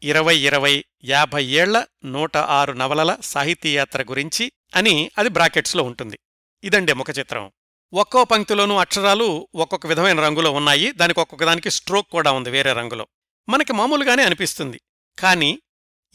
ఇరవై 0.03 0.37
ఇరవై 0.37 0.85
యాభై 1.03 1.45
ఏళ్ళ 1.45 1.85
నూట 2.05 2.37
ఆరు 2.37 2.73
నవలల 2.73 3.17
సాహితీయాత్ర 3.23 4.01
గురించి 4.03 4.51
అని 4.75 5.11
అది 5.17 5.29
బ్రాకెట్స్లో 5.29 5.83
ఉంటుంది. 5.83 6.19
ఇదండి 6.63 6.93
ముఖచిత్రం 6.93 7.51
ఒక్కో 7.93 8.23
పంక్తిలోనూ 8.23 8.77
అక్షరాలు 8.77 9.47
ఒక్కొక్క 9.55 9.87
విధమైన 9.87 10.21
రంగులో 10.21 10.51
ఉన్నాయి. 10.51 10.91
దానికి 10.91 11.19
ఒక్కొక్క 11.19 11.45
దానికి 11.45 11.71
స్ట్రోక్ 11.71 12.07
కూడా 12.11 12.31
ఉంది 12.31 12.49
వేరే 12.49 12.73
రంగులో. 12.73 13.07
మనకి 13.49 13.73
మామూలుగానే 13.73 14.23
అనిపిస్తుంది. 14.23 14.81
కానీ 15.19 15.61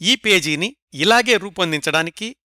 ఈ 0.01 0.15
పేజీని 0.15 0.75
ఇలాగే 0.93 1.37
రూపొందించడానికి 1.37 2.35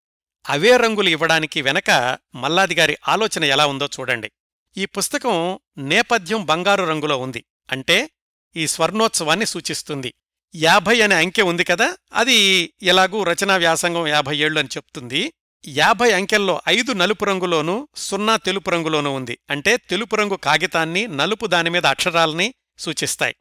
అవే 0.48 0.76
రంగులు 0.76 1.08
ఇవ్వడానికి 1.08 1.62
వెనక 1.62 2.18
మల్లాదిగారి 2.34 2.96
ఆలోచన 3.08 3.44
ఎలా 3.44 3.66
ఉందో 3.66 3.86
చూడండి. 3.86 4.32
ఈ 4.76 4.84
పుస్తకం 4.84 5.58
నేపథ్యం 5.78 6.46
బంగారు 6.46 6.84
రంగులో 6.84 7.18
ఉంది. 7.18 7.44
అంటే 7.72 8.10
ఈ 8.56 8.66
స్వర్ణోత్సవాన్ని 8.66 9.46
సూచిస్తుంది. 9.46 10.14
యాభై 10.56 11.00
అనే 11.00 11.14
అంకె 11.14 11.42
ఉంది 11.42 11.64
కదా 11.64 11.96
అది 12.12 12.74
ఎలాగూ 12.82 13.24
రచనా 13.24 13.56
వ్యాసంగం 13.56 14.06
యాభై 14.06 14.36
ఏళ్ళు 14.36 14.58
అని 14.58 14.68
చెప్తుంది. 14.76 15.32
యాభై 15.66 16.12
అంకెల్లో 16.12 16.62
ఐదు 16.68 16.92
నలుపు 16.92 17.24
రంగులోనూ 17.24 17.88
సున్నా 17.96 18.36
తెలుపు 18.36 18.70
రంగులోనూ 18.70 19.12
ఉంది. 19.12 19.38
అంటే 19.50 19.76
తెలుపు 19.76 20.16
రంగు 20.16 20.36
కాగితాన్ని 20.36 21.06
నలుపు 21.06 21.46
దానిమీద 21.46 21.86
అక్షరాల్ని 21.86 22.54
సూచిస్తాయి. 22.78 23.36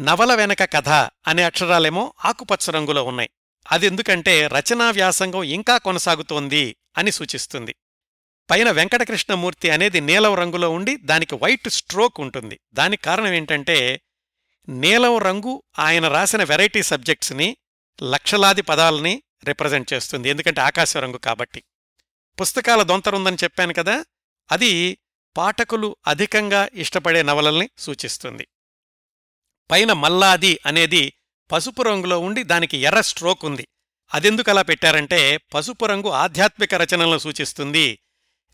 నవల 0.00 0.34
వెనక 0.34 0.72
కథ 0.72 0.88
అనే 1.26 1.42
అక్షరాలేమో 1.42 2.14
ఆకుపచ్చ 2.24 2.70
రంగులో 2.70 3.04
ఉన్నాయి. 3.04 3.30
అదెందుకంటే 3.72 4.46
రచనా 4.46 4.90
వ్యాసంగం 4.90 5.42
ఇంకా 5.42 5.78
కొనసాగుతోంది 5.78 6.76
అని 6.98 7.12
సూచిస్తుంది. 7.12 7.76
పైన 8.50 8.70
వెంకటకృష్ణమూర్తి 8.70 9.70
అనేది 9.70 10.00
నీలం 10.00 10.34
రంగులో 10.34 10.70
ఉండి 10.70 10.96
దానికి 10.96 11.34
వైట్ 11.34 11.68
స్ట్రోక్ 11.68 12.20
ఉంటుంది. 12.20 12.60
దానికి 12.74 13.02
కారణం 13.02 13.32
ఏంటంటే 13.32 14.00
నీలం 14.68 15.18
రంగు 15.18 15.62
ఆయన 15.78 16.08
రాసిన 16.08 16.44
వెరైటీ 16.44 16.82
సబ్జెక్ట్స్ని 16.82 17.56
లక్షలాది 18.02 18.62
పదాలని 18.62 19.22
రిప్రజెంట్ 19.44 19.92
చేస్తుంది. 19.92 20.28
ఎందుకంటే 20.28 20.60
ఆకాశ 20.60 20.96
రంగు 20.96 21.16
కాబట్టి. 21.16 21.62
పుస్తకాల 22.40 22.82
దొంతరుందని 22.82 23.36
చెప్పాను 23.44 23.74
కదా 23.74 24.04
అది 24.52 24.98
పాఠకులు 25.36 25.96
అధికంగా 26.06 26.68
ఇష్టపడే 26.74 27.22
నవలల్ని 27.22 27.70
సూచిస్తుంది. 27.78 28.48
పైన 29.70 29.92
మల్లాది 29.92 30.58
అనేది 30.66 31.12
పసుపు 31.52 31.82
రంగులో 31.82 32.20
ఉండి 32.20 32.42
దానికి 32.42 32.76
ఎర్ర 32.76 33.00
స్ట్రోక్ 33.00 33.44
ఉంది. 33.44 33.68
అదెందుకు 34.14 34.50
అలా 34.50 34.62
పెట్టారంటే 34.62 35.36
పసుపు 35.36 35.86
రంగు 35.86 36.08
ఆధ్యాత్మిక 36.08 36.74
రచనలను 36.74 37.18
సూచిస్తుంది. 37.18 37.98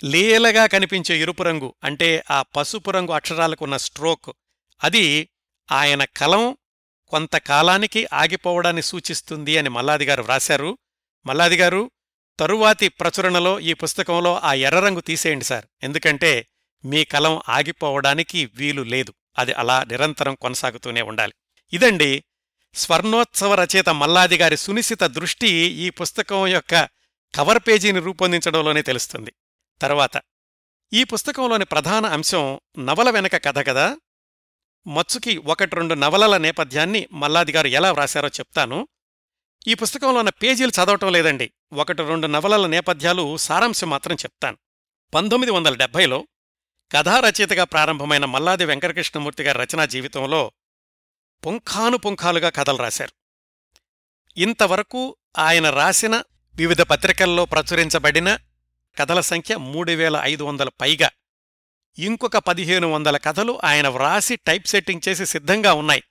లీలగా 0.04 0.66
కనిపించే 0.66 1.20
ఎరుపు 1.20 1.42
రంగు 1.42 1.74
అంటే 1.84 2.24
ఆ 2.30 2.42
పసుపు 2.42 2.90
రంగు 2.90 3.12
అక్షరాలకున్న 3.12 3.76
స్ట్రోక్. 3.76 4.32
అది 4.84 5.28
ఆయన 5.72 6.04
కలం 6.04 6.56
కొంతకాలానికి 7.12 8.08
ఆగిపోవడాన్ని 8.12 8.82
సూచిస్తుంది 8.82 9.58
అని 9.58 9.68
మల్లాదిగారు 9.68 10.22
వ్రాశారు. 10.22 10.78
మల్లాదిగారు 11.26 11.90
తరువాతి 12.38 12.88
ప్రచురణలో 12.88 13.60
ఈ 13.60 13.72
పుస్తకంలో 13.72 14.38
ఆ 14.38 14.52
ఎర్ర 14.52 14.80
రంగు 14.80 15.00
తీసేయండి 15.00 15.44
సార్. 15.44 15.64
ఎందుకంటే 15.82 16.46
మీ 16.84 17.04
కలం 17.04 17.40
ఆగిపోవడానికి 17.48 18.50
వీలు 18.54 18.82
లేదు. 18.82 19.14
అది 19.38 19.52
అలా 19.52 19.84
నిరంతరం 19.84 20.34
కొనసాగుతూనే 20.34 21.02
ఉండాలి. 21.02 21.32
ఇదండి 21.72 22.24
స్వర్ణోత్సవ 22.74 23.54
రచయిత 23.54 23.88
మల్లాది 23.88 24.36
గారి 24.36 24.56
సునిశిత 24.56 25.02
దృష్టి 25.02 25.50
ఈ 25.52 25.90
పుస్తకం 25.90 26.46
యొక్క 26.46 26.88
కవర్ 27.34 27.58
పేజీని 27.68 28.00
రూపొందించడంలోనే 28.00 28.82
తెలుస్తుంది. 28.82 29.32
తర్వాత 29.82 30.22
ఈ 30.92 31.04
పుస్తకంలోని 31.04 31.64
ప్రధాన 31.64 32.06
అంశం 32.06 32.60
నవల 32.78 33.10
వెనక 33.10 33.44
కథ 33.44 33.58
కదా? 33.58 33.96
మత్సుకి 34.86 35.36
ఒకటి 35.36 35.76
రెండు 35.76 35.94
నవలల 35.94 36.36
నేపథ్యాన్ని 36.36 37.08
మల్లాది 37.12 37.52
గారు 37.52 37.66
ఎలా 37.66 37.92
వ్రాశారో 37.92 38.28
చెప్తాను. 38.28 38.88
ఈ 39.66 39.74
పుస్తకంలో 39.74 40.18
ఉన్న 40.18 40.30
పేజీలు 40.30 40.70
చదవటం 40.70 41.12
లేదండి. 41.12 41.52
ఒకటి 41.72 42.02
రెండు 42.02 42.26
నవలల 42.26 42.66
నేపథ్యాలు 42.66 43.36
సారాంశం 43.36 43.90
మాత్రం 43.90 44.14
చెప్తాను. 44.14 44.56
పంతొమ్మిది 45.14 45.52
వందల 45.52 45.74
డెబ్భైలో 45.74 46.26
కథారచయితగా 46.92 47.64
ప్రారంభమైన 47.64 48.24
మల్లాది 48.24 48.64
వెంకటకృష్ణమూర్తి 48.64 49.42
గారి 49.42 49.58
రచనా 49.58 49.86
జీవితంలో 49.86 50.52
పుంఖానుపుంఖాలుగా 51.46 52.48
కథలు 52.48 52.76
రాశారు. 52.76 53.12
ఇంతవరకు 54.36 55.16
ఆయన 55.38 55.70
రాసిన 55.70 56.22
వివిధ 56.54 56.82
పత్రికల్లో 56.82 57.44
ప్రచురించబడిన 57.44 58.38
కథల 58.98 59.20
సంఖ్య 59.20 59.56
మూడు 59.56 59.92
వేల 59.92 60.20
ఐదు 60.22 60.44
వందల 60.44 60.68
పైగా. 60.68 61.10
ఇంకొక 61.98 62.36
పదిహేను 62.36 62.88
వందల 62.88 63.16
కథలు 63.16 63.60
ఆయన 63.64 63.88
వ్రాసి 63.88 64.36
టైప్ 64.36 64.66
సెట్టింగ్ 64.66 65.08
చేసి 65.08 65.26
సిద్ధంగా 65.26 65.72
ఉన్నాయి 65.72 66.02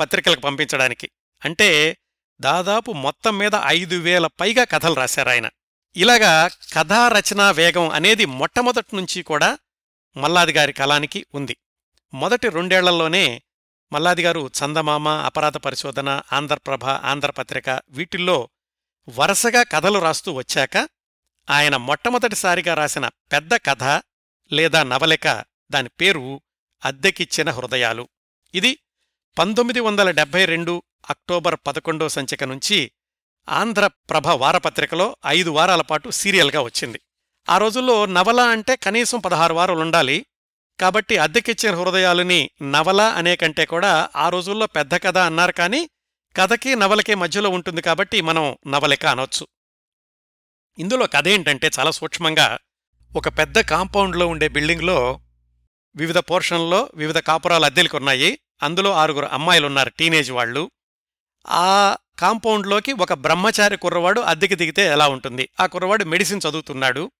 పత్రికలకు 0.00 0.40
పంపించడానికి. 0.40 1.10
అంటే 1.44 1.96
దాదాపు 2.40 2.92
మొత్తం 2.92 3.38
మీద 3.38 3.50
ఐదు 3.66 3.96
వేల 3.96 4.26
పైగా 4.26 4.64
కథలు 4.64 4.94
రాశారాయన 4.94 5.50
ఇలాగా 5.96 6.50
కథారచనా 6.72 7.50
వేగం 7.50 7.90
అనేది 7.90 8.24
మొట్టమొదటి 8.24 8.96
నుంచి 8.96 9.22
కూడా 9.22 9.58
మల్లాది 10.16 10.52
గారి 10.52 10.72
కళానికి 10.72 11.26
ఉంది. 11.34 11.56
మొదటి 12.14 12.48
రెండేళ్ళలోనే 12.48 13.42
మల్లాది 13.92 14.22
గారు 14.22 14.50
చందమామ 14.64 15.08
అపరాధ 15.08 15.56
పరిశోధన 15.56 16.22
ఆంధ్రప్రభ 16.32 16.84
ఆంధ్రపత్రిక 16.84 17.80
వీటిల్లో 17.90 18.48
వరుసగా 19.08 19.62
కథలు 19.62 19.98
రాస్తూ 19.98 20.32
వచ్చాక 20.32 20.88
ఆయన 21.50 21.76
మొట్టమొదటిసారిగా 21.76 22.74
రాసిన 22.74 23.08
పెద్ద 23.08 23.54
కథ 23.54 23.82
లేదా 24.52 24.82
నవలిక 24.82 25.44
దాని 25.70 25.88
పేరు 25.88 26.42
అద్దెకిచ్చిన 26.84 27.50
హృదయాలు. 27.50 28.08
ఇది 28.54 28.78
పంతొమ్మిది 29.38 29.80
వందల 29.80 30.10
డెబ్బై 30.10 30.44
రెండు 30.44 30.82
అక్టోబర్ 31.10 31.56
పదకొండో 31.66 32.08
సంచిక 32.08 32.44
నుంచి 32.44 32.92
ఆంధ్రప్రభ 33.48 34.28
వారపత్రికలో 34.28 35.16
ఐదు 35.26 35.50
వారాల 35.50 35.80
పాటు 35.80 36.10
సీరియల్గా 36.10 36.60
వచ్చింది. 36.60 37.00
ఆ 37.48 37.58
రోజుల్లో 37.58 38.06
నవల 38.06 38.40
అంటే 38.40 38.76
కనీసం 38.76 39.20
పదహారు 39.20 39.54
వారాలుండాలి 39.54 40.26
కాబట్టి 40.80 41.18
అద్దెకిచ్చిన 41.18 41.74
హృదయాలని 41.74 42.50
నవల 42.62 43.00
అనే 43.00 43.36
కంటే 43.36 43.66
కూడా 43.66 44.08
ఆ 44.16 44.28
రోజుల్లో 44.28 44.66
పెద్ద 44.66 44.94
కథ 44.94 45.18
అన్నారు 45.18 45.52
కానీ 45.52 45.90
కథకి 46.36 46.76
నవలకి 46.76 47.14
మధ్యలో 47.14 47.50
ఉంటుంది 47.50 47.82
కాబట్టి 47.82 48.20
మనం 48.20 48.56
నవలిక 48.66 49.06
అనొచ్చు. 49.06 49.46
ఇందులో 50.78 51.06
కథ 51.06 51.28
ఏంటంటే 51.28 51.70
చాలా 51.78 51.90
సూక్ష్మంగా 51.90 52.58
ఒక 53.18 53.28
పెద్ద 53.28 53.60
కాంపౌండ్లో 53.60 54.26
ఉండే 54.26 54.48
బిల్డింగ్లో 54.48 55.20
వివిధ 55.96 56.18
పోర్షన్లో 56.18 56.88
వివిధ 56.94 57.18
కాపురాలు 57.18 57.64
అద్దెలకు 57.64 57.96
ఉన్నాయి 57.96 58.38
అందులో 58.62 58.92
ఆరుగురు 58.92 59.26
అమ్మాయిలున్నారు 59.26 59.88
టీనేజ్ 59.88 60.30
వాళ్ళు. 60.30 60.70
ఆ 61.48 61.96
కాంపౌండ్లోకి 62.18 62.92
ఒక 62.92 63.12
బ్రహ్మచారి 63.12 63.76
కుర్రవాడు 63.76 64.20
అద్దెకి 64.20 64.54
దిగితే 64.54 64.86
ఎలా 64.86 65.08
ఉంటుంది? 65.08 65.48
ఆ 65.60 65.66
కుర్రవాడు 65.66 66.04
మెడిసిన్ 66.04 66.40
చదువుతున్నాడు. 66.50 67.10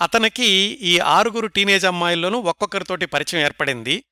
అతనికి 0.00 0.44
ఈ 0.82 0.98
ఆరుగురు 0.98 1.46
టీనేజ్ 1.46 1.84
అమ్మాయిల్లోనూ 1.84 2.40
ఒక్కొక్కరితోటి 2.40 3.06
పరిచయం 3.06 3.42
ఏర్పడింది. 3.42 4.04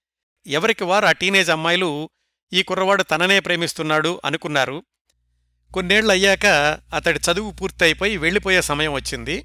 ఎవరికి 0.46 0.84
వారు 0.84 1.06
ఆ 1.06 1.12
టీనేజ్ 1.12 1.50
అమ్మాయిలు 1.50 2.10
ఈ 2.52 2.62
కుర్రవాడు 2.62 3.02
తననే 3.02 3.40
ప్రేమిస్తున్నాడు 3.40 4.20
అనుకున్నారు. 4.24 4.82
కొన్నేళ్ళయ్యాక 5.74 6.46
అతడి 6.94 7.20
చదువు 7.32 7.50
పూర్తయిపోయి 7.50 8.16
వెళ్ళిపోయే 8.16 8.62
సమయం 8.62 8.92
వచ్చింది. 8.92 9.44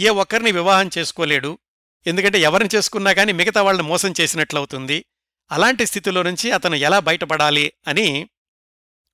ఏ 0.00 0.08
ఒక్కరిని 0.08 0.52
వివాహం 0.52 0.90
చేసుకోలేడు. 0.98 1.58
ఎందుకంటే 2.06 2.38
ఎవరిని 2.38 2.76
చేసుకున్నా 2.76 3.12
కానీ 3.12 3.32
మిగతా 3.32 3.62
వాళ్ళని 3.62 3.88
మోసం 3.88 4.14
చేసినట్లవుతుంది. 4.20 5.04
అలాంటి 5.52 5.86
స్థితిలో 5.86 6.22
నుంచి 6.22 6.50
అతను 6.50 6.74
ఎలా 6.74 6.98
బయటపడాలి 6.98 7.72
అని 7.86 8.28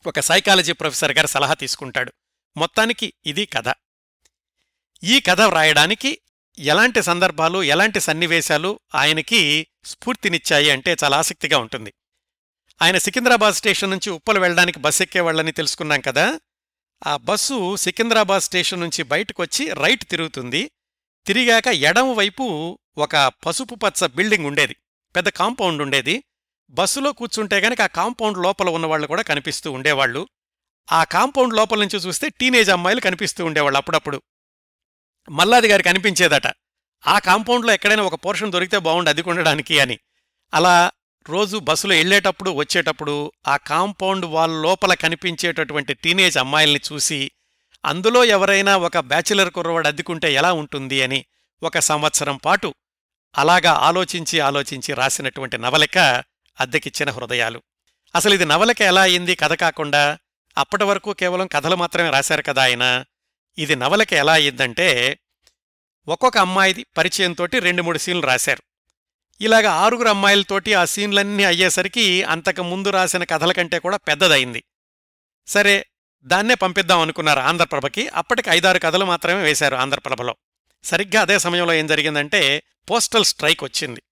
ఒక 0.06 0.20
సైకాలజీ 0.20 0.72
ప్రొఫెసర్ 0.72 1.12
గారు 1.12 1.26
సలహా 1.26 1.54
తీసుకుంటాడు. 1.54 2.12
మొత్తానికి 2.56 3.12
ఇది 3.26 3.46
కథ. 3.46 3.74
ఈ 5.04 5.20
కథ 5.20 5.40
వ్రాయడానికి 5.40 6.18
ఎలాంటి 6.58 7.02
సందర్భాలు 7.02 7.62
ఎలాంటి 7.62 8.00
సన్నివేశాలు 8.00 8.80
ఆయనకి 8.94 9.66
స్ఫూర్తినిచ్చాయి 9.84 10.70
అంటే 10.70 10.96
చాలా 11.04 11.18
ఆసక్తిగా 11.18 11.58
ఉంటుంది. 11.58 11.94
ఆయన 12.82 12.98
సికింద్రాబాద్ 12.98 13.54
స్టేషన్ 13.54 13.90
నుంచి 13.90 14.10
ఉప్పలు 14.10 14.40
వెళ్ళడానికి 14.40 14.78
బస్ 14.78 15.02
ఎక్కేవాళ్ళని 15.02 15.52
తెలుసుకున్నాం 15.52 16.00
కదా. 16.00 16.40
ఆ 17.06 17.16
బస్సు 17.16 17.76
సికింద్రాబాద్ 17.76 18.42
స్టేషన్ 18.42 18.80
నుంచి 18.80 19.02
బయటకొచ్చి 19.02 19.72
రైట్ 19.72 20.04
తిరుగుతుంది. 20.04 20.70
తిరిగాక 21.26 21.66
ఎడమ 21.66 22.12
వైపు 22.12 22.78
ఒక 22.98 23.32
పసుపు 23.46 23.74
పచ్చ 23.74 24.06
బిల్డింగ్ 24.06 24.46
ఉండేది. 24.46 24.76
పెద్ద 25.16 25.28
కాంపౌండ్ 25.28 25.82
ఉండేది. 25.82 26.24
బస్సులో 26.70 27.12
కూర్చుంటే 27.12 27.60
గనక 27.60 27.80
ఆ 27.80 27.86
కాంపౌండ్ 27.86 28.38
లోపల 28.38 28.68
ఉన్నవాళ్ళు 28.68 29.06
కూడా 29.06 29.22
కనిపిస్తూ 29.22 29.72
ఉండేవాళ్ళు. 29.72 30.28
ఆ 30.92 31.04
కాంపౌండ్ 31.04 31.54
లోపల 31.54 31.80
నుంచి 31.80 31.98
చూస్తే 31.98 32.28
టీనేజ్ 32.28 32.70
అమ్మాయిలు 32.70 33.00
కనిపిస్తూ 33.00 33.44
ఉండేవాళ్ళు 33.44 33.78
అప్పుడప్పుడు. 33.78 34.22
మల్లాది 35.30 35.68
గారికి 35.68 35.88
కనిపించేదట 35.88 36.46
ఆ 37.06 37.18
కాంపౌండ్లో 37.18 37.72
ఎక్కడైనా 37.72 38.02
ఒక 38.02 38.14
పోర్షన్ 38.14 38.52
దొరికితే 38.52 38.78
బాగుండు 38.78 39.10
అది 39.10 39.22
కొనడానికి 39.22 39.80
అని. 39.80 39.98
అలా 40.54 40.90
రోజు 41.28 41.56
బస్సులో 41.56 41.94
వెళ్ళేటప్పుడు 41.94 42.50
వచ్చేటప్పుడు 42.50 43.32
ఆ 43.48 43.56
కాంపౌండ్ 43.56 44.24
వాల్ 44.24 44.62
లోపల 44.62 44.94
కనిపించేటటువంటి 44.94 45.94
టీనేజ్ 45.94 46.38
అమ్మాయిల్ని 46.38 46.80
చూసి 46.92 47.30
అందులో 47.84 48.24
ఎవరైనా 48.24 48.76
ఒక 48.76 48.98
బ్యాచిలర్ 48.98 49.50
కుర్రవాడు 49.50 49.88
అద్దుకుంటే 49.88 50.34
ఎలా 50.34 50.52
ఉంటుంది? 50.52 51.02
అని 51.02 51.24
ఒక 51.62 51.78
సంవత్సరం 51.78 52.36
పాటు 52.36 52.74
అలాగా 53.38 53.72
ఆలోచించి 53.72 54.40
ఆలోచించి 54.40 54.94
రాసినటువంటి 54.94 55.58
నవలిక 55.58 56.24
అద్దెకిచ్చిన 56.60 57.10
హృదయాలు. 57.10 57.62
అసలు 58.14 58.34
ఇది 58.34 58.44
నవలిక 58.44 58.80
ఎలా 58.80 59.02
అయింది? 59.02 59.34
కథ 59.34 59.52
కాకుండా 59.52 60.18
అప్పటి 60.58 60.84
వరకు 60.84 61.12
కేవలం 61.12 61.46
కథలు 61.46 61.76
మాత్రమే 61.76 62.10
రాశారు 62.10 62.42
కదా 62.42 62.62
ఆయన. 62.62 63.04
ఇది 63.58 63.76
నవలిక 63.76 64.12
ఎలా 64.12 64.32
అయిందంటే 64.32 65.18
ఒక్కొక్క 66.08 66.38
అమ్మాయిది 66.38 66.86
పరిచయంతోటి 66.96 67.58
రెండు 67.58 67.82
మూడు 67.82 67.98
సీన్లు 67.98 68.26
రాశారు. 68.26 68.73
ఇలాగ 69.40 69.66
ఆరుగురు 69.66 70.08
అమ్మాయిలతోటి 70.08 70.74
ఆ 70.74 70.84
సీన్లన్నీ 70.84 71.44
అయ్యేసరికి 71.44 72.22
అంతకు 72.22 72.62
ముందు 72.62 72.90
రాసిన 72.90 73.24
కథల 73.24 73.52
కంటే 73.52 73.78
కూడా 73.78 73.96
పెద్దదైంది 73.96 74.64
సరే 75.46 75.86
దాన్నే 76.24 76.54
పంపిద్దాం 76.54 77.00
అనుకున్నారు 77.00 77.40
ఆంధ్రప్రభకి. 77.40 78.08
అప్పటికి 78.08 78.50
ఐదారు 78.50 78.78
కథలు 78.78 79.04
మాత్రమే 79.04 79.42
వేశారు 79.42 79.76
ఆంధ్రప్రభలో. 79.76 80.36
సరిగ్గా 80.84 81.22
అదే 81.22 81.38
సమయంలో 81.38 81.72
ఏం 81.72 81.86
జరిగిందంటే 81.86 82.62
పోస్టల్ 82.90 83.24
స్ట్రైక్ 83.24 83.64
వచ్చింది. 83.64 84.02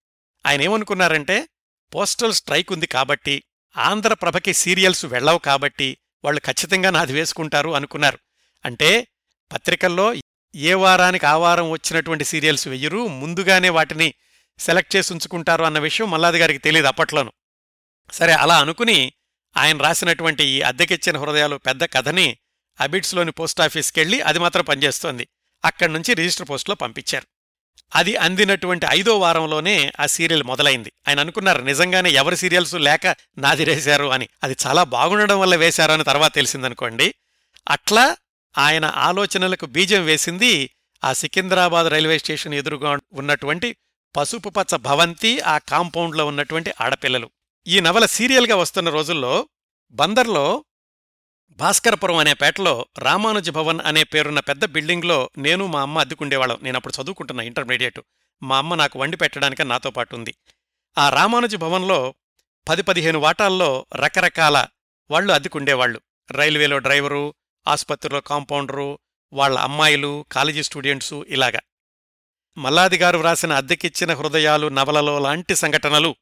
ఆయన 0.45 0.61
ఏమనుకున్నారంటే 0.61 1.49
పోస్టల్ 1.95 2.33
స్ట్రైక్ 2.33 2.71
ఉంది 2.71 2.87
కాబట్టి 2.87 3.43
ఆంధ్రప్రభకి 3.77 4.53
సీరియల్స్ 4.53 5.05
వెళ్ళవు 5.05 5.37
కాబట్టి 5.37 5.97
వాళ్ళు 6.23 6.41
ఖచ్చితంగా 6.45 6.89
నాది 6.89 7.13
వేసుకుంటారు 7.13 7.69
అనుకున్నారు. 7.69 8.19
అంటే 8.65 9.07
పత్రికల్లో 9.51 10.13
ఏ 10.55 10.73
వారానికి 10.73 11.25
ఆ 11.25 11.37
వారం 11.37 11.69
వచ్చినటువంటి 11.69 12.25
సీరియల్స్ 12.25 12.67
వెయ్యరు 12.67 13.07
ముందుగానే 13.07 13.69
వాటిని 13.69 14.13
సెలెక్ట్ 14.59 14.95
చేసి 14.95 15.13
ఉంచుకుంటారు 15.13 15.63
అన్న 15.63 15.79
విషయం 15.79 16.11
మల్లాది 16.11 16.39
గారికి 16.39 16.59
తెలియదు 16.59 16.87
అప్పట్లోను. 16.87 17.31
సరే 18.11 18.33
అలా 18.33 18.57
అనుకుని 18.57 19.13
ఆయన 19.57 19.77
రాసినటువంటి 19.77 20.43
ఈ 20.43 20.61
అద్దెకిచ్చిన 20.61 21.17
హృదయాలు 21.17 21.55
పెద్ద 21.55 21.83
కథని 21.83 22.37
అబిడ్స్లోని 22.79 23.31
పోస్టాఫీస్కెళ్ళి 23.31 24.21
అది 24.21 24.39
మాత్రం 24.39 24.63
పనిచేస్తోంది. 24.63 25.27
అక్కడి 25.65 25.93
నుంచి 25.93 26.13
రిజిస్టర్ 26.13 26.49
పోస్ట్లో 26.49 26.75
పంపించారు. 26.75 27.27
అది 27.95 28.15
అందినటువంటి 28.15 28.85
ఐదో 28.89 29.19
వారంలోనే 29.19 29.91
ఆ 29.99 30.05
సీరియల్ 30.05 30.43
మొదలైంది. 30.43 30.91
ఆయన 31.07 31.19
అనుకున్నారు 31.19 31.61
నిజంగానే 31.61 32.09
ఎవరి 32.09 32.37
సీరియల్స్ 32.37 32.75
లేక 32.75 33.07
నాదిరేశారు 33.37 34.05
అని. 34.05 34.29
అది 34.43 34.55
చాలా 34.67 34.83
బాగుండడం 34.83 35.39
వల్ల 35.39 35.55
వేశారు 35.55 35.91
అని 35.91 36.03
తర్వాత 36.03 36.33
తెలిసిందనుకోండి. 36.33 37.15
అట్లా 37.69 38.17
ఆయన 38.57 38.85
ఆలోచనలకు 38.85 39.65
బీజం 39.65 40.05
వేసింది 40.05 40.69
ఆ 41.03 41.13
సికింద్రాబాద్ 41.13 41.87
రైల్వే 41.87 42.19
స్టేషన్ 42.19 42.53
ఎదురుగా 42.53 42.99
ఉన్నటువంటి 43.13 43.75
పసుపు 44.15 44.49
పచ్చ 44.49 44.77
భవంతి 44.77 45.39
ఆ 45.39 45.57
కాంపౌండ్లో 45.57 46.25
ఉన్నటువంటి 46.25 46.73
ఆడపిల్లలు. 46.81 47.29
ఈ 47.67 47.79
నవల 47.79 48.05
సీరియల్గా 48.05 48.55
వస్తున్న 48.55 48.89
రోజుల్లో 48.89 49.49
బందర్లో 49.91 50.65
భాస్కరపురం 51.51 52.17
అనే 52.17 52.33
పేటలో 52.33 52.85
రామానుజ 52.99 53.49
భవన్ 53.49 53.79
అనే 53.85 54.03
పేరున్న 54.03 54.39
పెద్ద 54.39 54.65
బిల్డింగ్లో 54.65 55.29
నేను 55.37 55.67
మా 55.67 55.81
అమ్మ 55.81 55.99
అద్దుకుండేవాళ్ళం. 55.99 56.57
నేను 56.61 56.77
అప్పుడు 56.77 57.01
చదువుకుంటున్నా 57.01 57.43
ఇంటర్మీడియట్. 57.43 57.99
మా 58.43 58.57
అమ్మ 58.57 58.75
నాకు 58.75 58.99
వండి 58.99 59.17
పెట్టడానికి 59.17 59.63
నాతో 59.63 59.91
పాటు 59.91 60.15
ఉంది. 60.15 60.35
ఆ 60.97 61.09
రామానుజ 61.09 61.55
భవన్లో 61.55 62.13
పది 62.69 62.81
పదిహేను 62.81 63.19
వాటాల్లో 63.19 63.85
రకరకాల 63.95 64.67
వాళ్ళు 65.11 65.33
అద్దెకుండేవాళ్ళు. 65.33 66.01
రైల్వేలో 66.31 66.77
డ్రైవరు 66.77 67.33
ఆసుపత్రిలో 67.67 68.21
కాంపౌండరు 68.21 68.99
వాళ్ళ 69.33 69.59
అమ్మాయిలు 69.59 70.25
కాలేజీ 70.31 70.63
స్టూడెంట్సు 70.63 71.25
ఇలాగా. 71.29 71.59
మల్లాది 72.57 72.97
గారు 72.97 73.17
వ్రాసిన 73.17 73.53
అద్దెకిచ్చిన 73.53 74.13
హృదయాలు 74.13 74.67
నవలలో 74.67 75.19
లాంటి 75.19 75.55
సంఘటనలు 75.55 76.15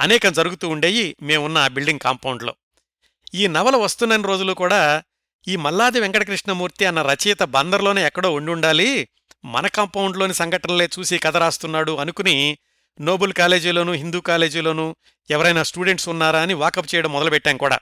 అనేకం 0.00 0.32
జరుగుతూ 0.32 0.68
ఉండేవి 0.68 1.16
మేమున్న 1.22 1.58
ఆ 1.58 1.68
బిల్డింగ్ 1.68 1.98
కాంపౌండ్లో. 1.98 2.54
ఈ 3.34 3.46
నవల 3.46 3.76
వస్తున్న 3.76 4.16
రోజులు 4.16 4.52
కూడా 4.52 5.02
ఈ 5.48 5.56
మల్లాది 5.56 6.00
వెంకటకృష్ణమూర్తి 6.00 6.84
అన్న 6.86 7.02
రచయిత 7.02 7.42
బందర్లోనే 7.42 8.06
ఎక్కడో 8.06 8.34
ఉండుండాలి 8.34 9.08
మన 9.44 9.66
కాంపౌండ్లోని 9.66 10.34
సంఘటనలే 10.34 10.88
చూసి 10.98 11.18
కథ 11.18 11.36
రాస్తున్నాడు 11.36 11.96
అనుకుని 11.96 12.58
నోబుల్ 13.00 13.32
కాలేజీలోనూ 13.32 13.92
హిందూ 13.92 14.20
కాలేజీలోనూ 14.20 14.96
ఎవరైనా 15.30 15.62
స్టూడెంట్స్ 15.62 16.08
ఉన్నారా 16.08 16.40
అని 16.40 16.54
వాకప్ 16.54 16.94
చేయడం 16.94 17.12
మొదలుపెట్టాం 17.12 17.56
కూడా. 17.56 17.80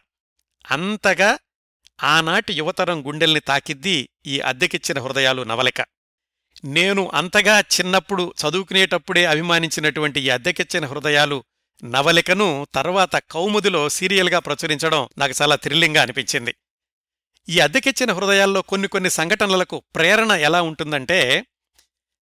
అంతగా 0.70 1.38
ఆనాటి 2.02 2.52
యువతరం 2.52 3.06
గుండెల్ని 3.06 3.40
తాకిద్ది 3.40 4.08
ఈ 4.26 4.40
అద్దెకిచ్చిన 4.40 4.98
హృదయాలు 4.98 5.42
నవలిక. 5.42 5.86
నేను 6.64 7.10
అంతగా 7.14 7.60
చిన్నప్పుడు 7.60 8.34
చదువుకునేటప్పుడే 8.40 9.24
అభిమానించినటువంటి 9.24 10.20
ఈ 10.20 10.30
అద్దెకిచ్చిన 10.30 10.86
హృదయాలు 10.86 11.44
నవలికను 11.84 12.66
తర్వాత 12.74 13.16
కౌముదిలో 13.16 13.88
సీరియల్గా 13.88 14.38
ప్రచురించడం 14.38 15.08
నాకు 15.18 15.34
చాలా 15.42 15.56
థ్రిల్లింగ్గా 15.56 16.02
అనిపించింది. 16.02 16.54
ఈ 17.48 17.60
అద్దెకిచ్చిన 17.60 18.12
హృదయాల్లో 18.12 18.62
కొన్ని 18.62 18.88
కొన్ని 18.88 19.10
సంఘటనలకు 19.10 19.82
ప్రేరణ 19.96 20.32
ఎలా 20.32 20.62
ఉంటుందంటే 20.62 21.46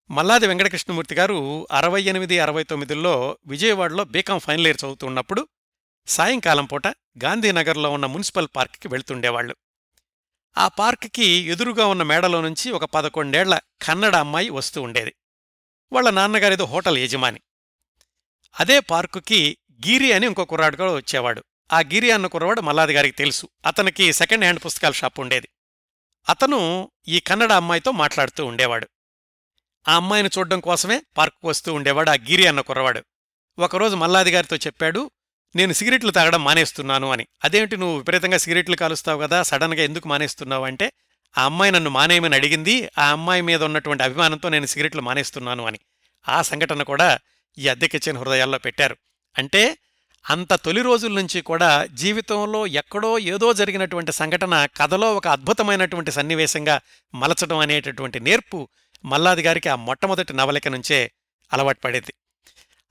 మల్లాది 0.10 0.48
వెంకటకృష్ణమూర్తి 0.48 1.16
గారు 1.16 1.68
అరవై 1.72 2.02
ఎనిమిది 2.02 2.40
అరవై 2.40 2.64
తొమ్మిదిలో 2.64 3.38
విజయవాడలో 3.46 4.04
బీకాం 4.04 4.40
ఫైనల్ 4.40 4.68
ఇయర్ 4.68 4.78
చదువుతున్నప్పుడు 4.86 5.48
సాయంకాలం 6.08 6.66
పూట 6.66 6.88
గాంధీనగర్లో 7.24 7.92
ఉన్న 7.92 8.06
మున్సిపల్ 8.06 8.48
పార్క్కి 8.56 8.88
వెళ్తుండేవాళ్ళు 8.88 9.56
ఆ 10.58 10.68
పార్క్కి 10.68 11.26
ఎదురుగా 11.26 11.86
ఉన్న 11.86 12.04
మేడలో 12.04 12.42
నుంచి 12.42 12.72
ఒక 12.72 12.86
పదకొండేళ్ళ 12.86 13.60
కన్నడ 13.82 14.16
అమ్మాయి 14.16 14.50
వస్తూ 14.50 14.82
ఉండేది. 14.82 15.16
వాళ్ళ 15.92 16.10
నాన్నగారేదో 16.10 16.66
హోటల్ 16.66 16.98
యజమాని. 16.98 17.40
అదే 18.60 18.80
పార్కుకి 18.80 19.58
గిరి 19.88 20.14
అని 20.14 20.28
ఇంకో 20.28 20.46
కుర్రాడు 20.46 20.76
కూడా 20.76 20.94
వచ్చేవాడు. 20.94 21.44
ఆ 21.74 21.80
గిరి 21.80 22.12
అన్న 22.12 22.28
కుర్రవాడు 22.28 22.62
మల్లాది 22.62 22.94
గారికి 22.94 23.18
తెలుసు. 23.18 23.50
అతనికి 23.66 24.14
సెకండ్ 24.14 24.44
హ్యాండ్ 24.44 24.66
పుస్తకాల 24.66 24.92
షాప్ 24.92 25.20
ఉండేది. 25.20 25.50
అతను 26.30 26.92
ఈ 27.08 27.20
కన్నడ 27.20 27.52
అమ్మాయితో 27.52 27.92
మాట్లాడుతూ 27.92 28.46
ఉండేవాడు. 28.46 28.88
ఆ 29.88 29.96
అమ్మాయిని 29.96 30.30
చూడడం 30.38 30.60
కోసమే 30.60 31.02
పార్కుకు 31.18 31.48
వస్తూ 31.48 31.74
ఉండేవాడు 31.74 32.10
ఆ 32.10 32.14
గిరి 32.14 32.48
అన్న 32.48 32.62
కుర్రవాడు. 32.62 33.04
ఒకరోజు 33.60 33.96
మల్లాది 33.96 34.32
గారితో 34.32 34.56
చెప్పాడు 34.56 35.12
నేను 35.56 35.74
సిగరెట్లు 35.74 36.12
తాగడం 36.12 36.44
మానేస్తున్నాను 36.44 37.12
అని. 37.12 37.28
అదేంటి 37.44 37.78
నువ్వు 37.78 37.98
విపరీతంగా 37.98 38.38
సిగరెట్లు 38.38 38.76
కాలుస్తావు 38.76 39.22
కదా 39.22 39.44
సడన్గా 39.44 39.84
ఎందుకు 39.84 40.08
మానేస్తున్నావు 40.08 40.66
అంటే 40.66 40.92
ఆ 41.38 41.46
అమ్మాయి 41.46 41.72
నన్ను 41.72 41.90
మానేయమని 41.90 42.36
అడిగింది 42.36 42.90
ఆ 42.98 43.06
అమ్మాయి 43.12 43.42
మీద 43.42 43.64
ఉన్నటువంటి 43.64 44.04
అభిమానంతో 44.04 44.50
నేను 44.50 44.66
సిగరెట్లు 44.66 45.02
మానేస్తున్నాను 45.02 45.66
అని. 45.66 45.80
ఆ 46.30 46.42
సంఘటన 46.42 46.84
కూడా 46.84 47.20
ఈ 47.58 47.68
అద్దెకిచ్చిన 47.68 48.18
హృదయాల్లో 48.18 48.58
పెట్టారు. 48.58 48.98
అంటే 49.38 49.78
అంత 50.30 50.54
తొలి 50.54 50.82
రోజుల 50.82 51.12
నుంచి 51.12 51.42
కూడా 51.42 51.86
జీవితంలో 51.86 52.68
ఎక్కడో 52.68 53.20
ఏదో 53.20 53.54
జరిగినటువంటి 53.54 54.12
సంఘటన 54.12 54.68
కథలో 54.78 55.16
ఒక 55.16 55.28
అద్భుతమైనటువంటి 55.28 56.12
సన్నివేశంగా 56.12 56.82
మలచడం 57.16 57.58
అనేటటువంటి 57.58 58.20
నేర్పు 58.20 58.68
మల్లాది 59.06 59.42
గారికి 59.42 59.70
ఆ 59.70 59.76
మొట్టమొదటి 59.76 60.34
నవలిక 60.34 60.68
నుంచే 60.68 61.12
అలవాటు 61.54 61.80
పడేది. 61.80 62.14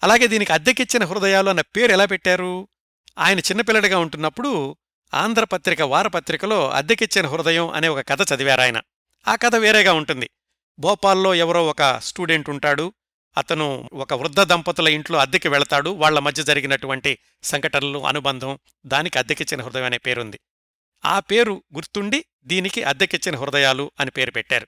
అలాగే 0.02 0.26
దీనికి 0.26 0.52
అద్దెకిచ్చిన 0.52 1.04
హృదయాలు 1.04 1.48
అన్న 1.50 1.60
పేరు 1.60 1.92
ఎలా 1.92 2.04
పెట్టారు? 2.04 2.68
ఆయన 3.18 3.38
చిన్నపిల్లడిగా 3.38 3.98
ఉంటున్నప్పుడు 3.98 4.76
ఆంధ్రపత్రిక 5.14 5.82
వారపత్రికలో 5.82 6.70
అద్దెకిచ్చిన 6.70 7.26
హృదయం 7.26 7.68
అనే 7.68 7.88
ఒక 7.88 8.08
కథ 8.08 8.32
చదివారాయన 8.34 8.80
ఆ 9.28 9.34
కథ 9.34 9.56
వేరేగా 9.56 9.92
ఉంటుంది. 9.92 10.30
భోపాల్లో 10.78 11.34
ఎవరో 11.34 11.66
ఒక 11.66 11.98
స్టూడెంట్ 11.98 12.50
ఉంటాడు. 12.50 12.92
అతను 13.38 13.90
ఒక 13.92 14.14
వృద్ధ 14.14 14.40
దంపతుల 14.40 14.88
ఇంట్లో 14.88 15.18
అద్దెకి 15.18 15.48
వెళతాడు. 15.48 15.90
వాళ్ళ 15.90 16.18
మధ్య 16.18 16.42
జరిగినటువంటి 16.42 17.18
సంఘటనలు 17.42 18.06
అనుబంధం 18.06 18.58
దానికి 18.86 19.18
అద్దెకిచ్చిన 19.18 19.62
హృదయం 19.62 19.84
అనే 19.84 19.98
పేరుంది. 19.98 20.40
ఆ 21.04 21.20
పేరు 21.20 21.62
గుర్తుండి 21.74 22.24
దీనికి 22.44 22.82
అద్దెకిచ్చిన 22.82 23.36
హృదయాలు 23.36 23.90
అని 24.00 24.10
పేరు 24.10 24.30
పెట్టారు. 24.30 24.66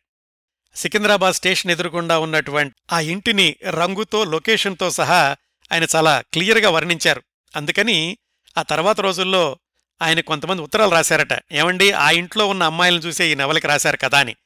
సికింద్రాబాద్ 0.75 1.35
స్టేషన్ 1.35 1.71
ఎదురుగుండా 1.71 2.19
ఉన్నటువంటి 2.19 2.75
ఆ 2.93 3.01
ఇంటిని 3.01 3.57
రంగుతో 3.71 4.25
లొకేషన్తో 4.25 4.91
సహా 4.91 5.37
ఆయన 5.73 5.87
చాలా 5.97 6.21
క్లియర్గా 6.33 6.71
వర్ణించారు. 6.71 7.23
అందుకని 7.57 8.19
ఆ 8.59 8.63
తర్వాత 8.63 9.01
రోజుల్లో 9.01 9.59
ఆయన 10.03 10.21
కొంతమంది 10.21 10.63
ఉత్తరాలు 10.63 10.91
రాశారట. 10.91 11.39
ఏమండి 11.53 11.93
ఆ 11.93 12.11
ఇంట్లో 12.11 12.47
ఉన్న 12.47 12.63
అమ్మాయిలను 12.63 13.01
చూసే 13.01 13.33
ఈ 13.33 13.35
నవలకి 13.35 13.67
రాశారు 13.67 13.97
కదా 13.97 14.19
అని. 14.19 14.37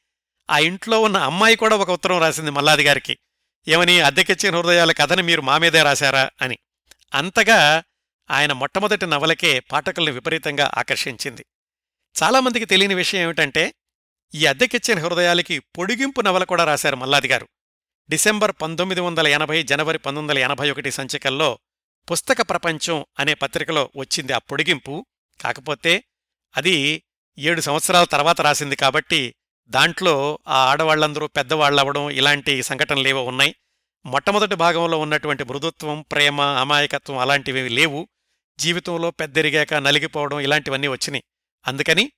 ఆ 0.49 0.57
ఇంట్లో 0.57 1.01
ఉన్న 1.01 1.17
అమ్మాయి 1.17 1.55
కూడా 1.55 1.75
ఒక 1.75 1.89
ఉత్తరం 1.89 2.19
రాసింది 2.19 2.51
మల్లాది 2.51 2.83
గారికి. 2.83 3.17
ఏమని 3.67 4.01
అద్దెకిచ్చిన 4.01 4.55
హృదయాల 4.55 4.91
కథని 4.91 5.21
మీరు 5.21 5.41
మా 5.41 5.57
మీదే 5.57 5.83
రాశారా 5.83 6.29
అని. 6.41 6.57
అంతగా 7.13 7.83
ఆయన 8.31 8.53
మొట్టమొదటి 8.53 9.05
నవలకే 9.05 9.59
పాఠకుల్ని 9.59 10.11
విపరీతంగా 10.11 10.71
ఆకర్షించింది. 10.77 11.45
చాలామందికి 12.23 12.65
తెలియని 12.65 12.93
విషయం 12.93 13.21
ఏమిటంటే 13.21 13.73
ఈ 14.33 14.45
అద్దెకిచ్చిన 14.45 14.99
హృదయాలకి 14.99 15.59
పొడిగింపు 15.59 16.21
నవల 16.21 16.43
కూడా 16.43 16.63
రాశారు 16.63 16.95
మల్లాది 16.95 17.27
గారు. 17.27 17.47
డిసెంబర్ 18.09 18.51
పంతొమ్మిది 18.61 19.01
వందల 19.01 19.27
ఎనభై 19.27 19.63
జనవరి 19.63 19.97
పంతొమ్మిది 19.97 20.39
వందల 20.39 20.51
ఎనభై 20.51 20.71
ఒకటి 20.71 20.91
సంచికల్లో 20.91 21.59
పుస్తక 22.11 22.41
ప్రపంచం 22.41 23.05
అనే 23.19 23.33
పత్రికలో 23.33 23.89
వచ్చింది 23.97 24.33
ఆ 24.33 24.37
పొడిగింపు. 24.37 25.05
కాకపోతే 25.41 26.03
అది 26.57 27.03
ఏడు 27.39 27.61
సంవత్సరాల 27.61 28.03
తర్వాత 28.03 28.41
రాసింది 28.41 28.75
కాబట్టి 28.75 29.35
దాంట్లో 29.67 30.39
ఆ 30.47 30.55
ఆడవాళ్ళందరూ 30.55 31.27
పెద్దవాళ్ళవడం 31.27 32.09
ఇలాంటి 32.09 32.63
సంఘటనలేవో 32.63 33.23
ఉన్నాయి. 33.23 33.55
మొట్టమొదటి 34.05 34.55
భాగంలో 34.55 34.99
ఉన్నటువంటి 34.99 35.43
మృదుత్వం 35.43 36.05
ప్రేమ 36.11 36.41
అమాయకత్వం 36.41 37.17
అలాంటివి 37.17 37.69
లేవు. 37.69 38.07
జీవితంలో 38.59 39.11
పెద్దరిగాక 39.11 39.73
నలిగిపోవడం 39.73 40.39
ఇలాంటివన్నీ 40.39 40.87
వచ్చినాయి. 40.87 41.23
అందుకని 41.67 42.11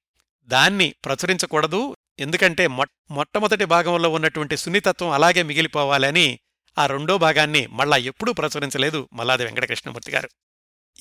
దాన్ని 0.47 0.95
ప్రచురించకూడదు. 1.05 1.95
ఎందుకంటే 2.19 2.67
మొట్టమొదటి 2.67 3.65
భాగంలో 3.65 4.09
ఉన్నటువంటి 4.09 4.57
సున్నితత్వం 4.57 5.09
అలాగే 5.09 5.43
మిగిలిపోవాలని 5.43 6.39
ఆ 6.77 6.85
రెండో 6.85 7.17
భాగాన్ని 7.17 7.67
మళ్ళా 7.67 7.97
ఎప్పుడూ 7.97 8.33
ప్రచురించలేదు 8.33 9.09
మల్లాది 9.13 9.45
వెంకటకృష్ణమూర్తి 9.45 10.11
గారు. 10.11 10.29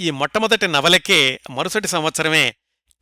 ఈ 0.01 0.11
మొట్టమొదటి 0.11 0.69
నవలకే 0.69 1.41
మరుసటి 1.51 1.89
సంవత్సరమే 1.89 2.55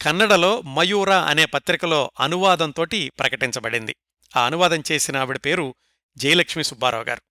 కన్నడలో 0.02 0.62
మయూర 0.62 1.12
అనే 1.12 1.44
పత్రికలో 1.44 2.10
అనువాదంతోటి 2.20 3.10
ప్రకటించబడింది. 3.18 3.96
ఆ 4.36 4.46
అనువాదం 4.46 4.82
చేసిన 4.92 5.16
ఆవిడ 5.16 5.36
పేరు 5.36 5.74
జయలక్ష్మి 6.16 6.64
సుబ్బారావు 6.64 7.04
గారు. 7.04 7.22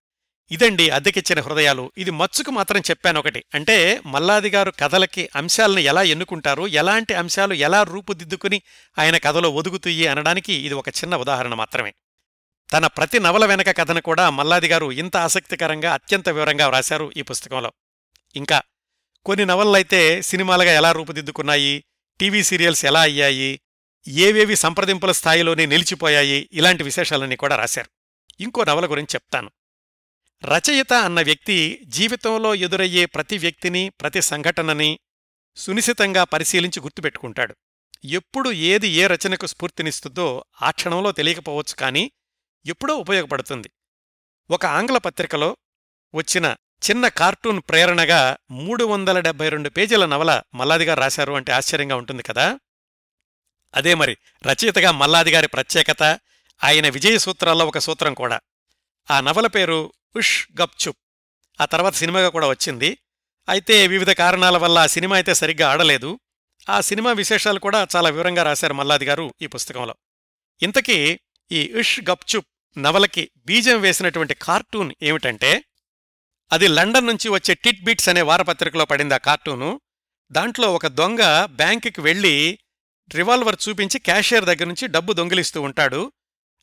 ఇదండి 0.51 0.89
అద్దెకిచ్చిన 0.89 1.41
హృదయాలు. 1.41 1.91
ఇది 1.97 2.11
మచ్చుకు 2.11 2.51
మాత్రం 2.51 2.79
చెప్పాను 2.79 3.19
ఒకటి. 3.19 3.43
అంటే 3.53 4.01
మల్లాది 4.05 4.49
గారు 4.49 4.73
కథలకి 4.79 5.29
అంశాలను 5.35 5.79
ఎలా 5.79 6.03
ఎన్నుకుంటారు 6.03 6.67
ఎలాంటి 6.67 7.13
అంశాలు 7.13 7.53
ఎలా 7.53 7.83
రూపుదిద్దుకుని 7.83 8.61
ఆయన 8.99 9.17
కథలో 9.17 9.49
ఒదుగుతుయి 9.49 10.07
అనడానికి 10.07 10.53
ఇది 10.53 10.73
ఒక 10.73 10.89
చిన్న 10.89 11.15
ఉదాహరణ 11.15 11.53
మాత్రమే. 11.53 11.93
తన 12.73 12.87
ప్రతి 12.87 13.19
నవల 13.19 13.45
వెనక 13.45 13.77
కథను 13.77 14.01
కూడా 14.01 14.29
మల్లాది 14.29 14.67
గారు 14.67 14.91
ఇంత 14.91 15.17
ఆసక్తికరంగా 15.17 15.93
అత్యంత 15.93 16.29
వివరంగా 16.29 16.67
వ్రాశారు 16.67 17.11
ఈ 17.17 17.21
పుస్తకంలో. 17.21 17.73
ఇంకా 18.35 18.61
కొన్ని 19.25 19.45
నవలలైతే 19.45 20.21
సినిమాలుగా 20.21 20.71
ఎలా 20.71 20.91
రూపుదిద్దుకున్నాయి 20.91 21.83
టీవీ 22.19 22.43
సీరియల్స్ 22.43 22.85
ఎలా 22.85 23.01
అయ్యాయి 23.01 23.59
ఏవేవి 24.07 24.55
సంప్రదింపుల 24.55 25.11
స్థాయిలోనే 25.11 25.65
నిలిచిపోయాయి 25.65 26.49
ఇలాంటి 26.51 26.83
విశేషాలన్నీ 26.83 27.35
కూడా 27.35 27.55
రాశారు. 27.55 27.89
ఇంకో 28.43 28.63
నవల 28.63 28.91
గురించి 28.91 29.15
చెప్తాను. 29.15 29.51
రచయిత 30.45 30.93
అన్న 30.93 31.21
వ్యక్తి 31.21 31.79
జీవితంలో 31.85 32.55
ఎదురయ్యే 32.55 33.05
ప్రతి 33.05 33.37
వ్యక్తిని 33.37 33.89
ప్రతి 33.89 34.21
సంఘటనని 34.21 34.99
సునిశితంగా 35.55 36.23
పరిశీలించి 36.23 36.81
గుర్తుపెట్టుకుంటాడు. 36.81 37.55
ఎప్పుడు 38.05 38.51
ఏది 38.51 38.87
ఏ 38.87 39.07
రచనకు 39.07 39.45
స్ఫూర్తినిస్తుందో 39.45 40.45
ఆ 40.61 40.71
క్షణంలో 40.71 41.11
తెలియకపోవచ్చు 41.11 41.75
కానీ 41.75 42.11
ఎప్పుడో 42.65 42.95
ఉపయోగపడుతుంది. 42.95 43.71
ఒక 44.49 44.65
ఆంగ్ల 44.65 44.97
పత్రికలో 44.97 45.57
వచ్చిన 46.15 46.55
చిన్న 46.89 47.07
కార్టూన్ 47.07 47.61
ప్రేరణగా 47.69 48.37
మూడు 48.51 48.83
వందల 48.83 49.19
డెబ్బై 49.19 49.49
రెండు 49.49 49.69
పేజీల 49.69 50.05
నవల 50.05 50.41
మల్లాదిగారు 50.53 50.99
రాశారు 50.99 51.33
అంటే 51.33 51.51
ఆశ్చర్యంగా 51.51 51.95
ఉంటుంది 51.95 52.23
కదా. 52.23 52.59
అదే 53.75 53.93
మరి 53.93 54.17
రచయితగా 54.45 54.91
మల్లాదిగారి 54.91 55.47
ప్రత్యేకత 55.47 56.03
ఆయన 56.63 56.89
విజయ 56.89 57.17
సూత్రాల్లో 57.17 57.67
ఒక 57.67 57.77
సూత్రం 57.77 58.13
కూడా. 58.13 58.39
ఆ 59.11 59.21
నవల 59.21 59.47
పేరు 59.47 59.93
ఉష్ 60.15 60.47
గప్చుప్ 60.61 60.97
ఆ 61.61 61.65
తర్వాత 61.65 61.93
సినిమాగా 61.93 62.29
కూడా 62.29 62.47
వచ్చింది. 62.47 62.97
అయితే 63.49 63.87
వివిధ 63.87 64.09
కారణాల 64.09 64.57
వల్ల 64.57 64.79
ఆ 64.79 64.85
సినిమా 64.85 65.15
అయితే 65.15 65.33
సరిగ్గా 65.33 65.69
ఆడలేదు. 65.69 66.19
ఆ 66.69 66.81
సినిమా 66.81 67.11
విశేషాలు 67.11 67.59
కూడా 67.59 67.87
చాలా 67.95 68.09
వివరంగా 68.09 68.43
రాశారు 68.43 68.73
మల్లాది 68.73 69.05
గారు 69.05 69.33
ఈ 69.41 69.47
పుస్తకంలో. 69.47 69.95
ఇంతకీ 70.61 71.19
ఈ 71.51 71.73
ఉష్ 71.79 71.99
గప్చుప్ 72.11 72.47
నవలకి 72.77 73.31
బీజం 73.37 73.81
వేసినటువంటి 73.81 74.33
కార్టూన్ 74.33 74.93
ఏమిటంటే 75.01 75.63
అది 76.51 76.67
లండన్ 76.67 77.07
నుంచి 77.07 77.29
వచ్చే 77.29 77.53
టిట్ 77.53 77.83
బిట్స్ 77.83 78.09
అనే 78.09 78.21
వారపత్రికలో 78.21 78.85
పడింది 78.85 79.13
ఆ 79.13 79.17
కార్టూను. 79.17 79.81
దాంట్లో 80.31 80.73
ఒక 80.73 80.87
దొంగ 80.87 81.45
బ్యాంకుకి 81.45 82.01
వెళ్ళి 82.01 82.59
రివాల్వర్ 83.13 83.55
చూపించి 83.69 83.99
క్యాషియర్ 83.99 84.45
దగ్గర 84.45 84.65
నుంచి 84.65 84.87
డబ్బు 84.87 85.13
దొంగిలిస్తూ 85.13 85.61
ఉంటాడు. 85.61 86.11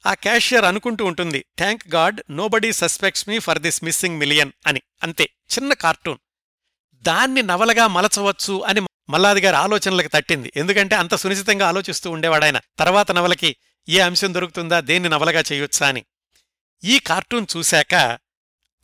ఆ 0.07 0.15
క్యాషియర్ 0.15 0.65
అనుకుంటూ 0.65 1.05
ఉంటుంది 1.05 1.45
thank 1.59 1.89
God 1.89 2.21
nobody 2.31 2.73
suspects 2.73 3.29
me 3.29 3.39
for 3.39 3.59
this 3.59 3.85
missing 3.85 4.19
million 4.19 4.53
అని. 4.67 4.83
అంతే 5.03 5.25
చిన్న 5.25 5.73
కార్టూన్. 5.73 6.19
దాన్ని 6.95 7.43
నవలగా 7.43 7.87
మలచవచ్చు 7.87 8.61
అని 8.61 8.81
మల్లాది 8.81 9.41
గారి 9.41 9.57
ఆలోచనలకు 9.57 10.09
తట్టింది. 10.09 10.53
ఎందుకంటే 10.57 10.95
అంత 10.95 11.15
సునిశ్చితంగా 11.15 11.69
ఆలోచిస్తూ 11.69 12.11
ఉండేవాడాయన. 12.11 12.61
తర్వాత 12.79 13.13
నవలకి 13.13 13.57
ఏ 13.89 13.99
అంశం 14.01 14.35
దొరుకుతుందా 14.35 14.81
దేన్ని 14.81 15.09
నవలగా 15.09 15.43
చేయొచ్చా 15.53 15.89
అని. 15.89 16.05
ఈ 16.85 16.99
కార్టూన్ 16.99 17.47
చూశాక 17.57 18.19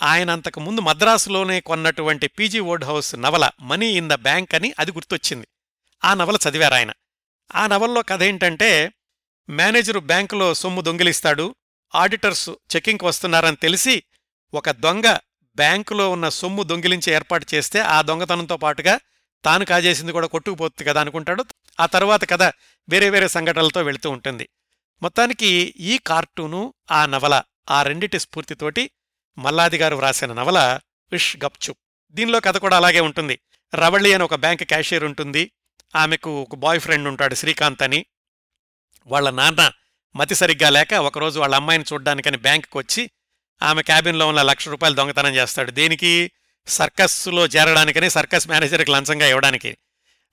ఆయన 0.02 0.30
అంతకు 0.30 0.60
ముందు 0.60 0.80
మద్రాసులోనే 0.80 1.60
కొన్నటువంటి 1.60 2.26
పీజీ 2.26 2.60
వుడ్ 2.60 2.84
హౌస్ 2.84 3.14
నవల 3.14 3.50
మనీ 3.60 3.86
ఇన్ 3.86 4.08
ద 4.08 4.12
బ్యాంక్ 4.12 4.54
అని 4.54 4.74
అది 4.78 4.92
గుర్తొచ్చింది. 4.92 5.48
ఆ 6.04 6.14
నవల 6.14 6.36
చదివారాయన. 6.48 6.92
ఆ 7.54 7.66
నవల్లో 7.66 8.02
కథ 8.02 8.22
ఏంటంటే 8.22 8.92
మేనేజరు 9.48 10.00
బ్యాంకులో 10.00 10.54
సొమ్ము 10.54 10.80
దొంగిలిస్తాడు 10.80 11.54
ఆడిటర్స్ 11.94 12.50
చెకింగ్కి 12.76 13.04
వస్తున్నారని 13.04 13.56
తెలిసి 13.56 14.02
ఒక 14.54 14.70
దొంగ 14.70 15.18
బ్యాంకులో 15.56 16.10
ఉన్న 16.10 16.28
సొమ్ము 16.28 16.62
దొంగిలించి 16.62 17.12
ఏర్పాటు 17.12 17.46
చేస్తే 17.54 17.80
ఆ 17.80 18.02
దొంగతనంతో 18.02 18.56
పాటుగా 18.56 19.00
తాను 19.44 19.64
కాజేసింది 19.64 20.12
కూడా 20.12 20.26
కొట్టుకుపోతుంది 20.26 20.84
కదా 20.84 21.00
అనుకుంటాడు. 21.00 21.44
ఆ 21.80 21.86
తర్వాత 21.86 22.30
కథ 22.30 22.42
వేరే 22.88 23.10
వేరే 23.10 23.28
సంఘటనలతో 23.28 23.82
వెళుతూ 23.82 24.10
ఉంటుంది. 24.10 24.48
మొత్తానికి 25.02 25.74
ఈ 25.78 25.98
కార్టూను 25.98 26.74
ఆ 26.90 27.06
నవల 27.06 27.42
ఆ 27.70 27.82
రెండిటి 27.82 28.18
స్ఫూర్తితోటి 28.18 28.90
మల్లాది 29.38 29.78
గారు 29.78 29.96
వ్రాసిన 29.96 30.32
నవల 30.32 30.80
విష్ 31.12 31.36
గప్చుప్. 31.44 31.78
దీనిలో 32.10 32.40
కథ 32.40 32.56
కూడా 32.56 32.76
అలాగే 32.76 33.00
ఉంటుంది. 33.00 33.38
రవళి 33.74 34.12
అని 34.12 34.22
ఒక 34.22 34.34
బ్యాంక్ 34.34 34.64
క్యాషియర్ 34.64 35.04
ఉంటుంది. 35.04 35.50
ఆమెకు 35.96 36.42
ఒక 36.42 36.54
బాయ్ 36.54 36.80
ఫ్రెండ్ 36.80 37.08
ఉంటాడు 37.08 37.34
శ్రీకాంత్ 37.34 37.82
అని. 37.82 38.06
వాళ్ళ 39.06 39.30
నాన్న 39.30 39.72
మతి 40.16 40.34
సరిగ్గా 40.34 40.70
లేక 40.70 40.94
ఒకరోజు 40.94 41.40
వాళ్ళ 41.40 41.54
అమ్మాయిని 41.54 41.84
చూడ్డానికని 41.92 42.36
బ్యాంకుకి 42.36 42.78
వచ్చి 42.78 43.10
ఆమె 43.62 43.82
క్యాబిన్లో 43.82 44.28
ఉన్న 44.28 44.42
లక్ష 44.42 44.68
రూపాయలు 44.68 44.94
దొంగతనం 44.94 45.34
చేస్తాడు. 45.34 45.70
దేనికి 45.70 46.30
సర్కస్లో 46.66 47.46
చేరడానికని 47.46 48.10
సర్కస్ 48.10 48.48
మేనేజర్కి 48.48 48.90
లంచంగా 48.90 49.26
ఇవ్వడానికి. 49.26 49.76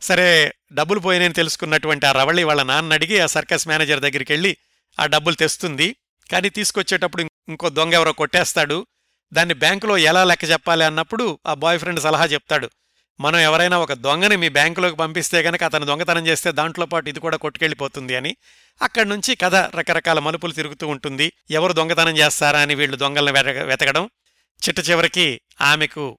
సరే 0.01 0.53
డబ్బులు 0.74 0.99
పోయినని 0.99 1.34
తెలుసుకున్నటువంటి 1.34 2.05
ఆ 2.05 2.11
రవళి 2.11 2.43
వాళ్ళ 2.43 2.63
నాన్న 2.63 2.93
అడిగి 2.93 3.19
ఆ 3.19 3.26
సర్కస్ 3.26 3.67
మేనేజర్ 3.67 3.99
దగ్గరికి 3.99 4.34
వెళ్ళి 4.34 4.57
ఆ 4.99 5.05
డబ్బులు 5.05 5.36
తెస్తుంది. 5.36 5.95
కానీ 6.32 6.49
తీసుకొచ్చేటప్పుడు 6.49 7.26
ఇంకో 7.49 7.69
దొంగ 7.69 7.93
ఎవరో 7.93 8.11
కొట్టేస్తాడు. 8.11 8.88
దాన్ని 9.34 9.53
బ్యాంకులో 9.53 9.97
ఎలా 9.97 10.24
లెక్క 10.24 10.43
చెప్పాలి 10.43 10.84
అన్నప్పుడు 10.84 11.39
ఆ 11.47 11.53
బాయ్ 11.53 11.80
ఫ్రెండ్ 11.80 11.99
సలహా 11.99 12.26
చెప్తాడు. 12.26 12.69
మనం 13.20 13.39
ఎవరైనా 13.39 13.78
ఒక 13.78 13.93
దొంగని 13.93 14.36
మీ 14.36 14.49
బ్యాంకులోకి 14.49 14.95
పంపిస్తే 14.95 15.41
గనక 15.41 15.64
అతను 15.64 15.86
దొంగతనం 15.86 16.28
చేస్తే 16.28 16.51
దాంట్లో 16.51 16.86
పాటు 16.86 17.09
ఇది 17.09 17.20
కూడా 17.20 17.38
కొట్టుకెళ్ళిపోతుంది 17.38 18.16
అని 18.16 18.38
అక్కడి 18.82 19.09
నుంచి 19.09 19.36
కథ 19.36 19.55
రకరకాల 19.55 20.20
మలుపులు 20.20 20.51
తిరుగుతూ 20.51 20.88
ఉంటుంది. 20.88 21.34
ఎవరు 21.51 21.74
దొంగతనం 21.74 22.18
చేస్తారా 22.18 22.59
అని 22.59 22.76
వీళ్ళు 22.76 22.97
దొంగలను 22.97 23.64
వెతకడం. 23.64 24.09
చిట్ట 24.68 24.89
చివరికి 24.89 25.41
ఆమెకు 25.61 26.18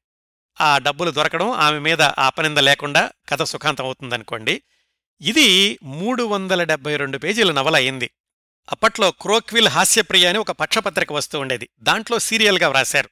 ఆ 0.61 0.79
డబ్బులు 0.79 1.11
దొరకడం 1.11 1.51
ఆమె 1.51 1.79
మీద 1.79 2.03
ఆ 2.03 2.27
అపనింద 2.27 2.59
లేకుండా 2.59 3.11
కథ 3.29 3.43
సుఖాంతం 3.43 3.85
అవుతుందనుకోండి. 3.85 4.63
ఇది 5.21 5.79
మూడు 5.83 6.23
వందల 6.23 6.63
డెబ్బై 6.63 6.97
రెండు 6.97 7.19
పేజీల 7.19 7.53
నవల 7.53 7.77
అయింది. 7.77 8.11
అప్పట్లో 8.73 9.11
క్రోక్విల్ 9.11 9.69
హాస్యప్రియ 9.69 10.27
అని 10.27 10.39
ఒక 10.39 10.51
పక్షపత్రిక 10.51 11.13
వస్తూ 11.13 11.41
ఉండేది. 11.41 11.69
దాంట్లో 11.81 12.19
సీరియల్గా 12.19 12.69
వ్రాశారు. 12.69 13.11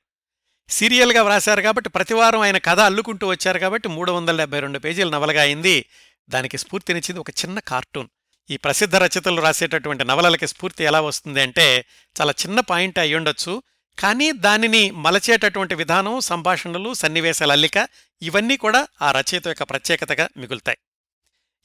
సీరియల్గా 0.72 1.22
వ్రాశారు 1.22 1.62
కాబట్టి 1.62 1.90
ప్రతివారం 1.90 2.40
ఆయన 2.40 2.58
కథ 2.58 2.80
అల్లుకుంటూ 2.80 3.26
వచ్చారు 3.26 3.58
కాబట్టి 3.58 3.88
మూడు 3.88 4.12
వందల 4.12 4.36
డెబ్బై 4.36 4.60
రెండు 4.60 4.78
పేజీల 4.78 5.08
నవలగా 5.08 5.42
అయింది. 5.42 5.86
దానికి 6.28 6.58
స్ఫూర్తినిచ్చింది 6.58 7.20
ఒక 7.20 7.30
చిన్న 7.30 7.58
కార్టూన్. 7.58 8.08
ఈ 8.50 8.56
ప్రసిద్ధ 8.56 8.96
రచయితలు 8.96 9.40
రాసేటటువంటి 9.40 10.04
నవలలకి 10.04 10.46
స్ఫూర్తి 10.46 10.84
ఎలా 10.84 11.00
వస్తుంది 11.00 11.40
అంటే 11.40 11.84
చాలా 12.20 12.32
చిన్న 12.32 12.60
పాయింట్ 12.60 12.98
అయి 12.98 13.14
ఉండొచ్చు. 13.14 13.62
కానీ 13.98 14.32
దానిని 14.32 14.90
మలచేటటువంటి 14.90 15.74
విధానం 15.74 16.20
సంభాషణలు 16.20 16.94
సన్నివేశాల 16.94 17.52
అల్లిక 17.52 17.88
ఇవన్నీ 18.22 18.56
కూడా 18.56 18.88
ఆ 19.02 19.10
రచయిత 19.10 19.48
యొక్క 19.48 19.62
ప్రత్యేకతగా 19.62 20.28
మిగులుతాయి. 20.36 20.78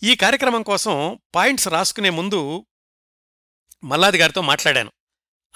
ఈ 0.03 0.15
కార్యక్రమం 0.15 0.63
కోసం 0.63 1.19
పాయింట్స్ 1.35 1.67
రాసుకునే 1.67 2.09
ముందు 2.09 2.65
మల్లాది 3.83 4.17
గారితో 4.17 4.41
మాట్లాడాను. 4.41 4.91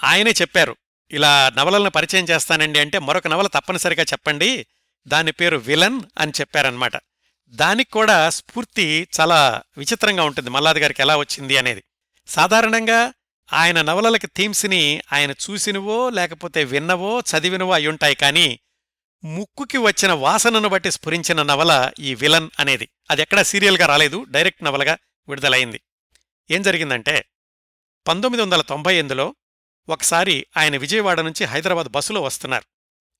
ఆయనే 0.04 0.30
చెప్పారు 0.30 0.76
ఇలా 1.12 1.52
నవలలను 1.58 1.90
పరిచయం 1.90 2.24
చేస్తానండి 2.24 2.78
అంటే 2.78 2.98
మరొక 2.98 3.28
నవల 3.28 3.46
తప్పనిసరిగా 3.46 4.02
చెప్పండి. 4.02 4.66
దాని 5.06 5.32
పేరు 5.32 5.56
విలన్ 5.56 6.00
అని 6.18 6.32
చెప్పారనమాట 6.40 6.92
దానికి 7.48 7.90
కూడా 7.90 8.30
స్ఫూర్తి 8.30 9.08
చాలా 9.20 9.62
విచిత్రంగా 9.78 10.24
ఉంటుంది. 10.24 10.50
మల్లాది 10.50 10.80
గారికి 10.80 11.02
ఎలా 11.02 11.16
వచ్చింది 11.16 11.56
అనేది. 11.56 11.82
సాధారణంగా 12.26 13.12
ఆయన 13.52 13.82
నవలలకి 13.82 14.26
థీమ్స్ని 14.26 15.02
ఆయన 15.12 15.30
చూసినవో 15.30 16.10
లేకపోతే 16.10 16.64
విన్నవో 16.64 17.20
చదివినవో 17.20 17.70
అయ్యుంటాయి 17.70 18.14
కానీ 18.14 18.60
ముక్కుకి 19.24 19.78
వచ్చిన 19.78 20.12
వాసనను 20.12 20.68
బట్టి 20.68 20.90
స్ఫురించిన 20.90 21.42
నవల 21.42 21.90
ఈ 21.98 22.14
విలన్ 22.14 22.50
అనేది. 22.58 22.88
అది 23.10 23.22
ఎక్కడా 23.22 23.42
సీరియల్గా 23.42 23.86
రాలేదు 23.86 24.24
డైరెక్ట్ 24.28 24.64
నవలగా 24.64 24.98
విడుదలైంది. 25.28 25.80
ఏం 26.50 26.62
జరిగిందంటే 26.62 27.24
పంతొమ్మిది 28.08 28.42
వందల 28.42 28.60
తొంభై 28.60 28.94
ఎనిమిదిలో 28.94 29.34
ఒకసారి 29.88 30.46
ఆయన 30.56 30.76
విజయవాడ 30.76 31.20
నుంచి 31.20 31.44
హైదరాబాద్ 31.44 31.88
బస్సులో 31.88 32.22
వస్తున్నారు. 32.22 32.64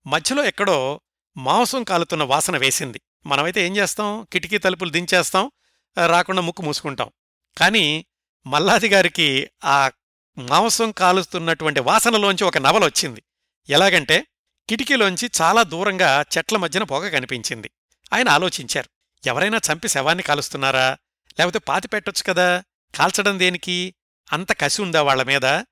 మధ్యలో 0.09 0.45
ఎక్కడో 0.45 1.01
మాంసం 1.37 1.85
కాలుతున్న 1.85 2.23
వాసన 2.23 2.57
వేసింది. 2.57 3.01
మనమైతే 3.27 3.67
ఏం 3.67 3.77
చేస్తాం? 3.77 4.27
కిటికీ 4.33 4.59
తలుపులు 4.59 4.91
దించేస్తాం 4.91 5.51
రాకుండా 6.07 6.43
ముక్కు 6.43 6.63
మూసుకుంటాం. 6.63 7.11
కానీ 7.59 8.07
మల్లాది 8.47 8.89
గారికి 8.89 9.49
ఆ 9.65 9.91
మాంసం 10.39 10.93
కాలుస్తున్నటువంటి 10.93 11.81
వాసనలోంచి 11.81 12.45
ఒక 12.45 12.59
నవల 12.59 12.85
వచ్చింది. 12.85 13.23
ఎలాగంటే 13.69 14.27
కిటికీలోంచి 14.69 15.31
చాలా 15.41 15.63
దూరంగా 15.63 16.25
చెట్ల 16.39 16.57
మధ్యన 16.57 16.83
పొగ 16.83 17.09
కనిపించింది. 17.09 17.71
ఆయన 18.13 18.29
ఆలోచించారు. 18.29 18.91
ఎవరైనా 19.29 19.61
చంపి 19.73 19.89
శవాన్ని 19.89 20.23
కాలుస్తున్నారా? 20.23 20.91
లేకపోతే 21.39 21.59
పాతి 21.59 21.89
పెట్టొచ్చు 21.89 22.33
కదా? 22.33 22.63
కాల్చడం 22.95 23.39
దేనికి? 23.39 23.95
అంత 24.33 24.53
కసి 24.53 24.83
ఉందా 24.83 25.03
వాళ్ళ 25.03 25.23
మీద? 25.23 25.63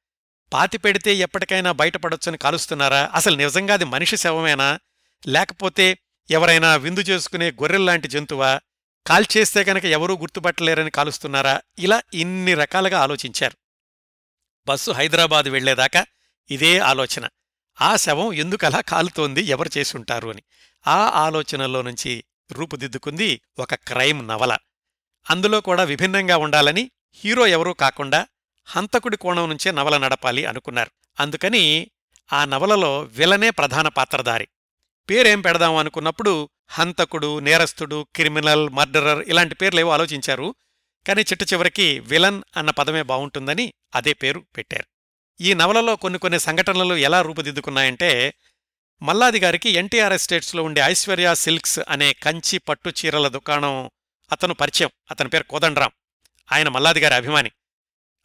పాతి 0.52 0.78
పెడితే 0.78 1.14
ఎప్పటికైనా 1.14 1.72
బయటపడొచ్చని 1.72 2.38
కాలుస్తున్నారా? 2.38 3.10
అసలు 3.14 3.36
నిజంగా 3.36 3.74
అది 3.74 3.84
మనిషి 3.84 4.16
శవమేనా? 4.16 4.80
లేకపోతే 5.26 5.98
ఎవరైనా 6.30 6.76
విందు 6.76 7.00
చేసుకునే 7.00 7.50
గొర్రెల్లాంటి 7.50 8.08
జంతువా? 8.08 8.60
కాల్చేస్తే 9.06 9.64
కనుక 9.64 9.84
ఎవరూ 9.84 10.16
గుర్తుపట్టలేరని 10.16 10.90
కాలుస్తున్నారా? 10.90 11.60
ఇలా 11.78 12.02
ఇన్ని 12.14 12.54
రకాలుగా 12.54 13.00
ఆలోచించారు. 13.00 13.56
బస్సు 14.66 14.90
హైదరాబాద్ 14.90 15.46
వెళ్ళేదాకా 15.46 16.06
ఇదే 16.50 16.78
ఆలోచన. 16.78 17.28
ఆ 17.80 17.96
శవం 17.96 18.32
ఎందుకలా 18.32 18.80
కాలుతోంది? 18.80 19.42
ఎవరు 19.42 19.70
చేసుంటారు 19.78 20.28
అని. 20.28 20.42
ఆ 20.86 20.96
ఆలోచనలో 21.14 21.82
నుంచి 21.82 22.24
రూపుదిద్దుకుంది 22.52 23.40
ఒక 23.58 23.74
క్రైమ్ 23.74 24.28
నవల. 24.28 24.56
అందులో 25.30 25.60
కూడా 25.60 25.82
విభిన్నంగా 25.82 26.36
ఉండాలని 26.36 26.90
హీరో 27.14 27.46
ఎవరూ 27.46 27.72
కాకుండా 27.72 28.26
హంతకుడి 28.66 29.16
కోణం 29.16 29.48
నుంచే 29.48 29.70
నవల 29.70 29.98
నడపాలి 29.98 30.44
అనుకున్నారు. 30.44 30.90
అందుకని 31.20 31.90
ఆ 32.32 32.44
నవలలో 32.44 33.00
విలనే 33.00 33.50
ప్రధాన 33.50 33.88
పాత్రధారి. 33.88 34.48
పేరేం 35.10 35.40
పెడదాం 35.40 35.76
అనుకున్నప్పుడు 35.76 36.48
హంతకుడు 36.68 37.38
నేరస్తుడు 37.38 38.06
క్రిమినల్ 38.16 38.70
మర్డరర్ 38.70 39.24
ఇలాంటి 39.28 39.54
పేర్లేవో 39.54 39.90
ఆలోచించారు. 39.90 40.54
కానీ 41.08 41.22
చిట్ట 41.22 41.52
చివరికి 41.52 41.98
విలన్ 41.98 42.42
అన్న 42.56 42.70
పదమే 42.70 43.02
బావుంటుందని 43.02 43.72
అదే 43.94 44.12
పేరు 44.12 44.44
పెట్టారు. 44.56 44.84
ఈ 45.42 45.54
నవలలో 45.54 45.96
కొన్ని 45.96 46.18
కొన్ని 46.18 46.40
సంఘటనలు 46.40 46.94
ఎలా 46.94 47.22
రూపుదిద్దుకున్నాయంటే 47.22 48.34
మల్లాది 49.02 49.40
గారికి 49.40 49.70
ఎన్టీఆర్ 49.70 50.12
ఎస్టేట్స్లో 50.12 50.62
ఉండే 50.62 50.80
ఐశ్వర్య 50.80 51.34
సిల్క్స్ 51.34 51.80
అనే 51.88 52.12
కంచి 52.12 52.58
పట్టు 52.58 52.88
చీరల 52.88 53.28
దుకాణం 53.28 53.90
అతను 54.32 54.54
పరిచయం. 54.54 54.90
అతని 55.10 55.28
పేరు 55.28 55.42
కోదండరాం. 55.42 55.90
ఆయన 56.52 56.68
మల్లాది 56.68 57.00
గారి 57.00 57.14
అభిమాని. 57.14 57.50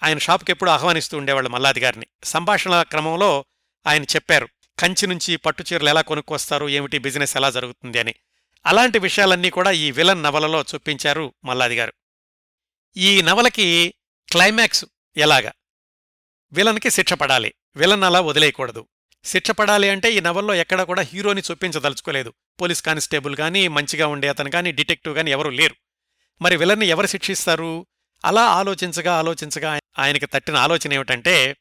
ఆయన 0.04 0.18
షాప్కి 0.18 0.52
ఎప్పుడు 0.52 0.70
ఆహ్వానిస్తూ 0.70 1.18
ఉండేవాళ్ళు 1.18 1.50
మల్లాది 1.50 1.80
గారిని. 1.80 2.06
సంభాషణ 2.24 2.82
క్రమంలో 2.82 3.46
ఆయన 3.88 4.04
చెప్పారు 4.04 4.50
కంచి 4.80 5.08
నుంచి 5.08 5.36
పట్టు 5.36 5.64
చీరలు 5.74 5.90
ఎలా 5.90 6.02
కొనుక్కొస్తారు 6.02 6.70
ఏమిటి 6.70 6.98
బిజినెస్ 6.98 7.38
ఎలా 7.38 7.52
జరుగుతుంది 7.52 8.00
అని. 8.00 8.16
అలాంటి 8.66 9.00
విషయాలన్నీ 9.00 9.50
కూడా 9.50 9.72
ఈ 9.72 9.92
విలన్ 9.92 10.24
నవలలో 10.24 10.62
చూపించారు 10.62 11.34
మల్లాది 11.46 11.76
గారు. 11.76 11.94
ఈ 12.98 13.22
నవలకి 13.22 13.94
క్లైమాక్స్ 14.32 14.86
ఎలాగా? 15.18 15.52
విలన్కి 16.54 16.90
శిక్ష 16.90 17.14
పడాలి. 17.14 17.54
విలన్ 17.76 18.04
అలా 18.04 18.22
వదిలేయకూడదు. 18.22 18.88
శిక్ష 19.24 19.52
పడాలి 19.52 19.90
అంటే 19.90 20.14
ఈ 20.14 20.20
నవల్లో 20.20 20.54
ఎక్కడ 20.54 20.82
కూడా 20.82 21.02
హీరోని 21.02 21.42
చూపించదలుచుకోలేదు. 21.52 22.34
పోలీస్ 22.62 22.84
కానిస్టేబుల్ 22.84 23.36
కానీ 23.36 23.68
మంచిగా 23.68 24.08
ఉండే 24.08 24.28
అతను 24.28 24.52
కానీ 24.52 24.72
డిటెక్టివ్ 24.72 25.16
కానీ 25.16 25.32
ఎవరూ 25.32 25.50
లేరు. 25.50 25.76
మరి 26.42 26.58
విలన్ని 26.58 26.86
ఎవరు 26.86 27.08
శిక్షిస్తారు? 27.08 27.88
అలా 28.26 28.46
ఆలోచించగా 28.46 29.14
ఆలోచించగా 29.14 29.80
ఆయనకి 30.00 30.26
తట్టిన 30.26 30.56
ఆలోచన 30.56 30.94
ఏమిటంటే 30.94 31.58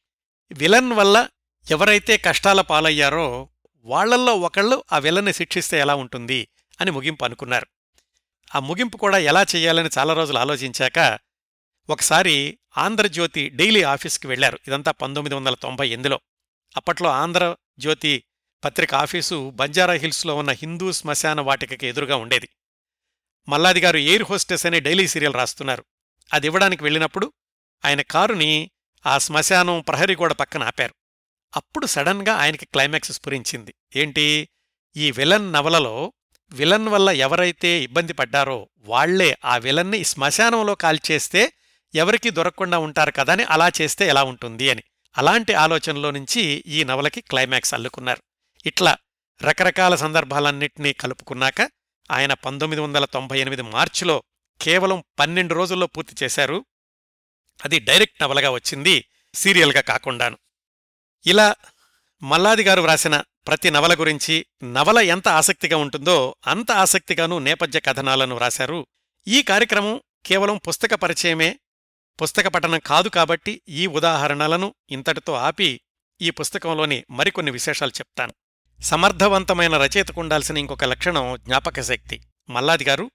విలన్ 0.53 0.93
వల్ల 0.93 1.29
ఎవరైతే 1.71 2.17
కష్టాల 2.17 2.61
పాలయ్యారో 2.61 3.49
వాళ్ళల్లో 3.79 4.35
ఒకళ్ళు 4.35 4.85
ఆ 4.93 4.99
విలన్ని 4.99 5.33
శిక్షిస్తే 5.33 5.81
ఎలా 5.81 5.95
ఉంటుంది 5.95 6.49
అని 6.81 6.91
ముగింపు 6.91 7.25
అనుకున్నారు. 7.25 7.67
ఆ 8.55 8.59
ముగింపు 8.59 8.97
కూడా 8.97 9.19
ఎలా 9.19 9.47
చేయాలని 9.57 9.91
చాలా 9.99 10.15
రోజులు 10.15 10.39
ఆలోచించాక 10.39 11.19
ఒకసారి 11.91 12.59
ఆంధ్రజ్యోతి 12.79 13.49
డైలీ 13.49 13.83
ఆఫీస్కి 13.83 14.27
వెళ్ళారు 14.27 14.59
ఇదంతా 14.69 14.91
పంతొమ్మిది 14.91 15.35
వందల 15.35 15.55
తొంభై 15.55 15.89
ఎనిమిదిలో 15.89 16.21
అప్పట్లో 16.77 17.11
ఆంధ్రజ్యోతి 17.11 18.25
పత్రిక 18.65 18.95
ఆఫీసు 18.95 19.51
బంజారా 19.51 19.93
హిల్స్లో 19.93 20.37
ఉన్న 20.37 20.51
హిందూ 20.51 20.93
శ్మశాన 20.93 21.41
వాటికకి 21.41 21.87
ఎదురుగా 21.87 22.17
ఉండేది. 22.17 22.49
మల్లాది 23.49 23.81
గారు 23.81 23.97
ఎయిర్ 23.97 24.23
హోస్టెస్ 24.31 24.67
అనే 24.67 24.81
డైలీ 24.81 25.09
సీరియల్ 25.09 25.35
రాస్తున్నారు. 25.35 25.85
అది 26.33 26.47
ఇవ్వడానికి 26.47 26.83
వెళ్ళినప్పుడు 26.83 27.33
ఆయన 27.85 28.01
కారుని 28.01 28.71
ఆ 29.07 29.19
శ్మశానం 29.19 29.81
ప్రహరీ 29.81 30.17
గోడ 30.17 30.33
పక్కన 30.33 30.63
ఆపారు. 30.63 30.95
అప్పుడు 31.57 31.87
సడన్గా 31.87 32.35
ఆయనకి 32.35 32.67
క్లైమాక్స్ 32.67 33.13
స్ఫురించింది. 33.13 33.75
ఏంటి? 33.97 34.49
ఈ 34.97 35.11
విలన్ 35.11 35.53
నవలలో 35.53 36.13
విలన్ 36.53 36.89
వల్ల 36.89 37.11
ఎవరైతే 37.11 37.83
ఇబ్బంది 37.83 38.13
పడ్డారో 38.13 38.69
వాళ్ళే 38.79 39.37
ఆ 39.45 39.57
విలన్ని 39.57 40.05
శ్మశానంలో 40.05 40.75
కాల్చేస్తే 40.75 41.53
ఎవరికీ 41.95 42.31
దొరకకుండా 42.31 42.79
ఉంటారు 42.79 43.11
కదా 43.11 43.33
అని 43.33 43.45
అలా 43.45 43.71
చేస్తే 43.81 44.09
ఎలా 44.09 44.23
ఉంటుంది 44.23 44.71
అని. 44.71 44.83
అలాంటి 45.19 45.55
ఆలోచనలో 45.55 46.11
నుంచి 46.11 46.41
ఈ 46.67 46.85
నవలకి 46.85 47.21
క్లైమాక్స్ 47.21 47.75
అల్లుకున్నారు. 47.75 48.23
ఇట్లా 48.67 48.97
రకరకాల 49.43 49.95
సందర్భాలన్నింటినీ 49.95 50.93
కలుపుకున్నాక 50.93 51.61
ఆయన 52.11 52.33
పంతొమ్మిది 52.33 52.83
వందల 52.83 53.05
తొంభై 53.05 53.39
ఎనిమిది 53.39 53.63
మార్చిలో 53.63 54.23
కేవలం 54.65 55.05
పన్నెండు 55.19 55.55
రోజుల్లో 55.55 55.87
పూర్తి 55.87 56.25
చేశారు. 56.25 56.65
అది 57.65 57.81
డైరెక్ట్ 57.81 58.23
నవలగా 58.23 58.51
వచ్చింది 58.51 59.05
సీరియల్గా 59.35 59.81
కాకుండాను. 59.81 60.39
ఇలా 61.27 61.55
మల్లాది 62.23 62.63
గారు 62.63 62.81
వ్రాసిన 62.81 63.23
ప్రతి 63.47 63.71
నవల 63.71 63.95
గురించి 63.95 64.47
నవల 64.65 64.99
ఎంత 64.99 65.29
ఆసక్తిగా 65.29 65.77
ఉంటుందో 65.77 66.37
అంత 66.47 66.73
ఆసక్తిగానూ 66.73 67.39
నేపథ్య 67.39 67.81
కథనాలను 67.81 68.35
వ్రాశారు. 68.35 68.87
ఈ 69.29 69.43
కార్యక్రమం 69.43 70.01
కేవలం 70.27 70.57
పుస్తక 70.57 70.95
పరిచయమే 70.95 71.59
పుస్తక 72.23 72.49
పఠనం 72.49 72.79
కాదు 72.79 73.09
కాబట్టి 73.09 73.63
ఈ 73.69 73.87
ఉదాహరణలను 73.87 74.75
ఇంతటితో 74.91 75.33
ఆపి 75.33 75.81
ఈ 76.21 76.31
పుస్తకంలోని 76.31 77.05
మరికొన్ని 77.11 77.53
విశేషాలు 77.53 77.91
చెప్తాను. 77.91 78.35
సమర్థవంతమైన 78.81 79.77
రచయితకు 79.77 80.21
ఉండాల్సిన 80.21 80.57
ఇంకొక 80.57 80.85
లక్షణం 80.85 81.37
జ్ఞాపకశక్తి. 81.37 82.21
మల్లాది 82.51 82.85
గారు 82.85 83.11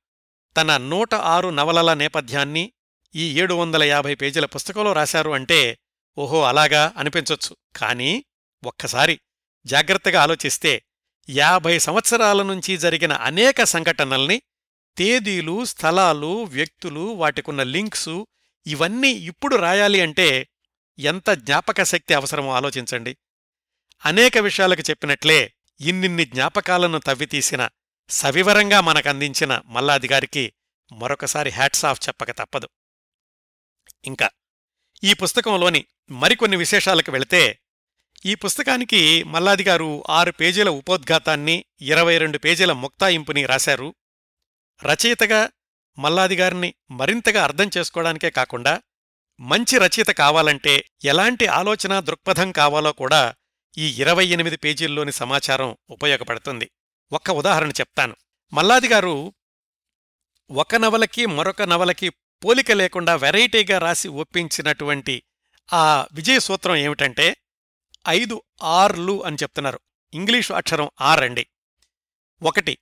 తన 0.57 0.77
నూట 0.77 1.15
ఆరు 1.15 1.49
నవలల 1.49 1.93
నేపథ్యాన్ని 1.93 2.73
ఈ 3.15 3.39
ఏడు 3.39 3.53
వందల 3.53 3.83
యాభై 3.83 4.15
పేజీల 4.15 4.45
పుస్తకంలో 4.45 4.93
రాశారు 4.93 5.29
అంటే 5.31 5.77
ఓహో 6.17 6.43
అలాగా 6.43 6.93
అనిపించొచ్చు. 6.97 7.57
కానీ 7.75 8.25
ఒక్కసారి 8.63 9.19
జాగ్రత్తగా 9.65 10.21
ఆలోచిస్తే 10.21 10.83
యాభై 11.29 11.79
సంవత్సరాల 11.79 12.43
నుంచి 12.43 12.77
జరిగిన 12.77 13.13
అనేక 13.13 13.63
సంఘటనల్ని 13.63 14.41
తేదీలు 14.97 15.65
స్థలాలు 15.65 16.43
వ్యక్తులు 16.43 16.99
వాటికున్న 16.99 17.63
లింక్సు 17.63 18.27
ఇవన్నీ 18.67 19.09
ఇప్పుడు 19.09 19.55
రాయాలి 19.55 20.01
అంటే 20.01 20.47
ఎంత 20.99 21.29
జ్ఞాపకశక్తి 21.29 22.13
అవసరమో 22.13 22.51
ఆలోచించండి. 22.51 23.17
అనేక 24.05 24.37
విషయాలకు 24.37 24.81
చెప్పినట్లే 24.89 25.53
ఇన్నిన్ని 25.79 26.25
జ్ఞాపకాలను 26.25 26.99
తవ్వితీసిన 26.99 27.69
సవివరంగా 28.09 28.81
మనకందించిన 28.81 29.61
మల్లాది 29.65 30.07
గారికి 30.07 30.53
మరొకసారి 30.93 31.49
హ్యాట్స్ 31.49 31.85
ఆఫ్ 31.85 32.07
చెప్పక 32.07 32.31
తప్పదు. 32.31 32.69
ఇంకా 34.05 34.29
ఈ 35.03 35.13
పుస్తకంలోని 35.13 35.85
మరికొన్ని 36.09 36.57
విశేషాలకు 36.57 37.11
వెళితే 37.11 37.59
ఈ 38.25 38.35
పుస్తకానికి 38.35 39.23
మల్లాది 39.23 39.63
గారు 39.63 40.03
ఆరు 40.09 40.31
పేజీల 40.31 40.69
ఉపోద్ఘాతాన్ని 40.69 41.65
ఇరవై 41.81 42.17
రెండు 42.17 42.37
పేజీల 42.37 42.71
ముక్తాయింపుని 42.71 43.45
రాశారు. 43.45 43.95
రచయితగా 44.83 45.49
మల్లాది 45.99 46.35
గారిని 46.35 46.73
మరింతగా 46.91 47.43
అర్థం 47.43 47.69
చేసుకోవడానికే 47.77 48.29
కాకుండా 48.29 48.81
మంచి 49.39 49.77
రచయిత 49.77 50.07
కావాలంటే 50.07 50.85
ఎలాంటి 51.05 51.47
ఆలోచన 51.47 51.99
దృక్పథం 51.99 52.51
కావాలో 52.51 52.91
కూడా 52.91 53.35
ఈ 53.77 54.01
ఇరవై 54.01 54.25
ఎనిమిది 54.25 54.57
పేజీల్లోని 54.57 55.11
సమాచారం 55.11 55.77
ఉపయోగపడుతుంది. 55.89 56.71
ఒక్క 57.11 57.31
ఉదాహరణ 57.31 57.69
చెప్తాను. 57.69 58.15
మల్లాది 58.53 58.87
గారు 58.87 59.33
ఒక 60.51 60.75
నవలకి 60.75 61.25
మరొక 61.25 61.61
నవలకి 61.61 62.09
పోలిక 62.09 62.71
లేకుండా 62.71 63.15
వెరైటీగా 63.15 63.77
రాసి 63.77 64.07
ఒప్పించినటువంటి 64.07 65.23
ఆ 65.73 66.07
విజయ 66.11 66.39
సూత్రం 66.39 66.75
ఏమిటంటే 66.75 67.37
ఐదు 68.07 68.43
ఆర్లు 68.63 69.25
అని 69.25 69.35
చెప్తున్నారు. 69.35 69.79
ఇంగ్లీషు 70.13 70.53
అక్షరం 70.53 70.89
ఆర్ 71.01 71.23
అండి. 71.23 71.47
ఒకటి 72.41 72.77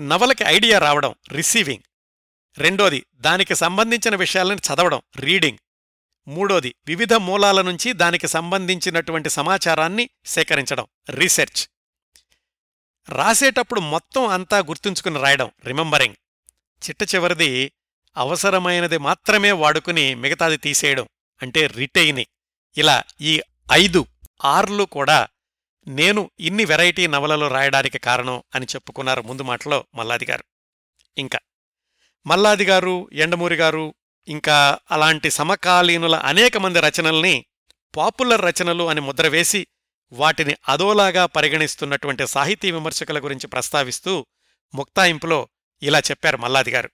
నవలకి 0.00 0.44
ఐడియా 0.44 0.78
రావడం 0.78 1.14
రిసీవింగ్. 1.32 1.82
రెండోది 2.58 3.06
దానికి 3.14 3.54
సంబంధించిన 3.54 4.16
విషయాలను 4.16 4.56
చదవడం 4.56 5.02
రీడింగ్. 5.16 5.58
మూడోది 6.28 6.74
వివిధ 6.86 7.14
మూలాల 7.14 7.62
నుంచి 7.62 7.92
దానికి 7.92 8.28
సంబంధించినటువంటి 8.28 9.30
సమాచారాన్ని 9.30 10.10
సేకరించడం 10.24 10.86
రీసెర్చ్. 11.10 11.68
రాసేటప్పుడు 13.08 13.80
మొత్తం 13.80 14.28
అంతా 14.28 14.58
గుర్తుంచుకుని 14.58 15.20
రాయడం 15.20 15.50
రిమెంబరింగ్. 15.64 16.14
చిట్ట 16.82 17.14
చివరిది 17.14 17.72
అవసరమైనది 18.16 18.98
మాత్రమే 18.98 19.52
వాడుకుని 19.52 20.14
మిగతాది 20.14 20.56
తీసేయడం 20.56 21.08
అంటే 21.42 21.66
రిటైనింగ్ 21.66 22.32
ఇలా 22.76 23.02
ఈ 23.20 23.40
ఐదు 23.72 24.06
ఆర్లు 24.44 24.84
కూడా 24.84 25.28
నేను 25.88 26.30
ఇన్ని 26.40 26.64
వెరైటీ 26.64 27.06
నవలలు 27.06 27.46
రాయడానికి 27.46 27.98
కారణం 27.98 28.42
అని 28.54 28.66
చెప్పుకున్నారు 28.66 29.22
ముందు 29.22 29.42
మాటలో 29.42 29.84
మల్లాది 29.94 30.24
గారు. 30.24 30.44
ఇంకా 31.18 31.38
మల్లాది 32.26 32.64
గారు 32.64 33.10
ఎండమూరి 33.12 33.54
గారు 33.54 33.94
ఇంకా 34.28 34.78
అలాంటి 34.90 35.30
సమకాలీనుల 35.30 36.16
అనేక 36.16 36.56
మంది 36.56 36.80
రచనల్ని 36.80 37.46
పాపులర్ 37.96 38.40
రచనలు 38.40 38.88
అని 38.88 39.00
ముద్ర 39.00 39.28
వేసి 39.28 39.66
వాటిని 40.12 40.54
అదోలాగా 40.68 41.26
పరిగణిస్తున్నటువంటి 41.26 42.26
సాహితీ 42.26 42.70
విమర్శకుల 42.70 43.24
గురించి 43.24 43.46
ప్రస్తావిస్తూ 43.46 44.26
ముక్తాయింపులో 44.74 45.48
ఇలా 45.82 45.98
చెప్పారు 45.98 46.36
మల్లాది 46.36 46.70
గారు. 46.70 46.90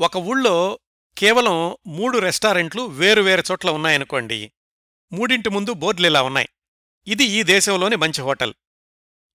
ఒక 0.00 0.16
ఊళ్ళో 0.16 0.78
కేవలం 1.18 1.76
మూడు 1.86 2.18
రెస్టారెంట్లు 2.18 2.82
వేరువేరు 2.82 3.42
చోట్ల 3.52 3.70
ఉన్నాయనుకోండి 3.70 4.52
మూడింటి 5.12 5.48
ముందు 5.48 5.72
బోర్డులు 5.72 6.06
ఇలా 6.06 6.22
ఉన్నాయి. 6.22 6.48
ఇది 7.06 7.24
ఈ 7.24 7.42
దేశంలోని 7.42 7.96
మంచి 7.96 8.22
హోటల్ 8.22 8.54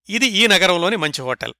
ఇది 0.08 0.26
ఈ 0.26 0.46
నగరంలోని 0.46 0.96
మంచి 0.96 1.22
హోటల్ 1.22 1.54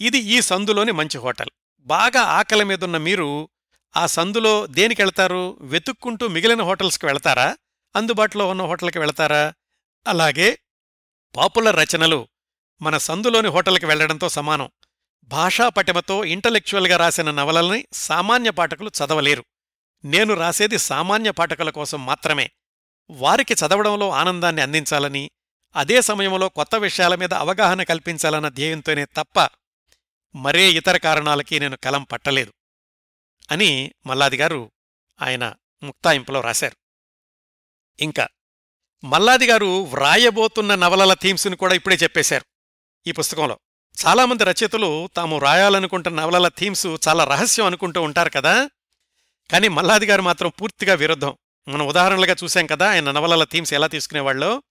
ఇది 0.00 0.18
ఈ 0.18 0.40
సందులోని 0.40 0.92
మంచి 0.92 1.18
హోటల్. 1.18 1.50
బాగా 1.80 2.20
ఆకలి 2.20 2.64
మీదున్న 2.64 2.96
మీరు 2.96 3.48
ఆ 3.96 4.06
సందులో 4.06 4.66
దేనికెళ్తారు? 4.66 5.58
వెతుక్కుంటూ 5.60 6.28
మిగిలిన 6.28 6.62
హోటల్స్కి 6.62 7.06
వెళతారా? 7.06 7.56
అందుబాటులో 7.96 8.48
ఉన్న 8.48 8.62
హోటల్కి 8.62 8.98
వెళతారా? 8.98 9.52
అలాగే 10.06 10.58
పాపులర్ 11.36 11.76
రచనలు 11.76 12.28
మన 12.82 12.98
సందులోని 12.98 13.48
హోటల్కి 13.48 13.86
వెళ్ళడంతో 13.86 14.28
సమానం. 14.28 14.70
భాషా 15.24 15.68
పటిమతో 15.68 16.24
ఇంటలెక్చువల్గా 16.24 16.96
రాసిన 16.96 17.30
నవలల్ని 17.30 17.86
సామాన్య 17.92 18.50
పాఠకులు 18.50 18.88
చదవలేరు. 18.88 19.44
నేను 20.04 20.34
రాసేది 20.34 20.78
సామాన్య 20.78 21.30
పాఠకుల 21.30 21.70
కోసం 21.70 22.06
మాత్రమే. 22.06 22.50
వారికి 23.10 23.54
చదవడంలో 23.54 24.10
ఆనందాన్ని 24.10 24.62
అందించాలని 24.62 25.30
అదే 25.76 26.02
సమయంలో 26.02 26.48
కొత్త 26.48 26.74
విషయాల 26.74 27.14
మీద 27.14 27.34
అవగాహన 27.34 27.82
కల్పించాలన్న 27.82 28.48
ధ్యేయంతోనే 28.48 29.04
తప్ప 29.04 29.48
మరే 30.36 30.70
ఇతర 30.70 30.96
కారణాలకి 30.96 31.60
నేను 31.60 31.76
కలం 31.76 32.02
పట్టలేదు 32.02 32.52
అని 33.50 33.92
మల్లాది 34.06 34.36
గారు 34.36 34.72
ఆయన 35.22 35.54
ముక్తాయింపులో 35.82 36.40
రాశారు. 36.40 36.76
ఇంకా 38.02 38.28
మల్లాది 39.06 39.46
గారు 39.46 39.66
వ్రాయబోతున్న 39.66 40.74
నవలల 40.74 41.14
థీమ్స్ని 41.14 41.56
కూడా 41.56 41.74
ఇప్పుడే 41.74 41.96
చెప్పేశారు 41.96 42.44
ఈ 43.06 43.12
పుస్తకంలో. 43.12 43.58
చాలామంది 44.06 44.44
రచయితలు 44.44 45.08
తాము 45.16 45.38
రాయాలనుకుంటున్న 45.38 46.20
నవలల 46.20 46.48
థీమ్స్ 46.48 46.86
చాలా 46.86 47.24
రహస్యం 47.24 47.66
అనుకుంటూ 47.66 48.02
ఉంటారు 48.02 48.30
కదా. 48.30 48.70
కానీ 49.52 49.68
మల్లాది 49.68 50.06
గారు 50.06 50.22
మాత్రం 50.22 50.52
పూర్తిగా 50.60 50.94
విరుద్ధం. 50.94 51.36
మనం 51.68 51.86
ఉదాహరణలుగా 51.86 52.36
చూశాం 52.44 52.66
కదా 52.66 52.90
ఆయన 52.90 53.10
నవలల 53.10 53.44
థీమ్స్ 53.44 53.74
ఎలా 53.74 53.86
తీసుకునేవాళ్ళో. 53.86 54.62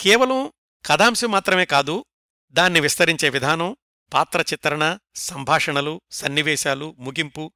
కేవలం 0.00 0.52
కథాంశం 0.86 1.30
మాత్రమే 1.30 1.64
కాదు 1.64 2.04
దాన్ని 2.52 2.80
విస్తరించే 2.80 3.28
విధానం 3.28 3.76
పాత్ర 4.12 4.40
చిత్రణ 4.40 4.98
సంభాషణలు 5.14 6.00
సన్నివేశాలు 6.10 6.96
ముగింపు 6.98 7.52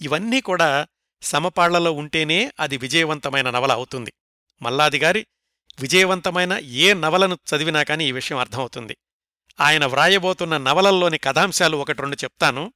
ఇవన్నీ 0.00 0.40
కూడా 0.40 0.86
సమపాళ్ళలో 1.22 1.92
ఉంటేనే 1.92 2.52
అది 2.60 2.76
విజయవంతమైన 2.76 3.50
నవల 3.50 3.72
అవుతుంది. 3.72 4.12
మల్లాది 4.62 4.98
గారి 4.98 5.26
విజయవంతమైన 5.80 6.52
ఏ 6.52 6.94
నవలను 6.94 7.38
చదివినా 7.54 7.82
కానీ 7.82 8.08
ఈ 8.08 8.12
విషయం 8.12 8.38
అర్థమవుతుంది. 8.38 8.96
ఆయన 9.60 9.86
వ్రాయబోతున్న 9.86 10.56
నవలల్లోని 10.56 11.18
కథాంశాలు 11.18 11.76
ఒకటి 11.76 12.00
రెండు 12.00 12.16
చెప్తాను. 12.16 12.72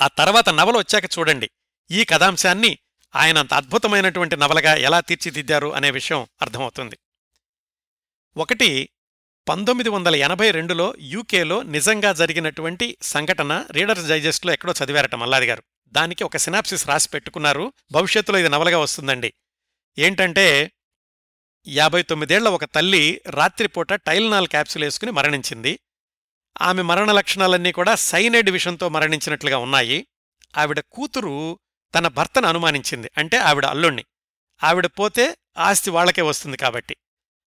ఆ 0.00 0.06
తర్వాత 0.06 0.48
నవల 0.48 0.78
వచ్చాక 0.78 1.04
చూడండి. 1.04 1.50
ఈ 1.90 2.04
కథాంశాన్ని 2.04 2.78
ఆయన 3.16 3.38
అంత 3.38 3.54
అద్భుతమైనటువంటి 3.54 4.36
నవలగా 4.36 4.74
ఎలా 4.74 5.00
తీర్చిదిద్దారు 5.00 5.74
అనే 5.74 5.90
విషయం 5.90 6.26
అర్థమవుతుంది. 6.42 6.98
ఒకటి 8.36 8.88
పంతొమ్మిది 9.48 9.88
వందల 9.90 10.16
ఎనభై 10.16 10.50
రెండులో 10.50 10.94
యూకేలో 10.98 11.62
నిజంగా 11.62 12.12
జరిగినటువంటి 12.12 12.96
సంఘటన 13.02 13.66
రీడర్స్ 13.70 14.08
డైజెస్ట్లో 14.08 14.52
ఎక్కడో 14.52 14.74
చదివారట 14.84 15.14
మల్లాది 15.14 15.46
గారు. 15.46 15.62
దానికి 15.88 16.24
ఒక 16.24 16.36
సినాప్సిస్ 16.36 16.86
రాసి 16.86 17.08
పెట్టుకున్నారు. 17.08 17.72
భవిష్యత్తులో 17.92 18.38
ఇది 18.38 18.48
నవలగా 18.48 18.78
వస్తుందండి. 18.78 19.32
ఏంటంటే 19.98 20.72
యాభై 21.68 22.02
తొమ్మిదేళ్ళ 22.02 22.48
ఒక 22.48 22.64
తల్లి 22.64 23.20
రాత్రిపూట 23.30 23.92
టైల్నాల్ 23.92 24.48
క్యాప్సుల్ 24.48 24.84
వేసుకుని 24.84 25.10
మరణించింది. 25.10 25.78
ఆమె 26.62 26.82
మరణ 26.82 27.12
లక్షణాలన్నీ 27.12 27.72
కూడా 27.72 27.94
సైనైడ్ 27.94 28.50
విషంతో 28.50 28.88
మరణించినట్లుగా 28.88 29.58
ఉన్నాయి. 29.58 30.06
ఆవిడ 30.56 30.80
కూతురు 30.80 31.58
తన 31.94 32.08
భర్తను 32.08 32.48
అనుమానించింది. 32.48 33.10
అంటే 33.18 33.36
ఆవిడ 33.36 33.66
అల్లుణ్ణి. 33.66 34.04
ఆవిడ 34.64 34.86
పోతే 34.86 35.36
ఆస్తి 35.58 35.90
వాళ్ళకే 35.90 36.22
వస్తుంది 36.22 36.56
కాబట్టి. 36.56 36.96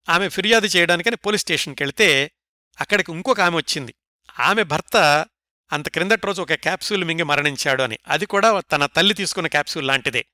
ఆమె 0.10 0.30
ఫిర్యాదు 0.30 0.66
చేయడానికని 0.66 1.16
పోలీస్ 1.16 1.42
స్టేషన్కి 1.42 1.84
వెళితే 1.84 2.32
అక్కడికి 2.80 3.12
ఇంకొక 3.12 3.42
ఆమె 3.42 3.58
వచ్చింది. 3.58 3.96
ఆమె 4.40 4.64
భర్త 4.64 5.26
అంత 5.72 5.90
క్రిందటి 5.90 6.28
రోజు 6.28 6.42
ఒక 6.42 6.54
క్యాప్సూల్ 6.54 7.04
మింగి 7.04 7.24
మరణించాడు 7.24 7.84
అని. 7.84 8.00
అది 8.08 8.26
కూడా 8.26 8.60
తన 8.60 8.86
తల్లి 8.86 9.14
తీసుకున్న 9.14 9.48
క్యాప్సూల్ 9.48 9.88
లాంటిదే. 9.88 10.26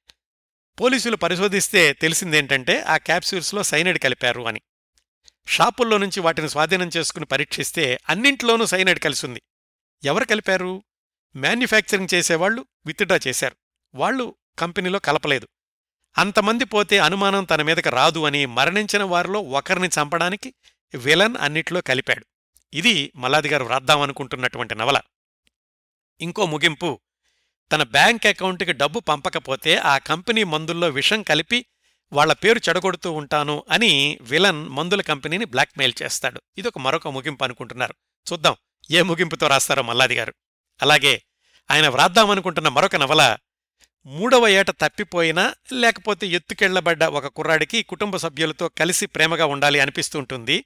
పోలీసులు 0.82 1.16
పరిశోధిస్తే 1.16 1.94
తెలిసిందేంటంటే 1.94 2.82
ఆ 2.82 2.98
క్యాప్సూల్స్లో 2.98 3.64
సైనైడ్ 3.64 4.00
కలిపారు 4.00 4.42
అని. 4.42 4.62
షాపుల్లో 5.48 5.98
నుంచి 5.98 6.20
వాటిని 6.20 6.50
స్వాధీనం 6.50 6.90
చేసుకుని 6.98 7.26
పరీక్షిస్తే 7.26 8.00
అన్నింట్లోనూ 8.10 8.66
సైనైడ్ 8.66 9.00
కలిసింది. 9.00 9.42
ఎవరు 10.04 10.26
కలిపారు? 10.26 10.84
మ్యానుఫ్యాక్చరింగ్ 11.36 12.14
చేసేవాళ్ళు 12.14 12.66
విత్డ్రా 12.86 13.20
చేశారు. 13.28 13.56
వాళ్ళు 13.96 14.36
కంపెనీలో 14.60 15.00
కలపలేదు. 15.00 15.48
అంతమంది 16.18 16.66
పోతే 16.66 17.00
అనుమానం 17.00 17.44
తన 17.44 17.62
మీదకి 17.62 17.90
రాదు 17.90 18.26
అని 18.26 18.46
మరణించిన 18.46 19.04
వారిలో 19.04 19.40
ఒకరిని 19.40 19.88
చంపడానికి 19.88 20.54
విలన్ 20.96 21.36
అన్నిట్లో 21.38 21.82
కలిపాడు. 21.82 22.26
ఇది 22.74 23.12
మల్లాది 23.16 23.50
గారు 23.50 23.64
వ్రాద్దామనుకుంటున్నటువంటి 23.64 24.76
నవల. 24.76 25.02
ఇంకో 26.22 26.46
ముగింపు. 26.46 27.00
తన 27.74 27.84
బ్యాంక్ 27.84 28.26
అకౌంట్కి 28.26 28.74
డబ్బు 28.74 29.00
పంపకపోతే 29.00 29.78
ఆ 29.78 29.98
కంపెనీ 29.98 30.44
మందుల్లో 30.44 30.90
విషం 30.90 31.22
కలిపి 31.22 31.66
వాళ్ళ 32.14 32.34
పేరు 32.34 32.60
చెడగొడుతూ 32.70 33.12
ఉంటాను 33.12 33.64
అని 33.70 34.18
విలన్ 34.22 34.70
మందుల 34.70 35.02
కంపెనీని 35.02 35.46
బ్లాక్మెయిల్ 35.46 35.94
చేస్తాడు. 36.04 36.42
ఇదొక 36.58 36.80
మరొక 36.80 37.08
ముగింపు 37.08 37.44
అనుకుంటున్నారు. 37.44 37.96
చూద్దాం 38.32 38.56
ఏ 38.92 39.02
ముగింపుతో 39.02 39.48
రాస్తారో 39.48 39.84
మల్లాది 39.84 40.16
గారు. 40.16 40.34
అలాగే 40.82 41.22
ఆయన 41.72 41.88
వ్రాద్దామనుకుంటున్న 41.88 42.68
మరొక 42.68 42.96
నవల 42.96 43.38
మూడవ 44.06 44.48
ఏట 44.48 44.70
తప్పిపోయినా 44.70 45.56
లేకపోతే 45.74 46.28
ఎత్తుకెళ్ళబడ్డ 46.28 47.04
ఒక 47.04 47.28
కుర్రాడికి 47.28 47.84
కుటుంబ 47.84 48.16
సభ్యులతో 48.16 48.68
కలిసి 48.70 49.06
ప్రేమగా 49.06 49.46
ఉండాలి 49.46 49.80
అనిపిస్తుంటుంది 49.80 50.66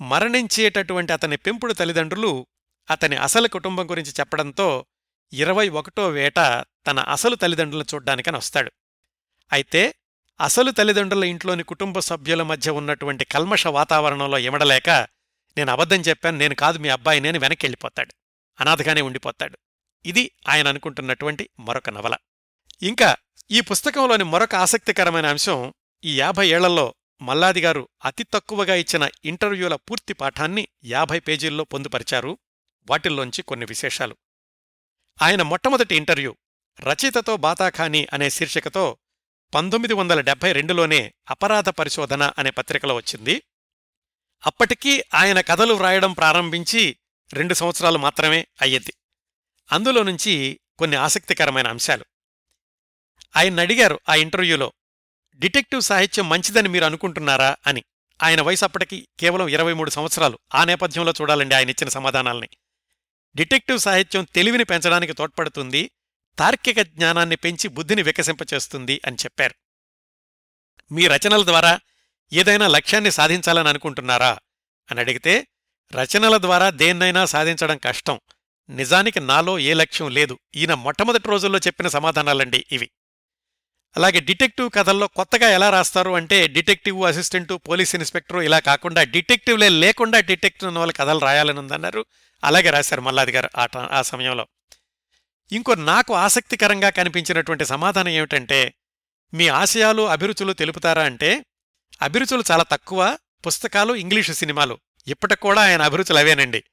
మరణించేటటువంటి 0.00 1.12
అతని 1.12 1.36
పెంపుడు 1.36 1.72
తల్లిదండ్రులు 1.72 2.46
అతని 2.90 3.16
అసలు 3.16 3.48
కుటుంబం 3.48 3.90
గురించి 3.90 4.10
చెప్పడంతో 4.10 4.86
ఇరవై 5.32 5.68
ఒకటో 5.68 6.08
వేట 6.08 6.36
తన 6.86 6.98
అసలు 6.98 7.34
తల్లిదండ్రులను 7.34 7.94
చూడ్డానికని 7.94 8.36
వస్తాడు. 8.36 8.72
అయితే 9.52 9.94
అసలు 10.40 10.70
తల్లిదండ్రుల 10.70 11.24
ఇంట్లోని 11.24 11.62
కుటుంబ 11.62 11.98
సభ్యుల 11.98 12.42
మధ్య 12.42 12.70
ఉన్నటువంటి 12.70 13.24
కల్మష 13.24 13.66
వాతావరణంలో 13.66 14.38
ఇమడలేక 14.38 14.90
నేను 15.56 15.72
అబద్ధం 15.72 16.00
చెప్పాను 16.00 16.38
నేను 16.38 16.54
కాదు 16.54 16.78
మీ 16.78 16.88
అబ్బాయి 16.88 17.20
నేను 17.20 17.38
వెనక్కి 17.38 17.66
వెళ్ళిపోతాడు. 17.66 18.14
అనాథగానే 18.60 19.00
ఉండిపోతాడు. 19.00 19.58
ఇది 20.06 20.30
ఆయన 20.48 20.68
అనుకుంటున్నటువంటి 20.68 21.48
మరొక 21.60 21.90
నవల. 21.90 22.16
ఇంకా 22.82 23.16
ఈ 23.50 23.60
పుస్తకంలోని 23.60 24.24
మరొక 24.24 24.54
ఆసక్తికరమైన 24.54 25.26
అంశం 25.26 25.74
ఈ 26.04 26.18
యాభై 26.18 26.48
ఏళ్ళలో 26.48 26.94
మల్లాదిగారు 27.22 27.88
అతి 28.04 28.24
తక్కువగా 28.24 28.74
ఇచ్చిన 28.74 29.08
ఇంటర్వ్యూల 29.24 29.74
పూర్తి 29.74 30.12
పాఠాన్ని 30.14 30.68
యాభై 30.84 31.20
పేజీల్లో 31.20 31.64
పొందుపరిచారు. 31.64 32.38
వాటిల్లోంచి 32.90 33.42
కొన్ని 33.42 33.66
విశేషాలు. 33.66 34.16
ఆయన 35.22 35.42
మొట్టమొదటి 35.42 35.96
ఇంటర్వ్యూ. 35.96 36.36
రచయితతో 36.80 37.36
బాతాఖానీ 37.36 38.06
అనే 38.12 38.30
శీర్షికతో 38.30 38.96
పంతొమ్మిది 39.54 39.94
వందల 39.94 40.20
డెబ్బై 40.20 40.52
రెండులోనే 40.52 41.14
అపరాధ 41.30 41.68
పరిశోధన 41.68 42.32
అనే 42.38 42.50
పత్రికలో 42.50 42.94
వచ్చింది. 42.94 43.42
అప్పటికీ 44.46 45.02
ఆయన 45.14 45.40
కథలు 45.40 45.74
వ్రాయడం 45.74 46.12
ప్రారంభించి 46.12 46.96
రెండు 47.32 47.54
సంవత్సరాలు 47.54 47.98
మాత్రమే 47.98 48.46
అయ్యింది. 48.62 48.94
అందులో 49.72 50.02
నుంచి 50.02 50.60
కొన్ని 50.78 50.96
ఆసక్తికరమైన 50.96 51.68
అంశాలు. 51.68 52.04
ఆయన 53.36 53.60
అడిగారు 53.60 54.00
ఆ 54.08 54.14
ఇంటర్వ్యూలో 54.14 54.72
డిటెక్టివ్ 55.36 55.82
సాహిత్యం 55.82 56.28
మంచిదని 56.28 56.68
మీరు 56.68 56.84
అనుకుంటున్నారా? 56.84 57.56
అని. 57.66 57.84
ఆయన 58.22 58.40
వయసు 58.40 58.64
అప్పటికి 58.64 59.08
కేవలం 59.20 59.48
ఇరవై 59.48 59.72
మూడు 59.72 59.90
సంవత్సరాలు. 59.90 60.38
ఆ 60.54 60.64
నేపథ్యంలో 60.64 61.12
చూడాలండి 61.20 61.54
ఆయన 61.54 61.70
ఇచ్చిన 61.70 61.88
సమాధానాల్ని. 61.88 62.48
డిటెక్టివ్ 63.36 63.78
సాహిత్యం 63.78 64.26
తెలివిని 64.34 64.64
పెంచడానికి 64.64 65.12
తోడ్పడుతుంది 65.12 65.90
తార్కిక 66.38 66.80
జ్ఞానాన్ని 66.80 67.36
పెంచి 67.36 67.68
బుద్ధిని 67.68 68.02
వికసింపచేస్తుంది 68.02 69.00
అని 69.06 69.16
చెప్పారు. 69.16 69.54
మీ 70.92 71.06
రచనల 71.06 71.44
ద్వారా 71.44 71.80
ఏదైనా 72.32 72.68
లక్ష్యాన్ని 72.68 73.10
సాధించాలని 73.10 73.68
అనుకుంటున్నారా? 73.68 74.38
అని 74.90 75.00
అడిగితే 75.00 75.46
రచనల 75.94 76.36
ద్వారా 76.36 76.70
దేన్నైనా 76.70 77.26
సాధించడం 77.26 77.78
కష్టం. 77.78 78.20
నిజానికి 78.70 79.20
నాలో 79.20 79.58
ఏ 79.58 79.74
లక్ష్యం 79.74 80.10
లేదు. 80.10 80.38
ఈయన 80.56 80.74
మొట్టమొదటి 80.74 81.28
రోజుల్లో 81.28 81.58
చెప్పిన 81.58 81.88
సమాధానాలండి 81.88 82.66
ఇవి. 82.72 82.90
అలాగే 83.96 84.20
డిటెక్టివ్ 84.20 84.70
కథల్లో 84.70 85.06
కొత్తగా 85.06 85.48
ఎలా 85.48 85.70
రాస్తారు 85.70 86.10
అంటే 86.10 86.46
డిటెక్టివ్ 86.46 87.04
అసిస్టెంటు 87.04 87.54
పోలీస్ 87.54 87.94
ఇన్స్పెక్టరు 87.94 88.40
ఇలా 88.40 88.58
కాకుండా 88.58 89.02
డిటెక్టివ్లే 89.02 89.68
లేకుండా 89.68 90.20
డిటెక్టివ్ 90.20 90.74
నవల 90.74 90.90
కథలు 90.90 91.18
రాయాలని 91.18 91.58
ఉందన్నారు. 91.58 92.04
అలాగే 92.44 92.70
రాశారు 92.70 93.00
మల్లాది 93.00 93.32
గారు 93.32 93.50
ఆ 93.56 93.66
ఆ 93.92 94.02
సమయంలో. 94.02 94.46
ఇంకో 95.52 95.74
నాకు 95.74 96.14
ఆసక్తికరంగా 96.14 96.90
కనిపించినటువంటి 96.90 97.64
సమాధానం 97.64 98.08
ఏమిటంటే 98.08 98.74
మీ 99.34 99.48
ఆశయాలు 99.48 100.02
అభిరుచులు 100.02 100.52
తెలుపుతారా 100.52 101.02
అంటే 101.02 101.44
అభిరుచులు 102.02 102.44
చాలా 102.50 102.62
తక్కువ 102.62 103.18
పుస్తకాలు 103.46 103.94
ఇంగ్లీషు 103.94 104.32
సినిమాలు. 104.32 104.78
ఇప్పటికి 105.06 105.40
కూడా 105.40 105.62
ఆయన 105.62 105.82
అభిరుచులు 105.82 106.18
అవేనండి. 106.18 106.64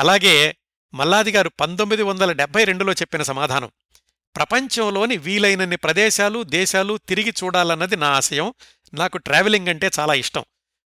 అలాగే 0.00 0.56
మల్లాది 0.94 1.32
గారు 1.32 1.48
పంతొమ్మిది 1.48 2.02
వందల 2.02 2.32
డెబ్బై 2.32 2.64
రెండులో 2.64 2.92
చెప్పిన 2.92 3.22
సమాధానం 3.22 3.70
ప్రపంచంలోని 4.36 5.16
వీలైనన్ని 5.16 5.76
ప్రదేశాలు 5.76 6.42
దేశాలు 6.42 6.98
తిరిగి 7.08 7.34
చూడాలన్నది 7.44 7.96
నా 7.96 8.08
ఆశయం 8.08 8.54
నాకు 8.94 9.18
ట్రావెలింగ్ 9.18 9.68
అంటే 9.68 9.90
చాలా 9.98 10.14
ఇష్టం. 10.14 10.44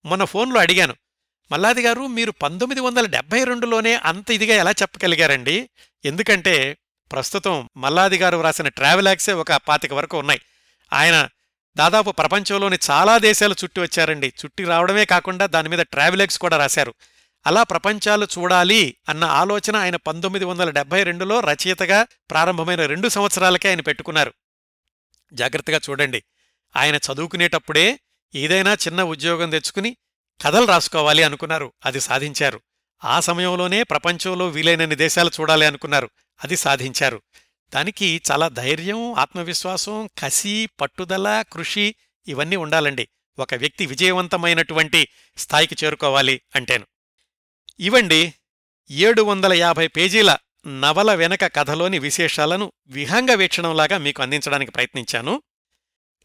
మొన్న 0.06 0.24
ఫోన్లో 0.24 0.60
అడిగాను 0.60 0.96
మల్లాది 1.52 1.82
గారు 1.82 2.08
మీరు 2.08 2.32
పంతొమ్మిది 2.32 2.82
వందల 2.82 3.06
డెబ్బై 3.06 3.44
రెండులోనే 3.44 3.96
అంత 3.96 4.32
ఇదిగా 4.32 4.56
ఎలా 4.56 4.72
చెప్పగలిగారండి? 4.72 5.70
ఎందుకంటే 6.06 6.78
ప్రస్తుతం 7.12 7.70
మల్లాది 7.78 8.18
గారు 8.18 8.38
వ్రాసిన 8.38 8.68
ట్రావెలాక్సే 8.68 9.34
ఒక 9.34 9.54
పాతిక 9.54 9.94
వరకు 9.94 10.18
ఉన్నాయి. 10.18 10.42
ఆయన 10.94 11.30
దాదాపు 11.78 12.12
ప్రపంచంలోని 12.12 12.78
చాలా 12.92 13.18
దేశాలు 13.18 13.56
చుట్టి 13.64 13.82
వచ్చారండి. 13.82 14.28
చుట్టి 14.28 14.64
రావడమే 14.64 15.06
కాకుండా 15.06 15.46
దాని 15.46 15.70
మీద 15.70 15.80
ట్రావెలాక్స్ 15.80 16.40
కూడా 16.40 16.58
రాశారు. 16.58 16.94
అలా 17.48 17.64
ప్రపంచాలు 17.64 18.28
చూడాలి 18.38 18.98
అన్న 19.10 19.24
ఆలోచన 19.24 19.76
ఆయన 19.76 19.96
పంతొమ్మిది 19.96 20.46
వందల 20.46 20.70
డెబ్బై 20.70 21.04
రెండులో 21.04 21.40
రచయితగా 21.40 22.08
ప్రారంభమైన 22.30 22.86
రెండు 22.86 23.08
సంవత్సరాలకే 23.08 23.70
ఆయన 23.70 23.82
పెట్టుకున్నారు. 23.82 24.34
జాగ్రత్తగా 25.34 25.80
చూడండి. 25.90 26.24
ఆయన 26.78 26.96
చదువుకునేటప్పుడే 26.96 28.00
ఏదైనా 28.36 28.74
చిన్న 28.74 29.04
ఉద్యోగం 29.04 29.50
తెచ్చుకుని 29.50 29.98
కథలు 30.42 30.66
రాసుకోవాలి 30.66 31.24
అనుకున్నారు. 31.24 31.74
అది 31.86 32.00
సాధించారు. 32.00 32.62
ఆ 33.04 33.20
సమయంలోనే 33.20 33.84
ప్రపంచంలో 33.84 34.48
వీలైనన్ని 34.48 34.96
దేశాలు 34.96 35.32
చూడాలి 35.40 35.66
అనుకున్నారు. 35.66 36.10
అది 36.44 36.58
సాధించారు. 36.58 37.22
దానికి 37.74 38.22
చాలా 38.32 38.48
ధైర్యం 38.48 39.14
ఆత్మవిశ్వాసం 39.14 40.10
కసి 40.20 40.70
పట్టుదల 40.82 41.44
కృషి 41.54 41.96
ఇవన్నీ 42.28 42.56
ఉండాలండి. 42.56 43.08
ఒక 43.40 43.54
వ్యక్తి 43.54 43.86
విజయవంతమైనటువంటి 43.86 45.08
స్థాయికి 45.38 45.76
చేరుకోవాలి 45.84 46.42
అంటేను. 46.56 46.86
ఇవండి 47.80 48.34
ఏడు 48.92 49.22
వందల 49.22 49.54
యాభై 49.54 49.88
పేజీల 49.88 50.38
నవల 50.68 51.14
వెనక 51.14 51.56
కథలోని 51.56 52.00
విశేషాలను 52.00 52.72
విహంగ 52.88 53.32
వీక్షణంలాగా 53.32 53.98
మీకు 53.98 54.22
అందించడానికి 54.22 54.72
ప్రయత్నించాను. 54.72 55.42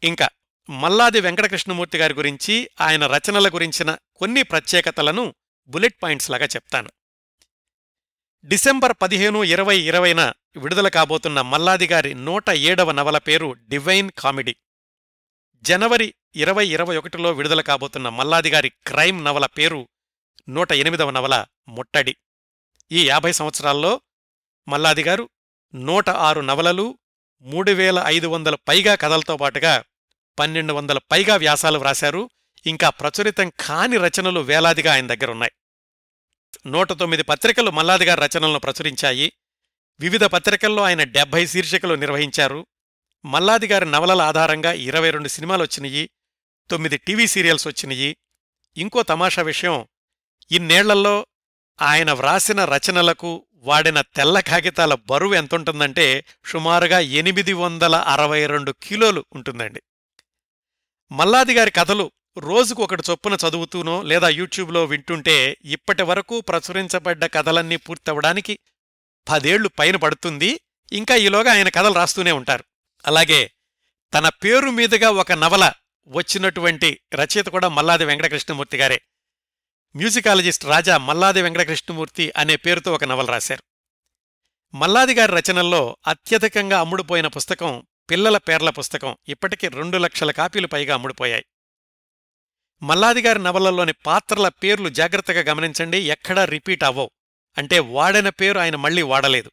ఇంకా 0.03 0.29
మల్లాది 0.69 1.21
వెంకటకృష్ణమూర్తి 1.21 1.97
గారి 1.97 2.13
గురించి 2.13 2.69
ఆయన 2.81 3.07
రచనల 3.07 3.49
గురించిన 3.49 3.97
కొన్ని 4.15 4.43
ప్రత్యేకతలను 4.43 5.35
బుల్లెట్ 5.67 5.95
పాయింట్స్ 6.03 6.29
లాగా 6.29 6.45
చెప్తాను. 6.45 6.89
డిసెంబర్ 8.45 8.93
పదిహేను 9.01 9.43
ఇరవై 9.43 9.77
ఇరవైన 9.77 10.33
విడుదల 10.57 10.87
కాబోతున్న 10.87 11.41
మల్లాది 11.41 11.87
గారి 11.87 12.13
నూట 12.13 12.49
ఏడవ 12.49 12.91
నవల 12.91 13.17
పేరు 13.17 13.55
డివైన్ 13.67 14.11
కామెడీ. 14.17 14.55
జనవరి 15.61 16.13
ఇరవై 16.35 16.67
ఇరవై 16.67 16.97
ఒకటిలో 16.97 17.31
విడుదల 17.31 17.61
కాబోతున్న 17.61 18.09
మల్లాది 18.09 18.49
గారి 18.49 18.69
క్రైమ్ 18.69 19.25
నవల 19.25 19.45
పేరు 19.45 19.87
నూట 20.49 20.71
ఎనిమిదవ 20.71 21.09
నవల 21.09 21.45
ముట్టడి. 21.67 22.15
ఈ 22.91 23.07
యాభై 23.07 23.31
సంవత్సరాల్లో 23.31 24.01
మల్లాది 24.67 25.03
గారు 25.03 25.29
నూట 25.75 26.09
ఆరు 26.09 26.41
నవలలు 26.41 26.97
మూడు 27.41 27.71
వేల 27.71 28.03
ఐదు 28.05 28.27
వందల 28.27 28.55
పైగా 28.55 28.95
కథలతో 28.95 29.37
పాటుగా 29.37 29.83
పన్నెండు 30.39 30.73
వందల 30.73 30.97
పైగా 30.97 31.35
వ్యాసాలు 31.35 31.79
వ్రాశారు. 31.79 32.29
ఇంకా 32.65 32.89
ప్రచురితం 32.89 33.49
కాని 33.49 33.97
రచనలు 33.97 34.39
వేలాదిగా 34.39 34.93
ఆయన 34.93 35.07
దగ్గరున్నాయి. 35.07 35.51
నూట 36.67 36.93
తొమ్మిది 36.93 37.23
పత్రికలు 37.23 37.71
మల్లాది 37.71 38.05
గారి 38.05 38.21
రచనలను 38.21 38.59
ప్రచురించాయి. 38.59 39.33
వివిధ 39.99 40.23
పత్రికల్లో 40.23 40.83
ఆయన 40.83 41.03
డెబ్బై 41.03 41.47
శీర్షికలు 41.47 41.95
నిర్వహించారు. 41.95 42.67
మల్లాది 43.25 43.67
గారి 43.67 43.91
నవలల 43.91 44.21
ఆధారంగా 44.21 44.71
ఇరవై 44.71 45.09
రెండు 45.09 45.27
సినిమాలు 45.27 45.61
వచ్చినాయి. 45.61 46.09
తొమ్మిది 46.69 46.97
టీవీ 46.97 47.27
సీరియల్స్ 47.27 47.67
వచ్చినాయి. 47.67 48.17
ఇంకో 48.77 49.03
తమాషా 49.03 49.41
విషయం. 49.41 49.87
ఇన్నేళ్ళలో 50.51 51.27
ఆయన 51.81 52.11
వ్రాసిన 52.11 52.65
రచనలకు 52.65 53.45
వాడిన 53.53 54.01
తెల్ల 54.01 54.39
కాగితాల 54.39 54.93
బరువు 54.93 55.33
ఎంతుంటుందంటే 55.33 56.25
సుమారుగా 56.45 56.99
ఎనిమిది 56.99 57.53
వందల 57.53 57.95
అరవై 57.95 58.45
రెండు 58.45 58.71
కిలోలు 58.83 59.25
ఉంటుందండి. 59.33 59.81
మల్లాది 61.11 61.53
గారి 61.53 61.71
కథలు 61.71 62.11
రోజుకు 62.37 62.83
ఒకటి 62.83 63.03
చొప్పున 63.11 63.33
చదువుతూనో 63.33 64.01
లేదా 64.01 64.29
యూట్యూబ్లో 64.29 64.85
వింటుంటే 64.85 65.57
ఇప్పటి 65.65 66.03
వరకు 66.03 66.41
ప్రచురించబడ్డ 66.41 67.25
కథలన్నీ 67.25 67.75
పూర్తవడానికి 67.75 68.59
పదేళ్ళు 69.29 69.69
పైన 69.69 69.95
పడుతుంది. 69.95 70.61
ఇంకా 70.91 71.15
ఈలోగా 71.15 71.51
ఆయన 71.51 71.69
కథలు 71.69 71.93
రాస్తూనే 71.93 72.31
ఉంటారు. 72.31 72.63
అలాగే 73.07 73.51
తన 74.13 74.29
పేరు 74.29 74.69
మీదుగా 74.69 75.09
ఒక 75.09 75.31
నవల 75.31 75.71
వచ్చినటువంటి 76.07 77.01
రచయిత 77.13 77.45
కూడా 77.45 77.67
మల్లాది 77.67 78.05
వెంకటకృష్ణమూర్తి 78.05 78.77
గారే. 78.77 79.01
మ్యూజికాలజిస్ట్ 79.95 80.65
రాజా 80.65 80.97
మల్లాది 80.97 81.41
వెంకటకృష్ణమూర్తి 81.41 82.33
అనే 82.37 82.55
పేరుతో 82.55 82.93
ఒక 82.93 83.03
నవల 83.03 83.25
రాశారు. 83.25 83.63
మల్లాది 84.75 85.13
గారి 85.13 85.31
రచనల్లో 85.31 85.97
అత్యధికంగా 86.07 86.79
అమ్ముడుపోయిన 86.79 87.27
పుస్తకం 87.27 87.83
పిల్లల 88.09 88.37
పేర్ల 88.37 88.69
పుస్తకం 88.69 89.15
ఇప్పటికీ 89.27 89.67
రెండు 89.67 89.97
లక్షల 89.97 90.31
కాపీలు 90.31 90.67
పైగా 90.67 90.93
అమ్ముడుపోయాయి. 90.93 91.45
మల్లాదిగారి 92.83 93.39
నవలల్లోని 93.39 93.93
పాత్రల 93.93 94.47
పేర్లు 94.47 94.89
జాగ్రత్తగా 94.89 95.41
గమనించండి 95.41 95.97
ఎక్కడా 95.97 96.45
రిపీట్ 96.45 96.83
అవ్వవు. 96.83 97.11
అంటే 97.57 97.79
వాడిన 97.79 98.29
పేరు 98.29 98.59
ఆయన 98.59 98.75
మళ్ళీ 98.75 99.01
వాడలేదు. 99.01 99.51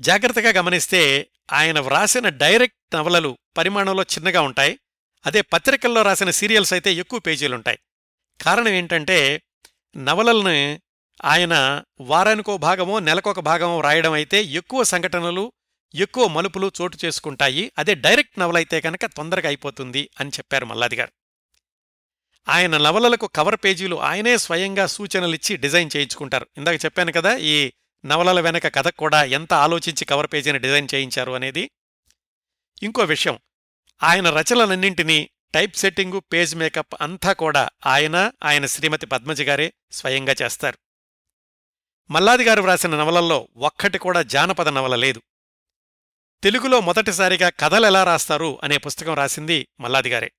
జాగ్రత్తగా 0.00 0.50
గమనిస్తే 0.50 1.28
ఆయన 1.52 1.80
వ్రాసిన 1.80 2.28
డైరెక్ట్ 2.28 2.96
నవలలు 2.96 3.38
పరిమాణంలో 3.56 4.02
చిన్నగా 4.02 4.40
ఉంటాయి. 4.40 4.78
అదే 5.26 5.40
పత్రికల్లో 5.40 6.02
రాసిన 6.02 6.30
సీరియల్స్ 6.30 6.72
అయితే 6.72 6.92
ఎక్కువ 6.92 7.18
పేజీలుంటాయి. 7.18 7.78
కారణం 8.40 8.68
ఏంటంటే 8.68 9.42
నవలల్ని 9.96 10.80
ఆయన 11.24 11.82
వారానికో 12.00 12.58
భాగమో 12.58 12.98
నెలకొక 12.98 13.40
భాగమో 13.40 13.80
రాయడం 13.80 14.12
అయితే 14.12 14.42
ఎక్కువ 14.42 14.82
సంఘటనలు 14.82 15.52
ఎక్కువ 15.94 16.28
మలుపులు 16.28 16.72
చోటు 16.80 16.98
చేసుకుంటాయి. 17.04 17.72
అదే 17.78 17.94
డైరెక్ట్ 17.94 18.38
నవల 18.38 18.56
అయితే 18.56 18.80
కనుక 18.80 19.06
తొందరగా 19.06 19.48
అయిపోతుంది 19.48 20.10
అని 20.20 20.30
చెప్పారు 20.30 20.64
మల్లాది 20.66 20.96
గారు 20.96 21.12
ఆయన 22.48 22.76
నవలలకు 22.76 23.26
కవర్ 23.26 23.56
పేజీలు 23.64 23.96
ఆయనే 24.00 24.36
స్వయంగా 24.36 24.86
సూచనలిచ్చి 24.86 25.56
డిజైన్ 25.56 25.90
చేయించుకుంటారు. 25.96 26.46
ఇందాక 26.56 26.84
చెప్పాను 26.84 27.12
కదా 27.12 27.36
ఈ 27.36 27.72
నవలల 28.04 28.40
వెనక 28.40 28.74
కథ 28.74 28.88
కూడా 28.88 29.24
ఎంత 29.24 29.52
ఆలోచించి 29.54 30.04
కవర్ 30.04 30.26
పేజీని 30.32 30.58
డిజైన్ 30.58 30.88
చేయించారు 30.94 31.32
అనేది. 31.32 31.70
ఇంకో 32.82 33.02
విషయం 33.02 33.38
ఆయన 34.02 34.30
రచనలన్నింటినీ 34.30 35.30
టైప్ 35.54 35.76
సెట్టింగు 35.76 36.20
పేజ్ 36.20 36.56
మేకప్ 36.56 36.94
అంతా 37.00 37.32
కూడా 37.32 37.68
ఆయన 37.86 38.32
ఆయన 38.44 38.66
శ్రీమతి 38.66 39.06
పద్మజ 39.06 39.42
గారే 39.42 39.72
స్వయంగా 39.92 40.34
చేస్తారు. 40.42 40.78
మల్లాది 42.10 42.44
గారు 42.44 42.62
వ్రాసిన 42.62 42.96
నవలల్లో 42.96 43.48
ఒక్కటి 43.56 43.98
కూడా 43.98 44.22
జానపద 44.22 44.68
నవల 44.68 44.96
లేదు. 44.96 45.22
తెలుగులో 46.42 46.80
మొదటిసారిగా 46.80 47.48
కథలెలా 47.48 48.04
రాస్తారు 48.04 48.58
అనే 48.64 48.76
పుస్తకం 48.76 49.14
రాసింది 49.14 49.68
మల్లాదిగారే 49.80 50.32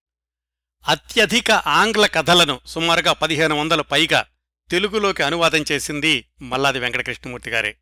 అత్యధిక 0.88 1.52
ఆంగ్ల 1.52 2.06
కథలను 2.06 2.60
సుమారుగా 2.66 3.14
పదిహేను 3.14 3.56
వందల 3.56 3.82
పైగా 3.82 4.26
తెలుగులోకి 4.72 5.24
అనువాదం 5.24 5.66
చేసింది 5.72 6.26
మల్లాది 6.42 6.80
వెంకటకృష్ణమూర్తి 6.80 7.50
గారే. 7.50 7.78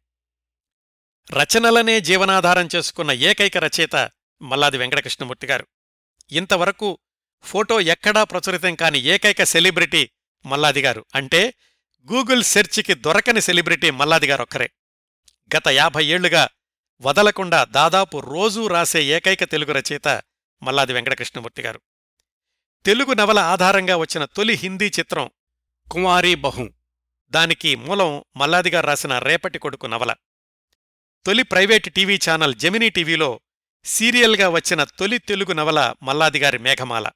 రచనలనే 1.32 2.00
జీవనాధారం 2.00 2.70
చేసుకున్న 2.76 3.12
ఏకైక 3.12 3.58
రచయిత 3.58 4.10
మల్లాది 4.42 4.78
వెంకటకృష్ణమూర్తి 4.78 5.48
గారు. 5.48 5.68
ఇంతవరకు 6.32 7.00
ఫోటో 7.44 7.82
ఎక్కడా 7.82 8.24
ప్రచురితం 8.24 8.76
కాని 8.76 9.00
ఏకైక 9.00 9.44
సెలబ్రిటీ 9.44 10.10
మల్లాది 10.46 10.82
గారు 10.82 11.06
అంటే 11.16 11.54
గూగుల్ 12.12 12.44
సెర్చ్కి 12.44 12.94
దొరకని 12.94 13.42
సెలబ్రిటీ 13.42 13.90
మల్లాది 13.90 14.28
గత 15.56 15.68
యాభై 15.68 16.06
ఏళ్ళుగా 16.06 16.50
వదలకుండా 17.02 17.64
దాదాపు 17.64 18.20
రోజూ 18.20 18.68
రాసే 18.68 19.04
ఏకైక 19.04 19.44
తెలుగు 19.44 19.72
రచయిత 19.72 20.22
మల్లాది 20.64 20.94
వెంకటకృష్ణమూర్తి 20.94 21.62
గారు. 21.62 21.82
తెలుగు 22.86 23.14
నవల 23.14 23.40
ఆధారంగా 23.40 23.96
వచ్చిన 23.96 24.26
తొలి 24.26 24.54
హిందీ 24.54 24.88
చిత్రం 25.00 25.30
కుమారీ 25.92 26.36
బహు. 26.36 26.74
దానికి 27.30 27.76
మూలం 27.76 28.24
మల్లాది 28.38 28.70
గారు 28.70 28.88
రాసిన 28.88 29.20
రేపటి 29.20 29.60
కొడుకు 29.60 29.88
నవల. 29.88 30.16
తొలి 31.26 31.44
ప్రైవేట్ 31.44 31.94
టీవీ 31.94 32.20
ఛానల్ 32.30 32.56
జెమినీ 32.56 32.90
టీవీలో 32.90 33.40
సీరియల్గా 33.86 34.50
వచ్చిన 34.50 34.84
తొలి 34.84 35.18
తెలుగు 35.18 35.54
నవల 35.54 35.94
మల్లాదిగారి 36.04 36.58
మేఘమాల. 36.58 37.10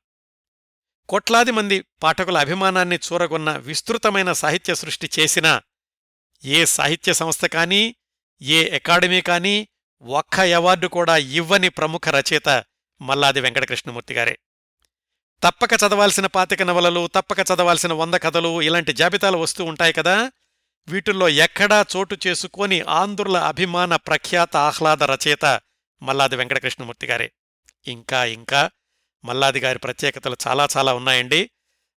కోట్లాది 1.09 1.51
మంది 1.51 1.85
పాఠకుల 2.03 2.37
అభిమానాన్ని 2.37 2.95
చూరగొన్న 2.95 3.57
విస్తృతమైన 3.57 4.33
సాహిత్య 4.33 4.75
సృష్టి 4.75 5.09
చేసిన 5.19 5.61
ఏ 6.45 6.65
సాహిత్య 6.65 7.13
సంస్థ 7.13 7.45
కానీ 7.45 7.95
ఏ 8.41 8.75
అకాడమీ 8.75 9.21
కానీ 9.21 9.67
ఒక్క 10.01 10.39
అవార్డు 10.39 10.87
కూడా 10.87 11.17
ఇవ్వని 11.17 11.69
ప్రముఖ 11.69 12.01
రచయిత 12.09 12.63
మల్లాది 13.01 13.41
వెంకటకృష్ణమూర్తి 13.41 14.13
గారే. 14.13 14.37
తప్పక 15.43 15.69
చదవాల్సిన 15.73 16.25
పాతిక 16.25 16.61
నవలలు 16.61 17.07
తప్పక 17.07 17.39
చదవాల్సిన 17.39 17.93
వంద 17.93 18.13
కథలు 18.13 18.61
ఇలాంటి 18.61 18.93
జాబితాలు 18.93 19.37
వస్తూ 19.37 19.65
ఉంటాయి 19.65 19.93
కదా. 19.93 20.31
వీటిల్లో 20.87 21.29
ఎక్కడా 21.29 21.85
చోటు 21.97 22.17
చేసుకోని 22.27 22.81
ఆంధ్రుల 22.81 23.37
అభిమాన 23.37 23.95
ప్రఖ్యాత 23.95 24.57
ఆహ్లాద 24.57 25.03
రచయిత 25.03 25.61
మల్లాది 26.01 26.35
వెంకటకృష్ణమూర్తి 26.35 27.07
గారే. 27.07 27.31
ఇంకా 27.87 28.25
ఇంకా 28.25 28.71
మల్లాది 29.25 29.59
గారి 29.59 29.79
ప్రత్యేకతలు 29.79 30.37
చాలా 30.47 30.67
చాలా 30.77 30.93
ఉన్నాయండి. 30.93 31.49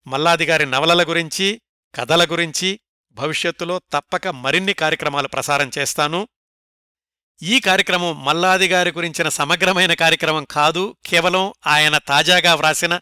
మల్లాది 0.07 0.47
గారి 0.47 0.67
నవలల 0.67 1.09
గురించి 1.09 1.63
కథల 1.95 2.25
గురించి 2.25 2.81
భవిష్యత్తులో 3.13 3.81
తప్పక 3.93 4.29
మరిన్ని 4.29 4.73
కార్యక్రమాలు 4.73 5.29
ప్రసారం 5.29 5.71
చేస్తాను. 5.79 6.29
ఈ 7.43 7.61
కార్యక్రమం 7.61 8.25
మల్లాది 8.25 8.69
గారి 8.69 8.91
గురించిన 8.91 9.29
సమగ్రమైన 9.29 9.95
కార్యక్రమం 9.95 10.45
కాదు 10.45 10.97
కేవలం 11.07 11.53
ఆయన 11.67 11.99
తాజాగా 11.99 12.55
వ్రాసిన 12.55 13.01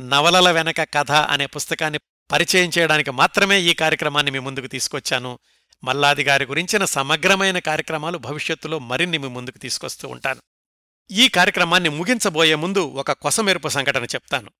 నవలల 0.00 0.50
వెనక 0.50 0.82
కథ 0.94 1.12
అనే 1.12 1.46
పుస్తకాన్ని 1.46 1.98
పరిచయం 2.32 2.70
చేయడానికి 2.78 3.10
మాత్రమే 3.10 3.60
ఈ 3.60 3.74
కార్యక్రమాన్ని 3.74 4.32
మీ 4.32 4.38
ముందుకు 4.38 4.66
తీసుకొచ్చాను. 4.66 5.38
మల్లాది 5.84 6.24
గారి 6.24 6.44
గురించిన 6.44 6.84
సమగ్రమైన 6.84 7.58
కార్యక్రమాలు 7.58 8.18
భవిష్యత్తులో 8.18 8.78
మరిన్ని 8.78 9.18
మీ 9.18 9.28
ముందుకు 9.28 9.58
తీసుకొస్తూ 9.58 10.08
ఉంటాను. 10.08 10.40
ఈ 11.10 11.28
కార్యక్రమాన్ని 11.28 11.88
ముగించబోయే 11.88 12.54
ముందు 12.54 12.80
ఒక 12.80 13.12
కొసమెరుపు 13.12 13.68
సంఘటన 13.68 14.04
చెప్తాను. 14.04 14.50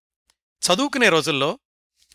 చదువుకునే 0.63 1.09
రోజుల్లో 1.09 1.59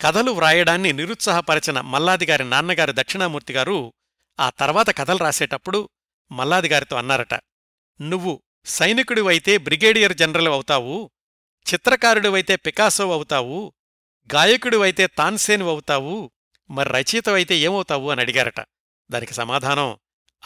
కథలు 0.02 0.30
వ్రాయడాన్ని 0.30 0.92
నిరుత్సాహపరచిన 0.92 1.80
మల్లాదిగారి 1.80 2.44
నాన్నగారు 2.44 2.92
దక్షిణామూర్తి 2.96 3.52
గారు 3.52 3.92
ఆ 4.40 4.50
తర్వాత 4.50 4.98
కథలు 4.98 5.18
రాసేటప్పుడు 5.18 5.88
మల్లాదిగారితో 6.32 6.96
అన్నారట 6.96 7.34
నువ్వు 8.00 8.42
సైనికుడివైతే 8.64 9.58
బ్రిగేడియర్ 9.58 10.12
జనరల్ 10.12 10.48
అవుతావు 10.48 11.10
చిత్రకారుడివైతే 11.74 12.56
పికాసో 12.56 13.12
అవుతావు 13.12 13.72
గాయకుడివైతే 14.34 15.06
తాన్సేను 15.06 15.68
అవుతావు 15.68 16.30
మరి 16.70 16.88
రచయితవైతే 16.90 17.56
ఏమవుతావు? 17.58 18.10
అని 18.10 18.20
అడిగారట. 18.20 18.60
దానికి 19.10 19.34
సమాధానం 19.34 19.96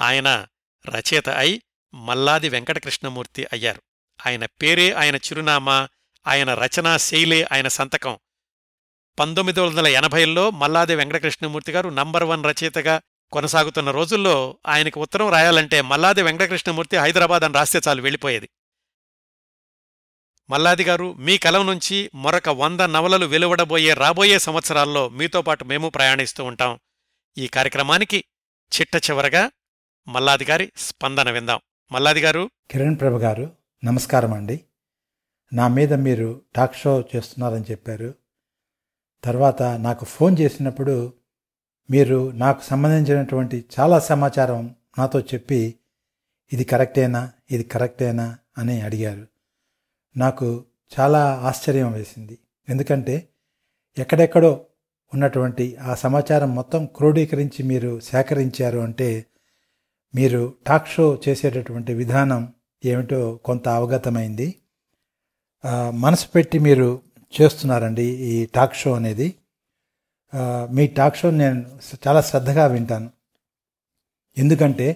ఆయన 0.00 0.46
రచయిత 0.86 1.28
అయి 1.28 1.62
మల్లాది 1.94 2.48
వెంకటకృష్ణమూర్తి 2.48 3.46
అయ్యారు. 3.52 3.82
ఆయన 4.26 4.46
పేరే 4.46 4.92
ఆయన 4.92 5.16
చిరునామా 5.16 5.88
ఆయన 6.26 6.54
రచనా 6.54 6.96
శైలే 6.96 7.48
ఆయన 7.52 7.68
సంతకం 7.68 8.18
పంతొమ్మిది 9.18 9.60
వందల 9.60 9.86
ఎనభైలో 9.86 10.50
మల్లాది 10.50 10.94
వెంకటకృష్ణమూర్తి 10.94 11.72
గారు 11.72 11.88
నంబర్ 11.88 12.24
వన్ 12.24 12.44
రచయితగా 12.44 13.00
కొనసాగుతున్న 13.32 13.90
రోజుల్లో 13.90 14.58
ఆయనకు 14.66 15.00
ఉత్తరం 15.00 15.30
రాయాలంటే 15.30 15.80
మల్లాది 15.80 16.22
వెంకటకృష్ణమూర్తి 16.22 16.96
హైదరాబాద్ 16.96 17.42
అని 17.42 17.54
రాస్తే 17.54 17.80
చాలు 17.88 18.02
వెళ్ళిపోయేది. 18.02 18.48
మల్లాది 20.50 20.84
గారు 20.84 21.12
మీ 21.12 21.38
కలం 21.38 21.66
నుంచి 21.66 22.10
మరొక 22.14 22.48
వంద 22.48 22.80
నవలలు 22.80 23.26
వెలువడబోయే 23.26 23.94
రాబోయే 23.94 24.38
సంవత్సరాల్లో 24.38 25.08
మీతో 25.08 25.42
పాటు 25.42 25.64
మేము 25.64 25.88
ప్రయాణిస్తూ 25.88 26.44
ఉంటాం. 26.44 26.80
ఈ 27.38 27.46
కార్యక్రమానికి 27.46 28.24
చిట్ట 28.72 29.10
చివరగా 29.10 29.50
మల్లాది 30.08 30.44
గారి 30.44 30.72
స్పందన 30.76 31.30
విందాం. 31.30 31.60
మల్లాది 31.92 32.20
గారు. 32.20 32.50
కిరణ్ 32.70 33.00
ప్రభు 33.00 33.16
గారు 33.16 33.52
నమస్కారం 33.84 34.32
అండి 34.32 34.60
నా 35.52 35.68
మీద 35.68 35.92
మీరు 35.92 36.42
టాక్ 36.56 36.76
షో 36.76 37.04
చేస్తున్నారని 37.16 37.64
చెప్పారు. 37.70 38.21
తర్వాత 39.24 39.62
నాకు 39.62 40.04
ఫోన్ 40.04 40.36
చేసినప్పుడు 40.40 41.12
మీరు 41.90 42.30
నాకు 42.30 42.62
సంబంధించినటువంటి 42.62 43.64
చాలా 43.80 43.98
సమాచారం 43.98 44.74
నాతో 44.98 45.20
చెప్పి 45.20 45.74
ఇది 46.52 46.64
కరెక్టేనా? 46.64 47.32
ఇది 47.50 47.64
కరెక్టేనా? 47.64 48.38
అని 48.58 48.80
అడిగారు. 48.80 49.26
నాకు 50.16 50.64
చాలా 51.00 51.40
ఆశ్చర్యం 51.44 51.92
వేసింది. 51.92 52.38
ఎందుకంటే 52.68 53.28
ఎక్కడెక్కడో 53.98 54.66
ఉన్నటువంటి 55.14 55.76
ఆ 55.76 55.94
సమాచారం 55.94 56.54
మొత్తం 56.54 56.86
క్రోడీకరించి 56.86 57.62
మీరు 57.62 58.00
సేకరించారు 58.00 58.78
అంటే 58.78 59.26
మీరు 60.14 60.54
టాక్ 60.66 60.88
షో 60.88 61.20
చేసేటటువంటి 61.28 61.94
విధానం 61.94 62.54
ఏమిటో 62.84 63.36
కొంత 63.36 63.68
అవగతమైంది. 63.68 64.58
మనసు 65.90 66.28
పెట్టి 66.28 66.58
మీరు 66.58 67.11
చేస్తున్నారండి 67.40 68.06
ఈ 68.30 68.34
టాక్ 68.54 68.74
షో 68.74 68.90
అనేది. 68.94 69.28
మీ 70.70 70.84
టాక్ 70.98 71.16
షో 71.16 71.28
నేను 71.30 71.58
చాలా 72.04 72.20
శ్రద్ధగా 72.20 72.64
వింటాను. 72.66 73.08
ఎందుకంటే 74.36 74.86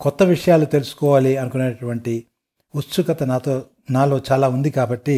కొత్త 0.00 0.22
విషయాలు 0.22 0.66
తెలుసుకోవాలి 0.74 1.32
అనుకునేటువంటి 1.36 2.14
ఉత్సుకత 2.74 3.22
నాతో 3.22 3.54
నాలో 3.90 4.16
చాలా 4.32 4.46
ఉంది 4.48 4.70
కాబట్టి 4.70 5.16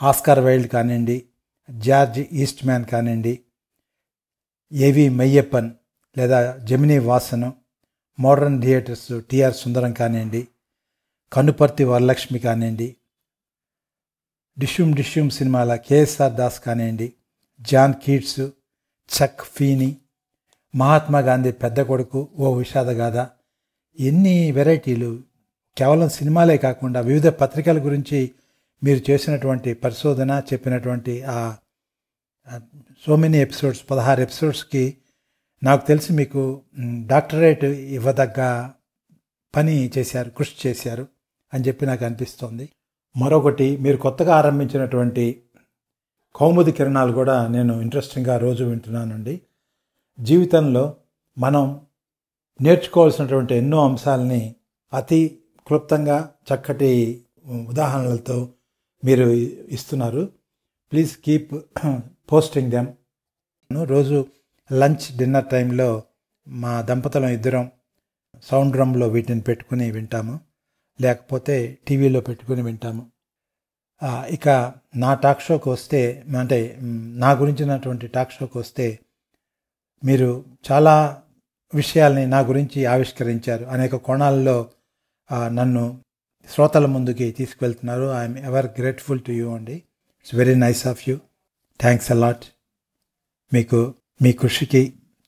ఆస్కార్ 0.00 0.40
వైల్డ్ 0.40 0.68
కానివ్వండి 0.68 1.16
జార్జ్ 1.68 2.20
ఈస్ట్ 2.32 2.62
మ్యాన్ 2.66 2.84
కానివ్వండి 2.84 3.34
ఏవి 4.72 5.04
మెయ్యప్పన్ 5.08 5.70
లేదా 6.16 6.38
Gemini 6.58 6.98
Vasan 6.98 7.52
Modern 8.18 8.62
Theatres 8.62 9.08
TR 9.30 9.54
Sundaram 9.54 9.92
కానివ్వండి 9.92 10.42
కనుపర్తి 11.32 11.84
వరలక్ష్మి 11.84 12.38
కానివ్వండి 12.38 12.88
డిష్యూమ్ 14.58 14.94
డిష్యూమ్ 14.94 15.30
సినిమాల 15.30 15.76
కేఎస్ఆర్ 15.76 16.32
దాస్ 16.32 16.60
కానివ్వండి 16.60 17.12
John 17.60 17.94
Keats 18.04 18.40
Chuck 19.08 19.40
Feeney 19.40 19.96
Mahatma 20.74 21.18
Gandhi 21.18 21.52
పెద్ద 21.52 21.80
కొడుకు 21.80 22.28
ఓ 22.38 22.54
విషాద 22.54 22.90
గాథ 22.90 23.28
ఎన్ని 24.00 24.52
వెరైటీలు. 24.52 25.22
కేవలం 25.78 26.08
సినిమాలే 26.08 26.56
కాకుండా 26.56 27.00
వివిధ 27.00 27.28
పత్రికల 27.28 27.84
గురించి 27.84 28.30
మీరు 28.84 29.10
చేసినటువంటి 29.10 29.74
పరిశోధన 29.74 30.42
చెప్పినటువంటి 30.52 31.22
ఆ 31.22 31.56
సో 33.06 33.16
మెనీ 33.16 33.38
ఎపిసోడ్స్ 33.38 33.90
పదహారు 33.90 34.20
ఎపిసోడ్స్కి 34.20 34.96
నాకు 35.62 35.86
తెలిసి 35.86 36.12
మీకు 36.12 36.62
డాక్టరేట్ 37.06 37.64
ఇవ్వదగ్గ 37.64 38.70
పని 39.56 39.90
చేశారు 39.98 40.30
కృషి 40.30 40.68
చేశారు 40.68 41.08
అని 41.54 41.64
చెప్పి 41.66 41.86
నాకు 41.86 42.04
అనిపిస్తోంది. 42.04 42.68
మరొకటి 43.16 43.76
మీరు 43.76 43.96
కొత్తగా 43.96 44.34
ఆరంభించినటువంటి 44.34 45.42
కౌముది 46.36 46.72
కిరణాలు 46.72 47.12
కూడా 47.12 47.46
నేను 47.46 47.80
ఇంట్రెస్టింగ్గా 47.80 48.38
రోజు 48.38 48.64
వింటున్నానండి. 48.64 49.40
జీవితంలో 50.20 50.96
మనం 51.38 51.80
నేర్చుకోవాల్సినటువంటి 52.60 53.54
ఎన్నో 53.54 53.88
అంశాలని 53.88 54.54
అతి 54.92 55.38
క్లుప్తంగా 55.66 56.30
చక్కటి 56.54 57.22
ఉదాహరణలతో 57.68 58.48
మీరు 59.04 59.30
ఇస్తున్నారు. 59.68 60.28
Please 60.92 61.16
keep 61.16 61.54
posting 62.32 62.70
them. 62.70 62.86
రోజు 63.84 64.26
లంచ్ 64.72 65.18
డిన్నర్ 65.18 65.46
టైంలో 65.46 66.02
మా 66.48 66.82
దంపతులం 66.82 67.28
ఇద్దరం 67.28 67.70
సౌండ్ 68.42 68.76
రూమ్లో 68.76 69.08
వీటిని 69.08 69.40
పెట్టుకుని 69.40 69.90
వింటాము. 69.90 70.40
లేకపోతే 71.00 71.78
టీవీలో 71.88 72.20
పెట్టుకుని 72.20 72.62
వింటాము. 72.62 73.04
ఇక 74.30 74.48
నా 74.96 75.14
టాక్ 75.14 75.42
షోకి 75.42 75.68
వస్తే 75.68 76.00
అంటే 76.38 76.78
నా 77.22 77.30
గురించినటువంటి 77.32 78.06
టాక్ 78.06 78.32
షోకి 78.32 78.58
వస్తే 78.58 78.98
మీరు 80.04 80.44
చాలా 80.72 81.22
విషయాల్ని 81.74 82.26
నా 82.26 82.40
గురించి 82.40 82.84
ఆవిష్కరించారు. 82.84 83.64
అనేక 83.64 83.96
కోణాల్లో 83.96 84.70
నన్ను 85.32 86.00
శ్రోతల 86.50 86.86
ముందుకి 86.86 87.30
తీసుకువెళ్తున్నారు. 87.30 88.06
I'm 88.20 88.36
ever 88.38 88.66
grateful 88.66 89.20
to 89.26 89.32
you 89.32 89.48
అండి. 89.54 89.76
It's 90.20 90.34
very 90.34 90.54
nice 90.54 90.86
of 90.86 91.08
you 91.08 91.16
thanks 91.80 92.10
a lot 92.12 92.46
మీకు 93.52 93.94
మీ 94.22 94.32
కృషికి 94.32 94.82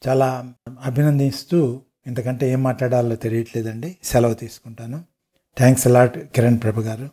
చాలా 0.09 0.55
అభినందిస్తూ 0.81 1.83
ఇంతకంటే 2.07 2.45
ఏం 2.53 2.63
మాట్లాడాలో 2.63 3.17
తెలియట్లేదండి. 3.17 3.97
సెలవు 4.03 4.35
తీసుకుంటాను. 4.35 5.10
థ్యాంక్స్ 5.59 5.87
అలాట్ 5.87 6.19
కిరణ్ 6.35 6.61
ప్రభు 6.63 6.81
గారు. 6.81 7.07